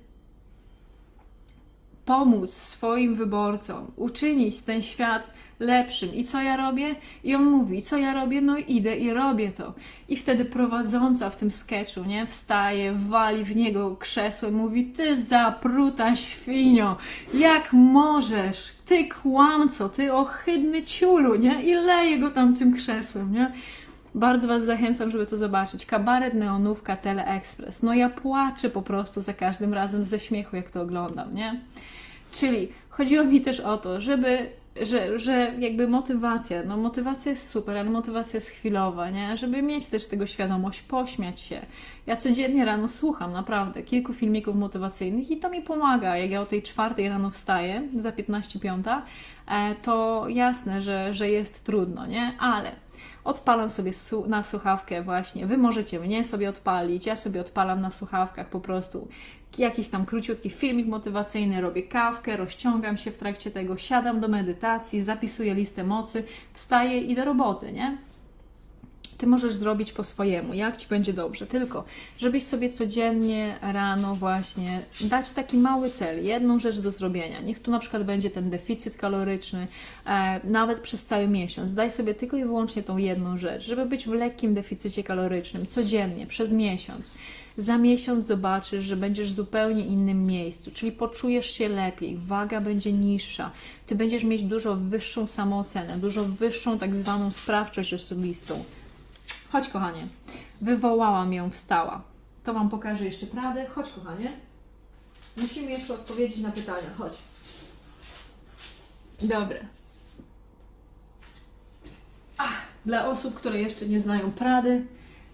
pomóc 2.06 2.54
swoim 2.54 3.16
wyborcom, 3.16 3.92
uczynić 3.96 4.62
ten 4.62 4.82
świat 4.82 5.34
lepszym. 5.60 6.16
I 6.16 6.24
co 6.24 6.42
ja 6.42 6.58
robię? 6.58 6.96
I 7.24 7.36
on 7.36 7.44
mówi, 7.44 7.82
co 7.82 7.98
ja 7.98 8.14
robię? 8.14 8.42
No 8.42 8.58
idę 8.58 8.96
i 8.96 9.14
robię 9.14 9.52
to. 9.52 9.74
I 10.10 10.18
wtedy 10.18 10.46
prowadząca 10.46 11.30
w 11.30 11.36
tym 11.36 11.52
sketchu, 11.52 12.04
nie? 12.04 12.26
Wstaje, 12.26 12.94
wali 12.94 13.44
w 13.44 13.56
niego 13.56 13.96
krzesłem, 13.96 14.54
mówi, 14.54 14.86
ty 14.86 15.24
zapruta 15.24 16.16
świnio, 16.16 16.98
jak 17.34 17.74
możesz? 17.74 18.76
Ty 18.86 19.08
kłamco, 19.08 19.90
ty 19.90 20.14
ohydny 20.14 20.84
ciulu, 20.84 21.36
nie? 21.36 21.64
I 21.64 21.74
leje 21.74 22.20
go 22.20 22.32
tam 22.32 22.56
tym 22.56 22.74
krzesłem, 22.74 23.34
nie? 23.34 23.52
Bardzo 24.16 24.48
Was 24.48 24.64
zachęcam, 24.64 25.12
żeby 25.12 25.26
to 25.26 25.38
zobaczyć. 25.38 25.86
Kabaret 25.86 26.34
Neonówka 26.34 26.96
Teleexpress. 26.96 27.84
No 27.84 27.94
ja 27.94 28.10
płaczę 28.10 28.70
po 28.70 28.82
prostu 28.82 29.22
za 29.22 29.34
każdym 29.34 29.74
razem 29.74 30.04
ze 30.04 30.20
śmiechu, 30.20 30.56
jak 30.56 30.72
to 30.72 30.82
oglądam, 30.82 31.36
nie? 31.36 31.62
Czyli 32.32 32.68
chodziło 32.90 33.24
mi 33.24 33.42
też 33.42 33.60
o 33.60 33.78
to, 33.78 34.02
żeby 34.02 34.50
że, 34.82 35.20
że 35.20 35.54
jakby 35.60 35.88
motywacja, 35.88 36.64
no 36.64 36.78
motywacja 36.78 37.30
jest 37.30 37.50
super, 37.50 37.78
ale 37.78 37.90
motywacja 37.90 38.38
jest 38.38 38.50
chwilowa, 38.50 39.10
nie? 39.10 39.38
Żeby 39.38 39.62
mieć 39.62 39.86
też 39.86 40.08
tego 40.08 40.26
świadomość, 40.26 40.82
pośmiać 40.82 41.40
się. 41.40 41.66
Ja 42.08 42.16
codziennie 42.16 42.66
rano 42.66 42.90
słucham 42.90 43.32
naprawdę 43.32 43.84
kilku 43.84 44.14
filmików 44.14 44.56
motywacyjnych 44.56 45.32
i 45.32 45.38
to 45.38 45.50
mi 45.50 45.62
pomaga. 45.62 46.18
Jak 46.18 46.32
ja 46.32 46.42
o 46.42 46.46
tej 46.46 46.64
czwartej 46.64 47.10
rano 47.10 47.30
wstaję, 47.30 47.82
za 48.00 48.12
15 48.12 48.60
piąta, 48.60 49.02
e, 49.48 49.76
to 49.76 50.26
jasne, 50.30 50.82
że, 50.82 51.14
że 51.14 51.30
jest 51.30 51.66
trudno, 51.66 52.06
nie? 52.06 52.34
Ale 52.40 52.72
odpalam 53.26 53.70
sobie 53.70 53.92
na 54.28 54.44
słuchawkę 54.44 55.04
właśnie. 55.04 55.46
Wy 55.46 55.58
możecie 55.58 56.00
mnie 56.00 56.24
sobie 56.24 56.50
odpalić, 56.50 57.06
ja 57.06 57.16
sobie 57.16 57.42
odpalam 57.42 57.82
na 57.82 57.92
słuchawkach 57.92 58.50
po 58.50 58.60
prostu 58.60 59.08
jakiś 59.58 59.90
tam 59.90 60.06
króciutki 60.06 60.50
filmik 60.50 60.88
motywacyjny, 60.88 61.62
robię 61.62 61.84
kawkę, 61.84 62.38
rozciągam 62.38 62.98
się 62.98 63.12
w 63.12 63.18
trakcie 63.18 63.52
tego, 63.52 63.78
siadam 63.78 64.20
do 64.20 64.28
medytacji, 64.28 65.04
zapisuję 65.04 65.54
listę 65.54 65.84
mocy, 65.84 66.24
wstaję 66.54 67.02
i 67.02 67.16
do 67.16 67.26
roboty, 67.26 67.72
nie? 67.72 67.98
Ty 69.18 69.28
możesz 69.28 69.56
zrobić 69.56 69.92
po 69.92 70.04
swojemu, 70.04 70.54
jak 70.54 70.78
ci 70.78 70.88
będzie 70.88 71.14
dobrze. 71.14 71.48
Tylko, 71.48 71.84
żebyś 72.18 72.44
sobie 72.44 72.70
codziennie 72.70 73.56
rano 73.62 74.16
właśnie 74.16 74.82
dać 75.02 75.30
taki 75.30 75.58
mały 75.58 75.90
cel, 75.90 76.26
jedną 76.26 76.60
rzecz 76.60 76.80
do 76.80 76.92
zrobienia. 76.92 77.42
Niech 77.42 77.60
tu 77.60 77.72
na 77.72 77.80
przykład 77.80 78.04
będzie 78.04 78.30
ten 78.30 78.50
deficyt 78.50 78.98
kaloryczny, 78.98 79.68
e, 80.06 80.40
nawet 80.44 80.80
przez 80.80 81.06
cały 81.06 81.28
miesiąc. 81.28 81.74
Daj 81.74 81.92
sobie 81.92 82.14
tylko 82.14 82.38
i 82.38 82.44
wyłącznie 82.44 82.84
tą 82.84 82.98
jedną 82.98 83.38
rzecz, 83.38 83.66
żeby 83.66 83.86
być 83.86 84.06
w 84.06 84.12
lekkim 84.12 84.54
deficycie 84.54 85.04
kalorycznym 85.04 85.66
codziennie, 85.66 86.28
przez 86.28 86.54
miesiąc. 86.54 87.12
Za 87.58 87.78
miesiąc 87.78 88.26
zobaczysz, 88.26 88.84
że 88.84 88.98
będziesz 88.98 89.34
w 89.34 89.36
zupełnie 89.36 89.86
innym 89.86 90.24
miejscu, 90.24 90.72
czyli 90.72 90.92
poczujesz 90.92 91.52
się 91.52 91.70
lepiej, 91.70 92.18
waga 92.18 92.62
będzie 92.62 92.94
niższa, 92.94 93.52
ty 93.88 93.96
będziesz 93.96 94.24
mieć 94.24 94.44
dużo 94.44 94.76
wyższą 94.76 95.28
samoocenę, 95.28 95.98
dużo 95.98 96.24
wyższą 96.24 96.80
tak 96.80 96.96
zwaną 96.96 97.32
sprawczość 97.32 97.94
osobistą. 97.94 98.64
Chodź, 99.52 99.70
kochanie. 99.70 100.02
Wywołałam 100.62 101.34
ją, 101.34 101.50
wstała. 101.50 102.02
To 102.44 102.54
Wam 102.54 102.70
pokażę 102.70 103.06
jeszcze 103.06 103.28
prawdę. 103.28 103.66
Chodź, 103.68 103.92
kochanie. 103.92 104.32
Musimy 105.38 105.72
jeszcze 105.72 105.94
odpowiedzieć 105.94 106.38
na 106.38 106.52
pytania. 106.52 106.90
Chodź. 106.98 107.14
Dobre. 109.22 109.60
Ach, 112.38 112.62
dla 112.86 113.08
osób, 113.08 113.36
które 113.36 113.62
jeszcze 113.62 113.86
nie 113.86 114.00
znają 114.00 114.32
Prady, 114.32 114.86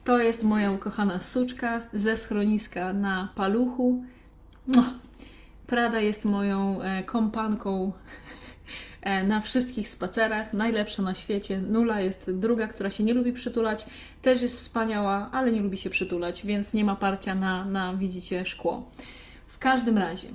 to 0.04 0.20
jest 0.20 0.44
moja 0.44 0.72
ukochana 0.72 1.22
suczka 1.22 1.82
ze 1.94 2.18
schroniska 2.18 2.94
na 2.94 3.30
paluchu. 3.36 4.04
Prada 5.68 6.00
jest 6.00 6.26
moją 6.26 6.82
e, 6.82 7.04
kompanką 7.04 7.92
na 9.28 9.42
wszystkich 9.42 9.90
spacerach, 9.90 10.54
najlepsza 10.54 11.04
na 11.04 11.16
świecie. 11.16 11.62
Nula 11.62 12.02
jest 12.02 12.32
druga, 12.40 12.68
która 12.68 12.90
się 12.92 13.04
nie 13.04 13.14
lubi 13.14 13.34
przytulać, 13.34 13.86
też 14.22 14.42
jest 14.42 14.58
wspaniała, 14.58 15.30
ale 15.32 15.52
nie 15.52 15.62
lubi 15.62 15.78
się 15.78 15.90
przytulać, 15.90 16.46
więc 16.46 16.74
nie 16.74 16.86
ma 16.86 16.96
parcia 16.96 17.36
na, 17.36 17.66
na 17.66 17.96
widzicie, 17.96 18.46
szkło. 18.46 18.84
W 19.48 19.60
każdym 19.60 19.98
razie, 19.98 20.28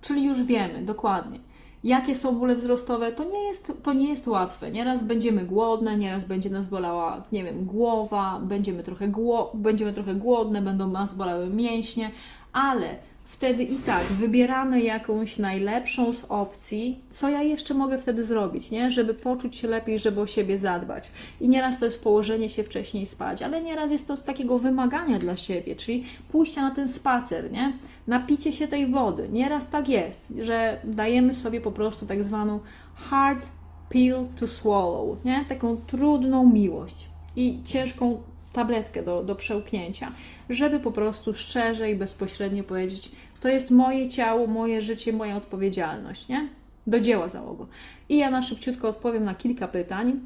czyli 0.00 0.24
już 0.24 0.42
wiemy 0.42 0.82
dokładnie, 0.82 1.38
jakie 1.84 2.14
są 2.14 2.38
bóle 2.38 2.54
wzrostowe, 2.54 3.12
to 3.12 3.24
nie 3.24 3.48
jest, 3.48 3.72
to 3.82 3.92
nie 3.92 4.08
jest 4.08 4.26
łatwe. 4.26 4.70
Nieraz 4.70 5.02
będziemy 5.02 5.44
głodne, 5.44 5.96
nieraz 5.96 6.24
będzie 6.24 6.50
nas 6.50 6.66
bolała, 6.66 7.22
nie 7.32 7.44
wiem, 7.44 7.64
głowa, 7.64 8.40
będziemy 8.42 8.82
trochę, 8.82 9.08
gło 9.08 9.52
będziemy 9.54 9.92
trochę 9.92 10.14
głodne, 10.14 10.62
będą 10.62 10.90
nas 10.90 11.14
bolały 11.14 11.46
mięśnie, 11.46 12.10
ale 12.52 12.98
wtedy 13.26 13.62
i 13.62 13.76
tak 13.76 14.04
wybieramy 14.04 14.82
jakąś 14.82 15.38
najlepszą 15.38 16.12
z 16.12 16.24
opcji, 16.24 17.00
co 17.10 17.28
ja 17.28 17.42
jeszcze 17.42 17.74
mogę 17.74 17.98
wtedy 17.98 18.24
zrobić, 18.24 18.70
nie? 18.70 18.90
Żeby 18.90 19.14
poczuć 19.14 19.56
się 19.56 19.68
lepiej, 19.68 19.98
żeby 19.98 20.20
o 20.20 20.26
siebie 20.26 20.58
zadbać. 20.58 21.10
I 21.40 21.48
nieraz 21.48 21.78
to 21.78 21.84
jest 21.84 22.02
położenie 22.02 22.50
się 22.50 22.64
wcześniej 22.64 23.06
spać, 23.06 23.42
ale 23.42 23.62
nieraz 23.62 23.90
jest 23.90 24.08
to 24.08 24.16
z 24.16 24.24
takiego 24.24 24.58
wymagania 24.58 25.18
dla 25.18 25.36
siebie, 25.36 25.76
czyli 25.76 26.04
pójście 26.32 26.60
na 26.60 26.70
ten 26.70 26.88
spacer, 26.88 27.52
nie? 27.52 27.72
Napicie 28.06 28.52
się 28.52 28.68
tej 28.68 28.86
wody. 28.86 29.28
Nieraz 29.32 29.70
tak 29.70 29.88
jest, 29.88 30.34
że 30.42 30.80
dajemy 30.84 31.34
sobie 31.34 31.60
po 31.60 31.72
prostu 31.72 32.06
tak 32.06 32.24
zwaną 32.24 32.60
hard 32.94 33.46
pill 33.88 34.16
to 34.36 34.48
swallow, 34.48 35.24
nie? 35.24 35.44
Taką 35.48 35.76
trudną 35.76 36.46
miłość 36.46 37.08
i 37.36 37.60
ciężką 37.64 38.22
tabletkę 38.56 39.02
do, 39.02 39.22
do 39.22 39.34
przełknięcia, 39.34 40.12
żeby 40.50 40.80
po 40.80 40.92
prostu 40.92 41.34
szczerze 41.34 41.90
i 41.90 41.94
bezpośrednio 41.94 42.64
powiedzieć: 42.64 43.12
To 43.40 43.48
jest 43.48 43.70
moje 43.70 44.08
ciało, 44.08 44.46
moje 44.46 44.82
życie, 44.82 45.12
moja 45.12 45.36
odpowiedzialność, 45.36 46.28
nie? 46.28 46.48
Do 46.86 47.00
dzieła 47.00 47.28
załogu. 47.28 47.66
I 48.08 48.18
ja 48.18 48.30
na 48.30 48.42
szybciutko 48.42 48.88
odpowiem 48.88 49.24
na 49.24 49.34
kilka 49.34 49.68
pytań. 49.68 50.20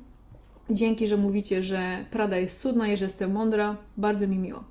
Dzięki, 0.71 1.07
że 1.07 1.17
mówicie, 1.17 1.63
że 1.63 2.05
Prada 2.11 2.37
jest 2.37 2.61
cudna 2.61 2.89
i 2.89 2.97
że 2.97 3.05
jestem 3.05 3.33
mądra. 3.33 3.77
Bardzo 3.97 4.29
mi 4.29 4.39
miło. 4.39 4.65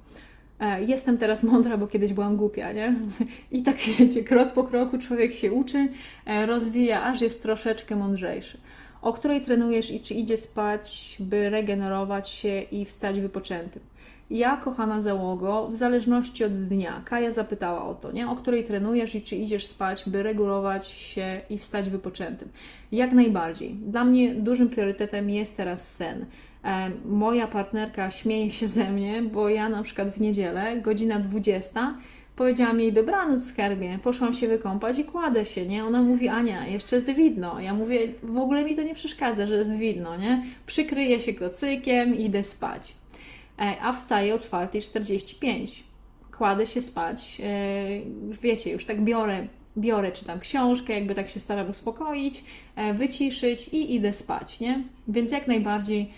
E, 0.60 0.84
jestem 0.84 1.18
teraz 1.18 1.44
mądra, 1.44 1.78
bo 1.78 1.88
kiedyś 1.88 2.14
byłam 2.14 2.38
głupia, 2.38 2.72
nie? 2.72 2.96
I 3.58 3.64
tak 3.64 3.78
wiecie, 3.78 4.24
krok 4.24 4.54
po 4.54 4.64
kroku 4.64 4.98
człowiek 4.98 5.34
się 5.34 5.52
uczy, 5.52 5.90
e, 6.26 6.46
rozwija, 6.46 7.04
aż 7.04 7.22
jest 7.22 7.42
troszeczkę 7.42 7.96
mądrzejszy. 7.96 8.58
O 9.02 9.14
której 9.14 9.42
trenujesz 9.42 9.92
i 9.92 10.00
czy 10.00 10.14
idzie 10.14 10.38
spać, 10.38 11.18
by 11.20 11.50
regenerować 11.50 12.30
się 12.30 12.62
i 12.62 12.86
wstać 12.86 13.20
wypoczętym. 13.20 13.82
Ja, 14.30 14.58
kochana 14.58 15.02
załogo, 15.02 15.68
w 15.68 15.76
zależności 15.76 16.44
od 16.44 16.68
dnia, 16.68 17.02
Kaja 17.06 17.32
zapytała 17.32 17.86
o 17.86 17.96
to, 17.96 18.12
nie? 18.12 18.30
O 18.30 18.36
której 18.36 18.64
trenujesz 18.64 19.16
i 19.16 19.22
czy 19.22 19.36
idziesz 19.36 19.68
spać, 19.68 20.04
by 20.08 20.24
regulować 20.24 20.88
się 20.88 21.42
i 21.50 21.58
wstać 21.58 21.90
wypoczętym. 21.90 22.50
Jak 22.92 23.12
najbardziej. 23.12 23.74
Dla 23.74 24.06
mnie 24.06 24.36
dużym 24.36 24.70
priorytetem 24.70 25.30
jest 25.30 25.58
teraz 25.58 25.96
sen. 25.96 26.26
E, 26.64 26.92
moja 27.06 27.48
partnerka 27.48 28.12
śmieje 28.12 28.52
się 28.52 28.68
ze 28.68 28.92
mnie, 28.92 29.22
bo 29.22 29.50
ja 29.50 29.70
na 29.70 29.84
przykład 29.84 30.10
w 30.10 30.22
niedzielę, 30.22 30.82
godzina 30.82 31.20
20, 31.20 31.98
powiedziałam 32.40 32.80
jej 32.80 32.94
dobranoc 32.94 33.46
skarbie, 33.46 34.00
poszłam 34.04 34.34
się 34.34 34.48
wykąpać 34.48 35.00
i 35.00 35.04
kładę 35.04 35.46
się, 35.46 35.66
nie? 35.66 35.86
Ona 35.86 36.02
mówi, 36.02 36.28
Ania, 36.28 36.68
jeszcze 36.68 36.96
jest 36.96 37.10
widno. 37.10 37.60
Ja 37.60 37.74
mówię, 37.74 38.00
w 38.24 38.38
ogóle 38.38 38.64
mi 38.64 38.76
to 38.76 38.84
nie 38.84 38.96
przeszkadza, 38.96 39.48
że 39.48 39.56
jest 39.56 39.78
widno, 39.78 40.18
nie? 40.18 40.46
Przykryję 40.66 41.20
się 41.20 41.34
kocykiem 41.34 42.16
i 42.16 42.26
idę 42.26 42.44
spać. 42.44 42.96
E, 43.60 43.76
a 43.82 43.94
wstaję 43.94 44.36
o 44.36 44.38
4.45. 44.38 45.84
Kładę 46.38 46.66
się 46.66 46.82
spać, 46.82 47.42
e, 47.44 48.36
wiecie, 48.42 48.72
już 48.72 48.86
tak 48.86 49.02
biorę, 49.02 49.48
biorę, 49.78 50.12
czytam 50.12 50.40
książkę, 50.40 50.94
jakby 50.94 51.16
tak 51.16 51.30
się 51.30 51.40
staram 51.40 51.70
uspokoić, 51.70 52.44
e, 52.76 52.94
wyciszyć 52.94 53.68
i 53.68 53.96
idę 53.96 54.14
spać, 54.14 54.60
nie? 54.60 54.84
Więc 55.08 55.32
jak 55.32 55.48
najbardziej 55.48 56.12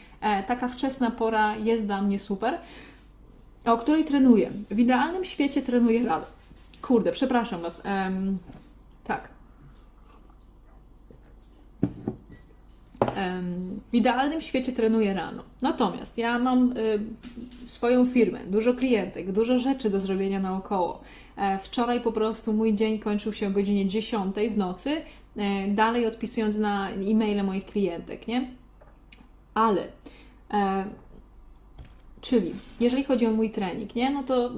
taka 0.48 0.68
wczesna 0.68 1.12
pora 1.12 1.56
jest 1.56 1.86
dla 1.86 2.02
mnie 2.02 2.20
super. 2.20 2.58
O 3.66 3.78
której 3.78 4.06
trenuję? 4.06 4.52
W 4.72 4.80
idealnym 4.80 5.26
świecie 5.26 5.62
trenuję 5.62 6.06
rano. 6.06 6.26
Kurde, 6.82 7.12
przepraszam 7.12 7.62
Was. 7.62 7.84
Um, 7.86 8.38
tak. 9.04 9.30
W 13.92 13.94
idealnym 13.94 14.42
świecie 14.42 14.72
trenuję 14.72 15.14
rano. 15.14 15.44
Natomiast 15.62 16.18
ja 16.18 16.40
mam 16.40 16.78
y, 16.78 17.00
swoją 17.66 18.06
firmę, 18.06 18.40
dużo 18.48 18.74
klientek, 18.74 19.32
dużo 19.32 19.60
rzeczy 19.60 19.90
do 19.90 20.00
zrobienia 20.00 20.40
naokoło. 20.40 21.02
E, 21.38 21.60
wczoraj 21.60 22.02
po 22.02 22.12
prostu 22.12 22.54
mój 22.54 22.74
dzień 22.74 23.00
kończył 23.00 23.34
się 23.34 23.48
o 23.48 23.52
godzinie 23.52 23.88
10 23.88 24.36
w 24.52 24.58
nocy, 24.58 25.02
e, 25.38 25.68
dalej 25.68 26.06
odpisując 26.06 26.58
na 26.58 26.90
e-maile 26.90 27.44
moich 27.44 27.66
klientek, 27.66 28.28
nie? 28.28 28.48
Ale 29.54 29.88
e, 30.54 30.86
Czyli, 32.22 32.54
jeżeli 32.80 33.04
chodzi 33.04 33.26
o 33.28 33.32
mój 33.32 33.50
trening, 33.50 33.96
nie? 33.96 34.10
no 34.10 34.24
to 34.24 34.52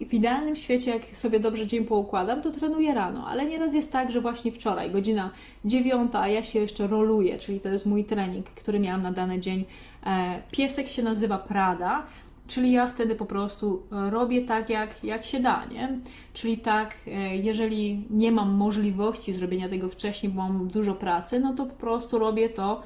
w 0.00 0.14
idealnym 0.14 0.56
świecie, 0.56 0.90
jak 0.90 1.16
sobie 1.16 1.40
dobrze 1.40 1.66
dzień 1.66 1.84
poukładam, 1.84 2.42
to 2.42 2.50
trenuję 2.50 2.94
rano, 2.94 3.26
ale 3.26 3.46
nieraz 3.46 3.74
jest 3.74 3.92
tak, 3.92 4.12
że 4.12 4.20
właśnie 4.20 4.52
wczoraj, 4.52 4.90
godzina 4.90 5.30
dziewiąta, 5.64 6.20
a 6.20 6.28
ja 6.28 6.42
się 6.42 6.58
jeszcze 6.58 6.86
roluję, 6.86 7.38
czyli 7.38 7.60
to 7.60 7.68
jest 7.68 7.86
mój 7.86 8.04
trening, 8.04 8.46
który 8.46 8.80
miałam 8.80 9.02
na 9.02 9.12
dany 9.12 9.40
dzień. 9.40 9.64
E, 10.06 10.42
piesek 10.52 10.88
się 10.88 11.02
nazywa 11.02 11.38
Prada, 11.38 12.06
czyli 12.46 12.72
ja 12.72 12.86
wtedy 12.86 13.14
po 13.14 13.26
prostu 13.26 13.82
e, 13.92 14.10
robię 14.10 14.42
tak, 14.42 14.70
jak, 14.70 15.04
jak 15.04 15.24
się 15.24 15.40
da, 15.40 15.64
nie? 15.64 15.98
Czyli 16.32 16.58
tak, 16.58 16.94
e, 17.06 17.36
jeżeli 17.36 18.06
nie 18.10 18.32
mam 18.32 18.50
możliwości 18.50 19.32
zrobienia 19.32 19.68
tego 19.68 19.88
wcześniej, 19.88 20.32
bo 20.32 20.42
mam 20.42 20.68
dużo 20.68 20.94
pracy, 20.94 21.40
no 21.40 21.54
to 21.54 21.66
po 21.66 21.74
prostu 21.74 22.18
robię 22.18 22.48
to, 22.48 22.82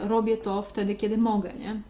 robię 0.00 0.36
to 0.36 0.62
wtedy, 0.62 0.94
kiedy 0.94 1.18
mogę, 1.18 1.52
nie? 1.52 1.80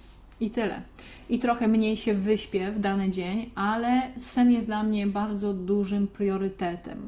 I 0.41 0.51
tyle. 0.51 0.83
I 1.29 1.39
trochę 1.39 1.69
mniej 1.69 1.97
się 1.97 2.15
wyśpię 2.15 2.73
w 2.73 2.79
dany 2.79 3.11
dzień, 3.11 3.51
ale 3.55 4.03
sen 4.19 4.53
jest 4.53 4.67
dla 4.67 4.83
mnie 4.83 5.07
bardzo 5.07 5.55
dużym 5.55 6.07
priorytetem. 6.07 6.99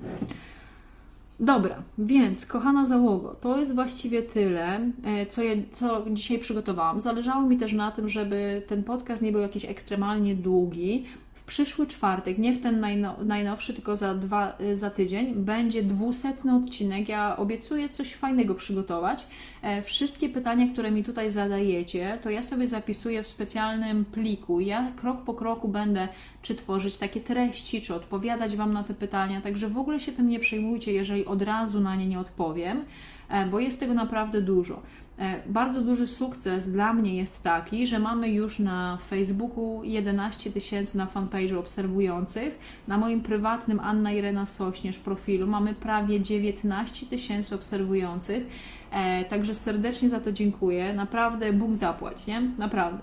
Dobra, 1.41 1.83
więc 1.99 2.47
kochana 2.47 2.87
załogo, 2.87 3.37
to 3.41 3.59
jest 3.59 3.74
właściwie 3.74 4.22
tyle, 4.22 4.91
e, 5.05 5.27
co, 5.27 5.43
ja, 5.43 5.53
co 5.72 6.05
dzisiaj 6.11 6.39
przygotowałam. 6.39 7.01
Zależało 7.01 7.43
mi 7.43 7.59
też 7.59 7.72
na 7.72 7.91
tym, 7.91 8.09
żeby 8.09 8.62
ten 8.66 8.85
podcast 8.85 9.22
nie 9.22 9.33
był 9.33 9.41
jakiś 9.41 9.64
ekstremalnie 9.64 10.35
długi, 10.35 11.05
przyszły 11.47 11.86
czwartek, 11.86 12.38
nie 12.38 12.53
w 12.53 12.62
ten 12.62 12.80
najno, 12.80 13.16
najnowszy, 13.24 13.74
tylko 13.74 13.97
za, 13.97 14.14
dwa, 14.14 14.57
y, 14.61 14.76
za 14.76 14.90
tydzień, 14.90 15.34
będzie 15.34 15.82
dwusetny 15.82 16.57
odcinek. 16.57 17.09
Ja 17.09 17.36
obiecuję 17.36 17.88
coś 17.88 18.14
fajnego 18.14 18.55
przygotować. 18.55 19.26
E, 19.62 19.82
wszystkie 19.82 20.28
pytania, 20.28 20.66
które 20.72 20.90
mi 20.90 21.05
tutaj 21.05 21.30
zadajecie, 21.30 22.18
to 22.22 22.30
ja 22.30 22.42
sobie 22.42 22.68
zapisuję 22.68 23.22
w 23.22 23.28
specjalnym 23.28 24.05
pliku. 24.05 24.61
Ja 24.61 24.92
krok 24.97 25.24
po 25.24 25.34
kroku 25.34 25.68
będę 25.68 26.09
czy 26.42 26.55
tworzyć 26.55 26.99
takie 26.99 27.20
treści, 27.20 27.82
czy 27.82 27.94
odpowiadać 27.94 28.57
Wam 28.57 28.72
na 28.72 28.84
te 28.84 28.94
pytania, 28.94 29.40
także 29.40 29.68
w 29.68 29.78
ogóle 29.78 30.01
się 30.01 30.12
tym 30.12 30.28
nie 30.28 30.40
przejmujcie, 30.40 30.92
jeżeli 30.92 31.26
od 31.26 31.42
razu 31.42 31.80
na 31.80 31.97
nie 31.97 32.07
nie 32.07 32.20
odpowiem, 32.20 32.84
e, 33.28 33.47
bo 33.47 33.61
jest 33.61 33.80
tego 33.80 33.94
naprawdę 33.94 34.42
dużo. 34.42 34.82
E, 35.18 35.42
bardzo 35.46 35.80
duży 35.80 36.06
sukces 36.06 36.72
dla 36.72 36.92
mnie 36.92 37.16
jest 37.16 37.42
taki, 37.42 37.86
że 37.86 37.98
mamy 37.98 38.28
już 38.30 38.58
na 38.58 38.98
Facebooku 39.08 39.84
11 39.84 40.52
tysięcy 40.52 40.98
na 40.98 41.06
fanpage'u 41.06 41.58
obserwujących. 41.58 42.58
Na 42.88 42.98
moim 42.98 43.20
prywatnym 43.20 43.80
Anna 43.80 44.12
Irena 44.12 44.46
Sośnierz 44.46 44.98
profilu 44.98 45.46
mamy 45.46 45.74
prawie 45.74 46.20
19 46.20 47.06
tysięcy 47.06 47.54
obserwujących. 47.54 48.46
E, 48.90 49.24
także 49.24 49.54
serdecznie 49.54 50.08
za 50.08 50.20
to 50.20 50.32
dziękuję. 50.32 50.94
Naprawdę 50.94 51.52
Bóg 51.52 51.74
zapłać, 51.74 52.26
nie? 52.26 52.40
Naprawdę. 52.58 53.02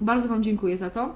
Bardzo 0.00 0.28
Wam 0.28 0.42
dziękuję 0.42 0.78
za 0.78 0.90
to. 0.90 1.14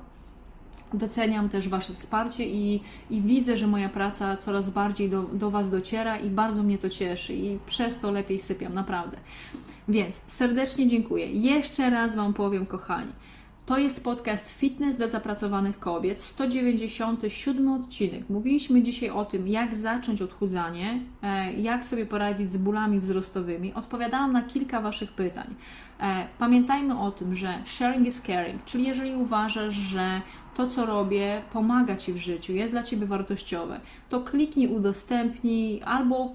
Doceniam 0.93 1.49
też 1.49 1.69
Wasze 1.69 1.95
wsparcie 1.95 2.49
i, 2.49 2.83
i 3.11 3.21
widzę, 3.21 3.57
że 3.57 3.67
moja 3.67 3.89
praca 3.89 4.37
coraz 4.37 4.71
bardziej 4.71 5.11
do, 5.11 5.23
do 5.23 5.51
Was 5.51 5.71
dociera 5.71 6.17
i 6.17 6.31
bardzo 6.31 6.63
mnie 6.63 6.79
to 6.79 6.89
cieszy 6.89 7.35
i 7.35 7.59
przez 7.67 8.01
to 8.01 8.11
lepiej 8.11 8.41
sypiam, 8.41 8.75
naprawdę. 8.75 9.17
Więc 9.89 10.21
serdecznie 10.27 10.87
dziękuję. 10.87 11.27
Jeszcze 11.33 11.91
raz 11.91 12.17
Wam 12.17 12.35
powiem, 12.35 12.67
kochani. 12.67 13.13
To 13.67 13.79
jest 13.79 14.05
podcast 14.05 14.51
Fitness 14.51 14.97
dla 14.97 15.09
zapracowanych 15.09 15.79
kobiet, 15.79 16.21
197 16.21 17.69
odcinek. 17.69 18.31
Mówiliśmy 18.31 18.83
dzisiaj 18.83 19.11
o 19.11 19.25
tym, 19.25 19.49
jak 19.49 19.75
zacząć 19.75 20.23
odchudzanie, 20.23 21.01
e, 21.23 21.53
jak 21.53 21.85
sobie 21.85 22.07
poradzić 22.07 22.53
z 22.53 22.57
bólami 22.57 23.01
wzrostowymi. 23.01 23.75
Odpowiadałam 23.75 24.33
na 24.33 24.43
kilka 24.43 24.81
Waszych 24.81 25.13
pytań. 25.13 25.55
E, 26.01 26.27
pamiętajmy 26.39 27.01
o 27.01 27.11
tym, 27.11 27.37
że 27.37 27.59
sharing 27.67 28.07
is 28.07 28.23
caring, 28.23 28.65
czyli 28.65 28.87
jeżeli 28.87 29.15
uważasz, 29.15 29.75
że 29.75 30.21
to, 30.55 30.67
co 30.67 30.87
robię, 30.87 31.43
pomaga 31.53 31.97
Ci 31.97 32.13
w 32.13 32.17
życiu, 32.17 32.53
jest 32.53 32.75
dla 32.75 32.83
Ciebie 32.83 33.07
wartościowe, 33.07 33.81
to 34.09 34.21
kliknij 34.21 34.69
udostępnij 34.69 35.83
albo 35.85 36.35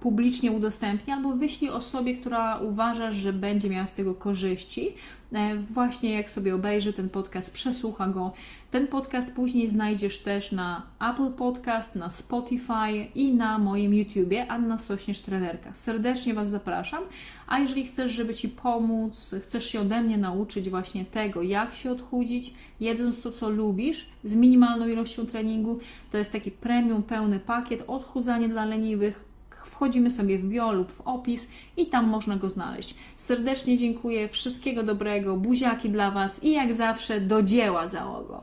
publicznie 0.00 0.52
udostępnij, 0.52 1.16
albo 1.16 1.36
wyślij 1.36 1.70
osobie, 1.70 2.14
która 2.14 2.58
uważasz, 2.58 3.14
że 3.14 3.32
będzie 3.32 3.70
miała 3.70 3.86
z 3.86 3.94
tego 3.94 4.14
korzyści. 4.14 4.94
E, 5.32 5.56
właśnie 5.56 6.14
jak 6.14 6.30
sobie 6.30 6.54
obejrzy 6.54 6.92
ten 6.92 7.08
podcast, 7.08 7.52
przesłucha 7.52 8.06
go. 8.06 8.32
Ten 8.70 8.86
podcast 8.86 9.34
później 9.34 9.70
znajdziesz 9.70 10.18
też 10.18 10.52
na 10.52 10.82
Apple 11.10 11.32
Podcast, 11.32 11.94
na 11.94 12.10
Spotify 12.10 12.92
i 13.14 13.34
na 13.34 13.58
moim 13.58 13.94
YouTubie 13.94 14.46
Anna 14.48 14.78
Sośnierz 14.78 15.20
Trenerka. 15.20 15.74
Serdecznie 15.74 16.34
Was 16.34 16.50
zapraszam. 16.50 17.02
A 17.46 17.58
jeżeli 17.58 17.84
chcesz, 17.84 18.12
żeby 18.12 18.34
Ci 18.34 18.48
pomóc, 18.48 19.34
chcesz 19.42 19.64
się 19.64 19.80
ode 19.80 20.02
mnie 20.02 20.18
nauczyć 20.18 20.70
właśnie 20.70 21.04
tego, 21.04 21.42
jak 21.42 21.74
się 21.74 21.90
odchudzić, 21.90 22.54
jedząc 22.80 23.22
to, 23.22 23.32
co 23.32 23.48
lubisz, 23.48 24.06
z 24.24 24.34
minimalną 24.34 24.88
ilością 24.88 25.26
treningu, 25.26 25.78
to 26.10 26.18
jest 26.18 26.32
taki 26.32 26.50
premium, 26.50 27.02
pełny 27.02 27.40
pakiet 27.40 27.84
odchudzanie 27.86 28.48
dla 28.48 28.64
leniwych, 28.64 29.27
wchodzimy 29.78 30.10
sobie 30.10 30.38
w 30.38 30.44
bio 30.44 30.72
lub 30.72 30.92
w 30.92 31.00
opis 31.00 31.50
i 31.76 31.86
tam 31.86 32.06
można 32.06 32.36
go 32.36 32.50
znaleźć. 32.50 32.94
Serdecznie 33.16 33.76
dziękuję, 33.76 34.28
wszystkiego 34.28 34.82
dobrego, 34.82 35.36
buziaki 35.36 35.90
dla 35.90 36.10
Was 36.10 36.44
i 36.44 36.52
jak 36.52 36.72
zawsze 36.72 37.20
do 37.20 37.42
dzieła 37.42 37.88
załogo. 37.88 38.42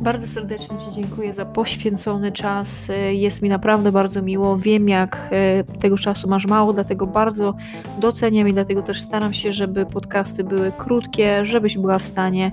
Bardzo 0.00 0.26
serdecznie 0.26 0.78
Ci 0.78 0.90
dziękuję 0.94 1.34
za 1.34 1.46
poświęcony 1.46 2.32
czas. 2.32 2.88
Jest 3.10 3.42
mi 3.42 3.48
naprawdę 3.48 3.92
bardzo 3.92 4.22
miło. 4.22 4.56
Wiem, 4.56 4.88
jak 4.88 5.28
e, 5.30 5.64
tego 5.80 5.98
czasu 5.98 6.28
masz 6.28 6.46
mało, 6.46 6.72
dlatego 6.72 7.06
bardzo 7.06 7.54
doceniam 8.00 8.48
i 8.48 8.52
dlatego 8.52 8.82
też 8.82 9.02
staram 9.02 9.34
się, 9.34 9.52
żeby 9.52 9.86
podcasty 9.86 10.44
były 10.44 10.72
krótkie, 10.78 11.44
żebyś 11.44 11.78
była 11.78 11.98
w 11.98 12.06
stanie 12.06 12.52